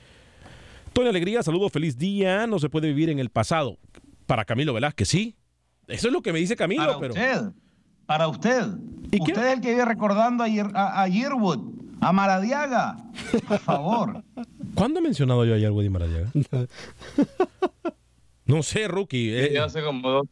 Tony 0.95 1.09
Alegría, 1.09 1.43
saludos, 1.43 1.71
feliz 1.71 1.99
día. 1.99 2.47
No 2.47 2.59
se 2.59 2.71
puede 2.71 2.89
vivir 2.89 3.11
en 3.11 3.19
el 3.19 3.29
pasado. 3.29 3.77
Para 4.25 4.47
Camilo 4.47 4.73
Velázquez, 4.73 5.07
sí. 5.07 5.37
Eso 5.87 6.07
es 6.07 6.13
lo 6.15 6.23
que 6.23 6.33
me 6.33 6.39
dice 6.39 6.57
Camilo, 6.57 6.87
Para 6.87 6.99
pero. 6.99 7.13
usted, 7.13 7.43
para 8.07 8.29
usted. 8.29 8.65
Usted 9.21 9.47
es 9.49 9.53
el 9.55 9.61
que 9.61 9.71
vive 9.73 9.85
recordando 9.85 10.45
a, 10.45 10.49
Year- 10.49 10.73
a, 10.75 11.03
a 11.03 11.09
Yearwood, 11.09 11.61
a 12.01 12.11
Maradiaga. 12.13 12.97
Por 13.47 13.59
favor. 13.59 14.25
¿Cuándo 14.75 15.01
he 15.01 15.03
mencionado 15.03 15.45
yo 15.45 15.55
ayer 15.55 15.71
Woody 15.71 15.91
Maradiaga? 15.91 16.31
no 18.45 18.63
sé, 18.63 18.89
Rookie. 18.89 19.31
eh, 19.35 19.49
Sí, 19.53 19.57
hace 19.57 19.83
como 19.83 20.09
dos, 20.11 20.27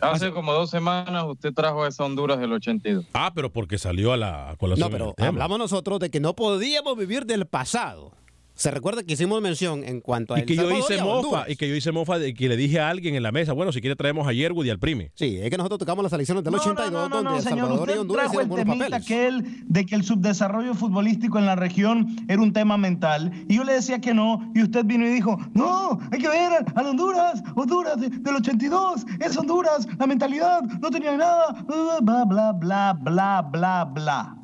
hace 0.00 0.30
como 0.32 0.52
dos 0.52 0.70
semanas 0.70 1.24
usted 1.28 1.52
trajo 1.54 1.84
a 1.84 1.88
esa 1.88 2.04
Honduras 2.04 2.38
del 2.38 2.52
82. 2.52 3.04
Ah, 3.14 3.32
pero 3.34 3.52
porque 3.52 3.78
salió 3.78 4.12
a 4.12 4.16
la 4.16 4.50
a 4.50 4.56
colación 4.56 4.90
No, 4.90 4.92
pero 4.92 5.14
hablamos 5.18 5.58
nosotros 5.58 6.00
de 6.00 6.10
que 6.10 6.20
no 6.20 6.34
podíamos 6.34 6.96
vivir 6.96 7.26
del 7.26 7.46
pasado. 7.46 8.12
Se 8.56 8.70
recuerda 8.70 9.02
que 9.02 9.12
hicimos 9.12 9.42
mención 9.42 9.84
en 9.84 10.00
cuanto 10.00 10.32
a 10.32 10.38
Y 10.38 10.40
El 10.40 10.46
que 10.46 10.56
yo 10.56 10.70
hice 10.70 10.94
y 10.96 11.00
mofa, 11.00 11.12
Honduras. 11.18 11.44
y 11.50 11.56
que 11.56 11.68
yo 11.68 11.74
hice 11.74 11.92
mofa 11.92 12.18
de 12.18 12.32
que 12.32 12.48
le 12.48 12.56
dije 12.56 12.80
a 12.80 12.88
alguien 12.88 13.14
en 13.14 13.22
la 13.22 13.30
mesa, 13.30 13.52
bueno, 13.52 13.70
si 13.70 13.82
quiere 13.82 13.96
traemos 13.96 14.26
a 14.26 14.32
Yerwood 14.32 14.64
y 14.64 14.70
al 14.70 14.78
prime. 14.78 15.10
Sí, 15.14 15.36
es 15.38 15.50
que 15.50 15.58
nosotros 15.58 15.78
tocamos 15.78 16.02
las 16.02 16.12
elecciones 16.14 16.42
del 16.42 16.52
No, 16.54 16.56
no, 16.58 16.62
82 16.72 16.90
no, 16.90 17.08
no, 17.08 17.14
donde 17.16 17.30
no, 17.32 17.36
El 17.36 17.42
señor, 17.42 17.58
Salvador 17.68 17.78
y 17.88 17.90
usted 17.90 18.00
Honduras 18.00 18.24
trajo 18.32 18.40
el 18.40 18.46
buenos 18.64 18.92
aquel 18.94 19.44
de 19.66 19.84
que 19.84 19.94
el 19.94 20.04
subdesarrollo 20.04 20.74
futbolístico 20.74 21.38
en 21.38 21.44
la 21.44 21.54
región 21.54 22.16
era 22.28 22.40
un 22.40 22.54
tema 22.54 22.78
mental 22.78 23.30
y 23.46 23.56
yo 23.56 23.64
le 23.64 23.74
decía 23.74 24.00
que 24.00 24.14
no 24.14 24.50
y 24.54 24.62
usted 24.62 24.86
vino 24.86 25.06
y 25.06 25.10
dijo, 25.10 25.38
no, 25.52 25.98
hay 26.10 26.18
que 26.18 26.28
ver 26.28 26.52
a 26.74 26.80
Honduras, 26.80 27.42
Honduras 27.54 28.00
de- 28.00 28.08
del 28.08 28.36
82, 28.36 29.04
es 29.20 29.36
Honduras, 29.36 29.86
la 29.98 30.06
mentalidad, 30.06 30.62
no 30.80 30.90
tenía 30.90 31.14
nada, 31.14 31.62
bla, 32.00 32.24
bla, 32.24 32.52
bla, 32.52 32.92
bla, 32.94 33.42
bla, 33.42 33.84
bla. 33.84 34.36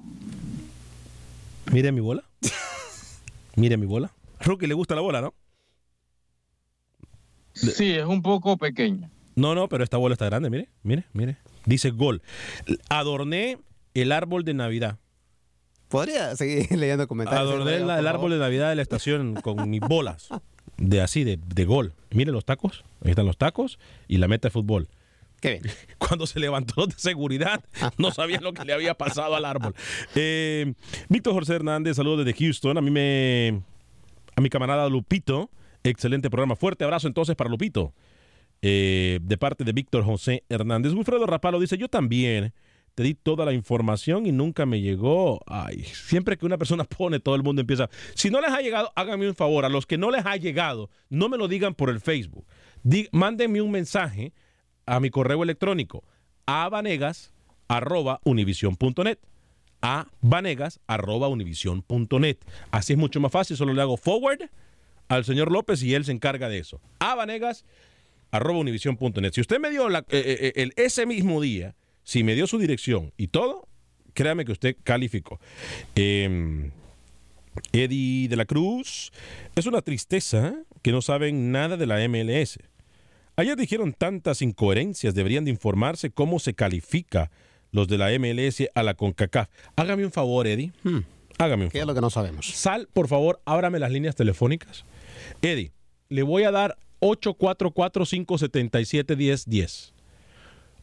Mire 1.73 1.91
mi 1.93 2.01
bola. 2.01 2.23
Mire 3.57 3.77
mi 3.77 3.87
bola. 3.87 4.13
Rookie 4.41 4.67
le 4.67 4.75
gusta 4.75 4.95
la 4.95 5.01
bola, 5.01 5.21
¿no? 5.21 5.35
Sí, 7.55 7.93
es 7.93 8.05
un 8.07 8.23
poco 8.23 8.57
pequeña. 8.57 9.11
No, 9.35 9.55
no, 9.55 9.69
pero 9.69 9.85
esta 9.85 9.97
bola 9.99 10.15
está 10.15 10.27
grande, 10.27 10.51
mire, 10.51 10.69
mire, 10.83 11.05
mire. 11.13 11.37
Dice 11.67 11.91
gol. 11.91 12.23
Adorné 12.89 13.59
el 13.95 14.13
árbol 14.13 14.45
de 14.45 14.55
Navidad. 14.55 14.99
Podría 15.89 16.35
seguir 16.37 16.71
leyendo 16.79 17.07
comentarios. 17.07 17.43
Adorné 17.51 17.81
la- 17.81 17.99
el 17.99 18.07
árbol 18.07 18.31
de 18.33 18.39
Navidad 18.39 18.71
de 18.71 18.77
la 18.77 18.83
estación 18.83 19.35
con 19.35 19.69
mis 19.69 19.81
bolas. 19.81 20.29
De 20.79 21.01
así, 21.03 21.25
de, 21.25 21.39
de 21.55 21.65
gol. 21.65 21.93
Mire 22.11 22.33
los 22.33 22.45
tacos. 22.45 22.85
Ahí 23.05 23.11
están 23.11 23.27
los 23.27 23.37
tacos 23.37 23.79
y 24.09 24.17
la 24.19 24.29
meta 24.29 24.49
de 24.49 24.53
fútbol. 24.53 24.89
Qué 25.43 25.59
bien. 25.61 25.75
Cuando 25.99 26.27
se 26.27 26.39
levantó 26.39 26.87
de 26.87 26.95
seguridad, 26.97 27.63
no 27.99 28.13
sabían 28.13 28.45
lo 28.45 28.55
que 28.55 28.65
le 28.65 28.73
había 28.73 28.95
pasado 28.95 29.35
al 29.35 29.45
árbol. 29.45 29.75
Eh, 30.15 30.75
Víctor 31.09 31.35
José 31.35 31.55
Hernández, 31.55 31.97
saludos 31.97 32.25
desde 32.25 32.39
Houston. 32.39 32.79
A 32.79 32.81
mí 32.81 32.91
me. 32.91 33.63
A 34.37 34.41
mi 34.41 34.49
camarada 34.49 34.89
Lupito. 34.89 35.51
Excelente 35.83 36.31
programa. 36.31 36.55
Fuerte 36.55 36.85
abrazo 36.85 37.09
entonces 37.09 37.35
para 37.35 37.51
Lupito. 37.51 37.93
Eh, 38.61 39.19
de 39.23 39.39
parte 39.39 39.65
de 39.65 39.73
Víctor 39.73 40.05
José 40.05 40.45
Hernández. 40.49 40.93
Wilfredo 40.93 41.27
Rapalo 41.27 41.59
dice: 41.59 41.77
Yo 41.77 41.89
también 41.89 42.53
te 42.95 43.03
di 43.03 43.15
toda 43.15 43.45
la 43.45 43.53
información 43.53 44.27
y 44.27 44.33
nunca 44.33 44.65
me 44.67 44.81
llegó. 44.81 45.41
Ay, 45.47 45.83
siempre 45.83 46.37
que 46.37 46.47
una 46.47 46.59
persona 46.59 46.85
pone, 46.99 47.19
todo 47.19 47.35
el 47.35 47.43
mundo 47.43 47.61
empieza. 47.61 47.91
Si 48.15 48.31
no 48.31 48.41
les 48.41 48.51
ha 48.51 48.61
llegado, 48.61 48.93
háganme 48.95 49.29
un 49.29 49.35
favor. 49.35 49.65
A 49.65 49.69
los 49.69 49.87
que 49.87 49.99
no 49.99 50.11
les 50.11 50.25
ha 50.25 50.37
llegado, 50.37 50.91
no 51.09 51.29
me 51.29 51.37
lo 51.39 51.49
digan 51.49 51.75
por 51.75 51.91
el 51.91 52.01
Facebook. 52.01 52.47
Mándenme 53.11 53.61
un 53.61 53.71
mensaje 53.71 54.33
a 54.87 55.01
mi 55.01 55.11
correo 55.11 55.43
electrónico 55.43 56.05
a 56.47 56.69
vanegas 56.69 57.33
arroba 57.69 58.21
univision.net 58.25 59.19
a 59.81 60.07
vanegas 60.21 60.81
arroba 60.87 61.29
univision.net 61.29 62.37
así 62.71 62.93
es 62.93 62.99
mucho 62.99 63.21
más 63.21 63.33
fácil 63.33 63.57
solo 63.57 63.73
le 63.73 63.83
hago 63.83 63.97
forward 63.97 64.49
al 65.09 65.25
señor 65.25 65.51
López 65.51 65.83
y 65.83 65.95
él 65.95 66.05
se 66.05 66.13
encarga 66.13 66.49
de 66.49 66.59
eso. 66.59 66.81
A 67.01 67.15
vanegas 67.15 67.65
arroba 68.31 68.59
univision.net 68.61 69.33
si 69.33 69.41
usted 69.41 69.59
me 69.61 69.71
dio 69.71 69.89
la- 69.89 70.05
eh, 70.09 70.39
eh, 70.41 70.53
el, 70.57 70.73
ese 70.77 71.05
mismo 71.07 71.41
día 71.41 71.75
si 72.05 72.23
me 72.25 72.35
dio 72.35 72.47
su 72.47 72.59
dirección 72.59 73.13
y 73.17 73.29
todo 73.29 73.69
créame 74.15 74.45
que 74.45 74.53
usted 74.53 74.77
calificó. 74.85 75.39
Em, 75.95 76.71
Eddie 77.73 78.29
de 78.29 78.37
la 78.37 78.45
Cruz 78.47 79.13
es 79.55 79.67
una 79.67 79.83
tristeza 79.83 80.55
que 80.83 80.91
no 80.93 81.03
saben 81.03 81.53
nada 81.53 81.77
de 81.77 81.87
la 81.87 81.97
MLS 82.09 82.59
Ayer 83.35 83.57
dijeron 83.57 83.95
tantas 83.95 84.43
incoherencias, 84.43 85.15
deberían 85.15 85.47
de 85.47 85.51
informarse 85.51 86.11
cómo 86.11 86.39
se 86.39 86.53
califica 86.53 87.31
los 87.71 87.89
de 87.89 87.97
la 87.97 88.11
MLS 88.19 88.65
a 88.75 88.83
la 88.83 88.93
CONCACAF. 88.95 89.49
Hágame 89.75 90.05
un 90.05 90.13
favor, 90.13 90.47
Eddie. 90.47 90.73
Hágame 91.39 91.65
un 91.65 91.71
¿Qué 91.71 91.81
es 91.81 91.87
lo 91.87 91.95
que 91.95 92.03
no 92.03 92.11
sabemos? 92.11 92.47
Sal, 92.47 92.91
por 92.93 93.09
favor, 93.09 93.41
ábrame 93.47 93.79
las 93.79 93.91
líneas 93.91 94.17
telefónicas. 94.17 94.85
Eddie, 95.41 95.73
le 96.11 96.23
voy 96.23 96.43
a 96.43 96.51
dar 96.51 96.77
844-577-1010. 97.01 99.93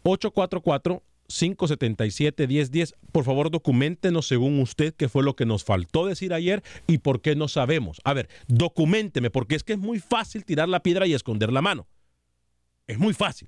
844-577-1010. 0.04 2.96
Por 3.12 3.26
favor, 3.26 3.52
documentenos 3.52 4.28
según 4.28 4.60
usted 4.60 4.96
qué 4.96 5.08
fue 5.08 5.22
lo 5.24 5.36
que 5.36 5.46
nos 5.46 5.64
faltó 5.64 6.08
decir 6.08 6.34
ayer 6.34 6.64
y 6.88 6.98
por 6.98 7.22
qué 7.22 7.36
no 7.36 7.48
sabemos. 7.48 8.02
A 8.04 8.16
ver, 8.16 8.28
documenteme, 8.48 9.30
porque 9.30 9.54
es 9.54 9.64
que 9.64 9.74
es 9.74 9.80
muy 9.80 10.00
fácil 10.00 10.46
tirar 10.46 10.68
la 10.68 10.82
piedra 10.82 11.06
y 11.06 11.14
esconder 11.14 11.54
la 11.54 11.62
mano. 11.62 11.86
Es 12.90 12.98
muy 12.98 13.14
fácil. 13.14 13.48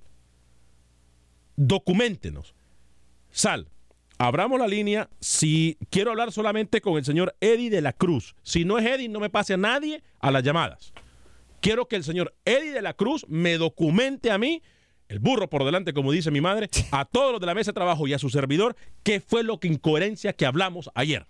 Documentenos. 1.56 2.54
Sal, 3.32 3.70
abramos 4.20 4.60
la 4.60 4.68
línea. 4.68 5.10
Si 5.20 5.80
quiero 5.90 6.12
hablar 6.12 6.32
solamente 6.32 6.80
con 6.80 6.96
el 6.96 7.04
señor 7.04 7.36
Eddie 7.42 7.72
de 7.72 7.82
la 7.82 7.92
Cruz. 7.92 8.36
Si 8.44 8.66
no 8.66 8.78
es 8.78 8.86
Eddie, 8.86 9.10
no 9.10 9.20
me 9.20 9.32
pase 9.32 9.56
a 9.56 9.58
nadie 9.58 10.04
a 10.20 10.30
las 10.30 10.44
llamadas. 10.44 10.94
Quiero 11.60 11.88
que 11.88 11.96
el 11.96 12.04
señor 12.04 12.36
Eddie 12.46 12.72
de 12.72 12.84
la 12.84 12.94
Cruz 12.94 13.26
me 13.28 13.58
documente 13.58 14.30
a 14.30 14.38
mí, 14.38 14.62
el 15.08 15.18
burro 15.18 15.50
por 15.50 15.66
delante, 15.66 15.92
como 15.92 16.12
dice 16.12 16.30
mi 16.30 16.40
madre, 16.40 16.70
a 16.92 17.06
todos 17.06 17.32
los 17.32 17.42
de 17.42 17.48
la 17.48 17.56
mesa 17.56 17.72
de 17.72 17.76
trabajo 17.76 18.08
y 18.08 18.14
a 18.14 18.20
su 18.20 18.30
servidor, 18.30 18.76
qué 19.02 19.22
fue 19.22 19.42
lo 19.42 19.60
que 19.60 19.70
incoherencia 19.70 20.34
que 20.34 20.46
hablamos 20.46 20.92
ayer. 20.94 21.26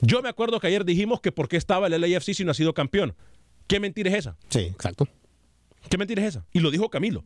Yo 0.00 0.22
me 0.22 0.30
acuerdo 0.30 0.60
que 0.60 0.68
ayer 0.68 0.86
dijimos 0.86 1.20
que 1.20 1.30
por 1.30 1.46
qué 1.46 1.58
estaba 1.58 1.88
el 1.88 2.00
LAFC 2.00 2.32
si 2.32 2.44
no 2.44 2.52
ha 2.52 2.54
sido 2.54 2.72
campeón. 2.72 3.14
¿Qué 3.66 3.80
mentira 3.80 4.10
es 4.10 4.16
esa? 4.16 4.38
Sí, 4.48 4.60
exacto. 4.60 5.06
¿Qué 5.90 5.98
mentira 5.98 6.22
es 6.22 6.28
esa? 6.28 6.46
Y 6.52 6.60
lo 6.60 6.70
dijo 6.70 6.88
Camilo. 6.90 7.24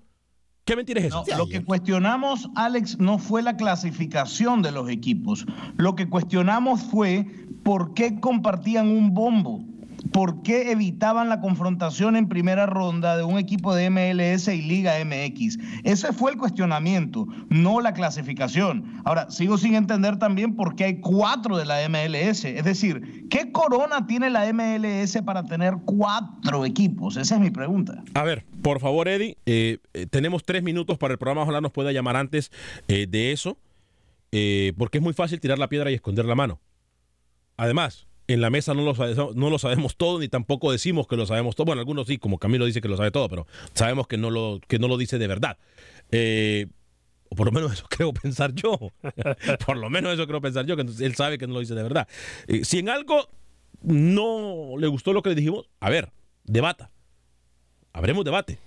¿Qué 0.65 0.77
mentira 0.77 1.01
es 1.01 1.07
esa? 1.07 1.17
No, 1.17 1.39
lo 1.39 1.49
que 1.49 1.65
cuestionamos, 1.65 2.49
Alex, 2.55 2.99
no 3.01 3.19
fue 3.19 3.43
la 3.43 3.57
clasificación 3.57 4.63
de 4.63 4.71
los 4.71 4.89
equipos. 4.89 5.45
Lo 5.77 5.97
que 5.97 6.09
cuestionamos 6.09 6.83
fue 6.83 7.27
por 7.65 7.95
qué 7.95 8.21
compartían 8.21 8.89
un 8.89 9.13
bombo. 9.13 9.65
¿Por 10.13 10.43
qué 10.43 10.73
evitaban 10.73 11.29
la 11.29 11.41
confrontación 11.41 12.17
en 12.17 12.29
primera 12.29 12.67
ronda 12.67 13.17
de 13.17 13.23
un 13.23 13.39
equipo 13.39 13.75
de 13.75 13.89
MLS 13.89 14.49
y 14.49 14.63
Liga 14.63 14.95
MX? 15.05 15.59
Ese 15.85 16.13
fue 16.13 16.33
el 16.33 16.39
cuestionamiento, 16.39 17.27
no 17.49 17.81
la 17.81 17.95
clasificación. 17.95 19.01
Ahora, 19.05 19.31
sigo 19.31 19.59
sin 19.59 19.75
entender 19.75 20.19
también 20.19 20.57
por 20.57 20.75
qué 20.75 20.85
hay 20.85 21.01
cuatro 21.01 21.57
de 21.57 21.67
la 21.67 21.89
MLS. 21.89 22.45
Es 22.45 22.65
decir, 22.65 23.27
¿qué 23.31 23.53
corona 23.53 24.07
tiene 24.07 24.29
la 24.29 24.53
MLS 24.53 25.17
para 25.25 25.45
tener 25.45 25.75
cuatro 25.85 26.65
equipos? 26.65 27.17
Esa 27.17 27.37
es 27.37 27.41
mi 27.41 27.51
pregunta. 27.51 28.03
A 28.15 28.23
ver, 28.23 28.45
por 28.63 28.81
favor, 28.81 29.09
Eddie, 29.09 29.37
eh, 29.47 29.79
eh, 29.93 30.07
tenemos 30.07 30.45
tres 30.45 30.63
minutos 30.63 30.99
para 30.99 31.13
el 31.13 31.19
programa. 31.19 31.43
Ojalá 31.43 31.61
nos 31.61 31.73
pueda 31.73 31.93
llamar 31.93 32.17
antes 32.17 32.51
eh, 32.89 33.07
de 33.09 33.33
eso, 33.33 33.59
porque 34.79 34.99
es 34.99 35.03
muy 35.03 35.13
fácil 35.13 35.41
tirar 35.41 35.59
la 35.59 35.69
piedra 35.69 35.91
y 35.91 35.95
esconder 35.95 36.25
la 36.25 36.35
mano. 36.35 36.61
Además, 37.57 38.07
en 38.29 38.41
la 38.41 38.49
mesa 38.49 38.73
no 38.73 38.83
lo, 38.83 38.95
no 39.35 39.51
lo 39.51 39.59
sabemos 39.59 39.97
todo, 39.97 40.21
ni 40.21 40.29
tampoco 40.29 40.73
decimos 40.73 41.07
que 41.07 41.17
lo 41.17 41.27
sabemos 41.27 41.55
todo. 41.55 41.67
Bueno, 41.67 41.81
algunos 41.81 42.07
sí, 42.07 42.17
como 42.17 42.39
Camilo 42.39 42.65
dice 42.65 42.81
que 42.81 42.89
lo 42.89 42.97
sabe 42.97 43.11
todo, 43.11 43.29
pero 43.29 43.47
sabemos 43.75 44.07
que 44.07 44.17
no 44.17 44.31
lo, 44.31 44.61
que 44.67 44.79
no 44.79 44.89
lo 44.89 44.97
dice 44.97 45.19
de 45.19 45.27
verdad. 45.27 45.59
O 47.29 47.35
por 47.35 47.47
lo 47.47 47.53
menos 47.53 47.73
eso 47.73 47.87
creo 47.91 48.13
pensar 48.15 48.55
yo. 48.55 48.79
por 49.67 49.77
lo 49.77 49.91
menos 49.91 50.15
eso 50.15 50.27
creo 50.27 50.41
pensar 50.41 50.65
yo, 50.65 50.77
que 50.77 50.83
él 50.83 51.15
sabe 51.15 51.37
que 51.37 51.47
no 51.47 51.55
lo 51.55 51.61
dice 51.61 51.75
de 51.75 51.83
verdad. 51.83 52.09
Si 52.63 52.79
en 52.79 52.89
algo 52.89 53.29
no 53.83 54.75
le 54.79 54.87
gustó 54.87 55.13
lo 55.13 55.23
que 55.23 55.31
le 55.31 55.35
dijimos, 55.35 55.69
a 55.81 55.91
ver, 55.91 56.11
debata. 56.45 56.91
Habremos 57.93 58.24
debate. 58.24 58.59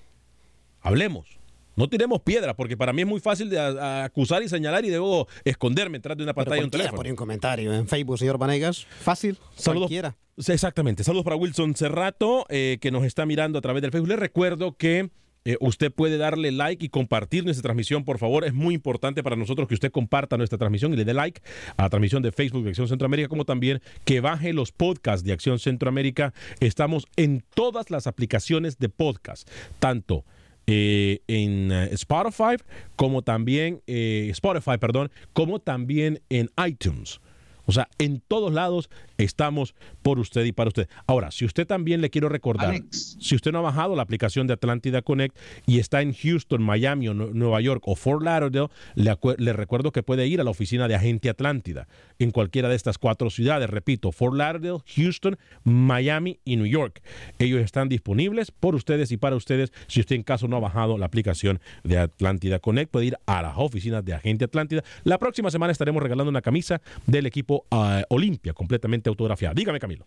Hablemos. 0.82 1.40
No 1.76 1.90
tiremos 1.90 2.22
piedra, 2.22 2.56
porque 2.56 2.78
para 2.78 2.94
mí 2.94 3.02
es 3.02 3.08
muy 3.08 3.20
fácil 3.20 3.50
de 3.50 3.60
acusar 3.60 4.42
y 4.44 4.48
señalar 4.48 4.86
y 4.86 4.90
luego 4.90 5.28
esconderme 5.44 5.98
detrás 5.98 6.18
de 6.18 6.24
una 6.24 6.34
pantalla 6.34 6.62
de 6.62 6.66
un 6.66 6.72
teléfono. 6.72 6.98
pone 6.98 7.10
un 7.10 7.18
comentario 7.18 7.74
en 7.74 7.88
Facebook, 7.88 8.18
señor 8.18 8.38
Vanegas. 8.38 8.86
Fácil. 9.02 9.38
Saludos. 9.56 9.88
Cualquiera. 9.88 10.16
Exactamente. 10.38 11.04
Saludos 11.04 11.26
para 11.26 11.36
Wilson 11.36 11.76
Cerrato, 11.76 12.46
eh, 12.50 12.78
que 12.80 12.92
nos 12.92 13.04
está 13.04 13.26
mirando 13.26 13.60
a 13.60 13.62
través 13.62 13.82
del 13.82 13.92
Facebook. 13.92 14.10
Les 14.10 14.20
recuerdo 14.20 14.78
que 14.78 15.10
Eh, 15.48 15.58
usted 15.60 15.92
puede 15.92 16.18
darle 16.18 16.52
like 16.52 16.84
y 16.84 16.90
compartir 16.90 17.46
nuestra 17.46 17.62
transmisión, 17.62 18.04
por 18.04 18.18
favor. 18.18 18.46
Es 18.46 18.54
muy 18.56 18.74
importante 18.74 19.22
para 19.22 19.36
nosotros 19.36 19.68
que 19.68 19.76
usted 19.76 19.92
comparta 19.92 20.38
nuestra 20.38 20.58
transmisión 20.58 20.92
y 20.94 20.98
le 20.98 21.06
dé 21.06 21.14
like 21.14 21.40
a 21.78 21.84
la 21.84 21.90
transmisión 21.90 22.24
de 22.24 22.32
Facebook 22.32 22.64
de 22.64 22.70
Acción 22.70 22.88
Centroamérica, 22.88 23.30
como 23.30 23.46
también 23.46 23.80
que 24.06 24.22
baje 24.22 24.54
los 24.54 24.72
podcasts 24.72 25.24
de 25.24 25.34
Acción 25.34 25.60
Centroamérica. 25.60 26.34
Estamos 26.60 27.06
en 27.16 27.44
todas 27.54 27.92
las 27.92 28.08
aplicaciones 28.08 28.80
de 28.80 28.90
podcast, 28.90 29.48
tanto 29.78 30.26
eh, 30.66 31.20
en 31.28 31.72
eh, 31.72 31.90
Spotify 31.92 32.56
como 32.96 33.22
también 33.22 33.84
Spotify, 33.86 34.80
perdón, 34.80 35.12
como 35.34 35.60
también 35.60 36.22
en 36.30 36.50
iTunes. 36.66 37.22
O 37.68 37.72
sea, 37.72 37.88
en 38.00 38.20
todos 38.20 38.52
lados 38.52 38.90
estamos 39.18 39.76
por 40.02 40.20
usted 40.20 40.46
y 40.46 40.52
para 40.52 40.68
usted. 40.70 40.88
Ahora, 41.08 41.32
si 41.32 41.46
usted 41.46 41.66
también 41.68 42.02
le 42.02 42.10
quiero 42.10 42.30
recordar, 42.30 42.70
Alex. 42.70 43.18
si 43.20 43.36
usted 43.36 43.52
no 43.52 43.60
ha 43.60 43.62
bajado 43.62 43.96
la 43.96 44.02
aplicación 44.02 44.48
de 44.48 44.54
Atlántida 44.54 45.02
Connect 45.02 45.38
y 45.66 45.80
está 45.80 46.02
en 46.02 46.14
Houston, 46.14 46.62
Miami 46.62 47.08
o 47.08 47.14
Nu- 47.14 47.32
Nueva 47.34 47.62
York 47.62 47.84
o 47.86 47.96
Fort 47.96 48.22
Lauderdale, 48.24 48.70
le, 48.96 49.16
le 49.38 49.54
recuerdo 49.54 49.92
que 49.92 50.04
puede 50.04 50.28
ir 50.28 50.42
a 50.42 50.44
la 50.44 50.50
oficina 50.52 50.88
de 50.88 50.96
Agente 50.96 51.30
Atlántida 51.30 51.88
en 52.20 52.32
cualquiera 52.32 52.70
de 52.70 52.76
estas 52.76 52.98
cuatro 52.98 53.30
ciudades. 53.30 53.70
Repito, 53.70 54.12
Fort 54.12 54.36
Lauderdale, 54.36 54.80
Houston, 54.96 55.38
Miami 55.64 56.40
y 56.46 56.56
New 56.58 56.66
York. 56.66 57.02
Ellos 57.40 57.62
están 57.62 57.90
disponibles 57.90 58.52
por 58.52 58.76
ustedes 58.76 59.12
y 59.12 59.18
para 59.18 59.36
ustedes. 59.36 59.72
Si 59.88 60.00
usted 60.00 60.16
en 60.16 60.24
caso 60.24 60.48
no 60.48 60.58
ha 60.58 60.60
bajado 60.60 60.98
la 60.98 61.06
aplicación 61.06 61.60
de 61.84 61.98
Atlántida 61.98 62.60
Connect, 62.60 62.92
puede 62.92 63.08
ir 63.08 63.18
a 63.26 63.42
las 63.42 63.54
oficinas 63.58 64.04
de 64.06 64.14
Agente 64.14 64.46
Atlántida. 64.46 64.84
La 65.04 65.18
próxima 65.20 65.52
semana 65.52 65.72
estaremos 65.72 66.02
regalando 66.02 66.30
una 66.30 66.42
camisa 66.42 66.82
del 67.08 67.26
equipo 67.26 67.66
ah, 67.72 68.04
Olimpia, 68.10 68.54
completamente 68.54 69.05
autografiada. 69.10 69.54
Dígame, 69.54 69.80
Camilo. 69.80 70.06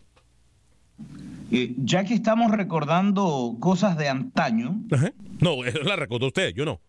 Eh, 1.51 1.73
ya 1.77 2.03
que 2.03 2.13
estamos 2.13 2.51
recordando 2.51 3.57
cosas 3.59 3.97
de 3.97 4.07
antaño, 4.07 4.81
No, 5.39 5.63
eso 5.65 5.79
la 5.83 5.95
recordó 5.95 6.27
usted, 6.27 6.53
yo 6.53 6.65
no. 6.65 6.79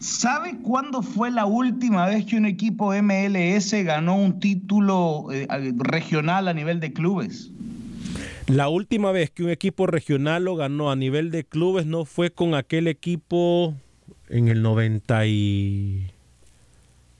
¿sabe 0.00 0.58
cuándo 0.62 1.02
fue 1.02 1.30
la 1.30 1.46
última 1.46 2.06
vez 2.06 2.26
que 2.26 2.36
un 2.36 2.44
equipo 2.44 2.92
MLS 2.92 3.72
ganó 3.84 4.16
un 4.16 4.38
título 4.40 5.28
eh, 5.32 5.46
regional 5.78 6.48
a 6.48 6.54
nivel 6.54 6.80
de 6.80 6.92
clubes? 6.92 7.50
La 8.46 8.68
última 8.68 9.12
vez 9.12 9.30
que 9.30 9.44
un 9.44 9.50
equipo 9.50 9.86
regional 9.86 10.44
lo 10.44 10.56
ganó 10.56 10.90
a 10.90 10.96
nivel 10.96 11.30
de 11.30 11.44
clubes 11.44 11.86
no 11.86 12.04
fue 12.04 12.30
con 12.30 12.54
aquel 12.54 12.88
equipo 12.88 13.74
en 14.28 14.48
el 14.48 14.60
90 14.60 15.26
y... 15.26 16.10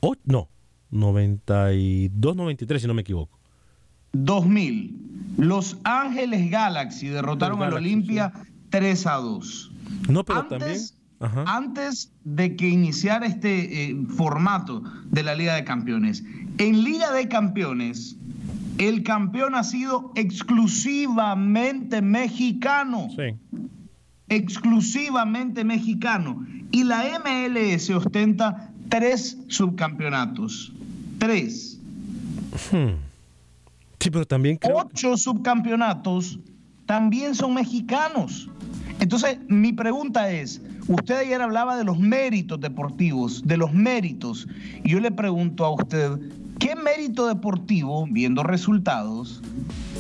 oh, 0.01 0.17
no, 0.25 0.49
92, 0.91 2.37
93 2.37 2.83
si 2.83 2.89
no 2.89 2.95
me 2.95 3.03
equivoco. 3.03 3.39
2000. 4.15 4.95
Los 5.37 5.79
Ángeles 5.85 6.51
Galaxy 6.51 7.09
derrotaron 7.09 7.63
al 7.63 7.75
Olimpia 7.75 8.33
3 8.71 9.07
a 9.07 9.15
2. 9.15 9.73
No, 10.09 10.25
pero 10.25 10.41
antes, 10.41 10.59
también... 10.59 10.81
Ajá. 11.21 11.57
antes 11.57 12.13
de 12.25 12.57
que 12.57 12.69
iniciara 12.69 13.27
este 13.27 13.91
eh, 13.91 13.97
formato 14.17 14.83
de 15.11 15.23
la 15.23 15.35
Liga 15.35 15.55
de 15.55 15.65
Campeones. 15.65 16.23
En 16.59 16.85
Liga 16.85 17.13
de 17.13 17.29
Campeones, 17.29 18.17
el 18.79 19.03
campeón 19.03 19.55
ha 19.55 19.65
sido 19.65 20.13
exclusivamente 20.15 22.03
mexicano. 22.03 23.09
Sí. 23.17 23.37
Exclusivamente 24.29 25.65
mexicano. 25.65 26.45
Y 26.71 26.85
la 26.85 27.05
MLS 27.21 27.91
ostenta 27.91 28.71
tres 28.89 29.39
subcampeonatos. 29.49 30.73
Tres. 31.19 31.79
Hmm. 32.71 33.14
Ocho 34.75 35.17
subcampeonatos 35.17 36.39
también 36.87 37.35
son 37.35 37.55
mexicanos. 37.55 38.49
Entonces, 39.01 39.39
mi 39.49 39.73
pregunta 39.73 40.31
es, 40.31 40.61
usted 40.89 41.17
ayer 41.17 41.41
hablaba 41.41 41.77
de 41.77 41.85
los 41.85 41.99
méritos 41.99 42.61
deportivos, 42.61 43.43
de 43.47 43.57
los 43.57 43.73
méritos, 43.73 44.47
y 44.83 44.91
yo 44.91 45.01
le 45.01 45.11
pregunto 45.11 45.65
a 45.65 45.71
usted, 45.71 46.19
¿qué 46.59 46.77
mérito 46.77 47.27
deportivo, 47.27 48.07
viendo 48.11 48.43
resultados, 48.43 49.43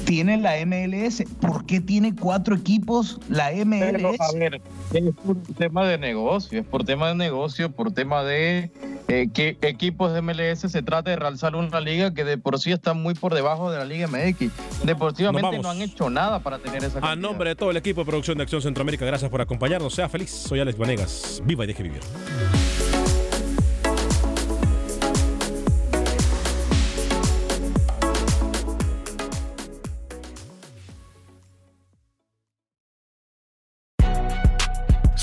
tiene 0.04 0.36
la 0.38 0.54
MLS? 0.64 1.24
¿Por 1.40 1.64
qué 1.66 1.80
tiene 1.80 2.14
cuatro 2.14 2.54
equipos 2.54 3.18
la 3.28 3.50
MLS? 3.64 3.92
Pero, 3.92 4.12
a 4.18 4.32
ver, 4.38 4.60
es 4.92 5.14
por 5.24 5.36
tema 5.56 5.86
de 5.86 5.98
negocio, 5.98 6.60
es 6.60 6.66
por 6.66 6.84
tema 6.84 7.08
de 7.08 7.14
negocio, 7.14 7.70
por 7.72 7.92
tema 7.92 8.22
de 8.22 8.70
eh, 9.08 9.28
que 9.32 9.58
equipos 9.62 10.12
de 10.12 10.22
MLS 10.22 10.60
se 10.60 10.82
trata 10.82 11.10
de 11.10 11.16
realzar 11.16 11.56
una 11.56 11.80
liga 11.80 12.14
que 12.14 12.24
de 12.24 12.38
por 12.38 12.58
sí 12.58 12.72
está 12.72 12.94
muy 12.94 13.14
por 13.14 13.34
debajo 13.34 13.70
de 13.70 13.78
la 13.78 13.84
Liga 13.84 14.06
MX. 14.06 14.50
Deportivamente 14.84 15.58
no 15.58 15.70
han 15.70 15.82
hecho 15.82 16.08
nada 16.10 16.40
para 16.40 16.58
tener 16.58 16.84
esa 16.84 16.98
A 16.98 17.00
cantidad. 17.00 17.16
nombre 17.16 17.50
de 17.50 17.56
todo 17.56 17.70
el 17.70 17.76
equipo 17.76 18.00
de 18.02 18.06
producción 18.06 18.38
de 18.38 18.44
Acción 18.44 18.62
Centroamérica, 18.62 19.04
gracias 19.04 19.30
por 19.30 19.40
acompañarnos. 19.40 19.94
Sea 19.94 20.08
feliz. 20.08 20.30
Soy 20.30 20.60
Alex 20.60 20.78
Vanegas. 20.78 21.42
Viva 21.44 21.64
y 21.64 21.66
deje 21.66 21.82
vivir. 21.82 22.00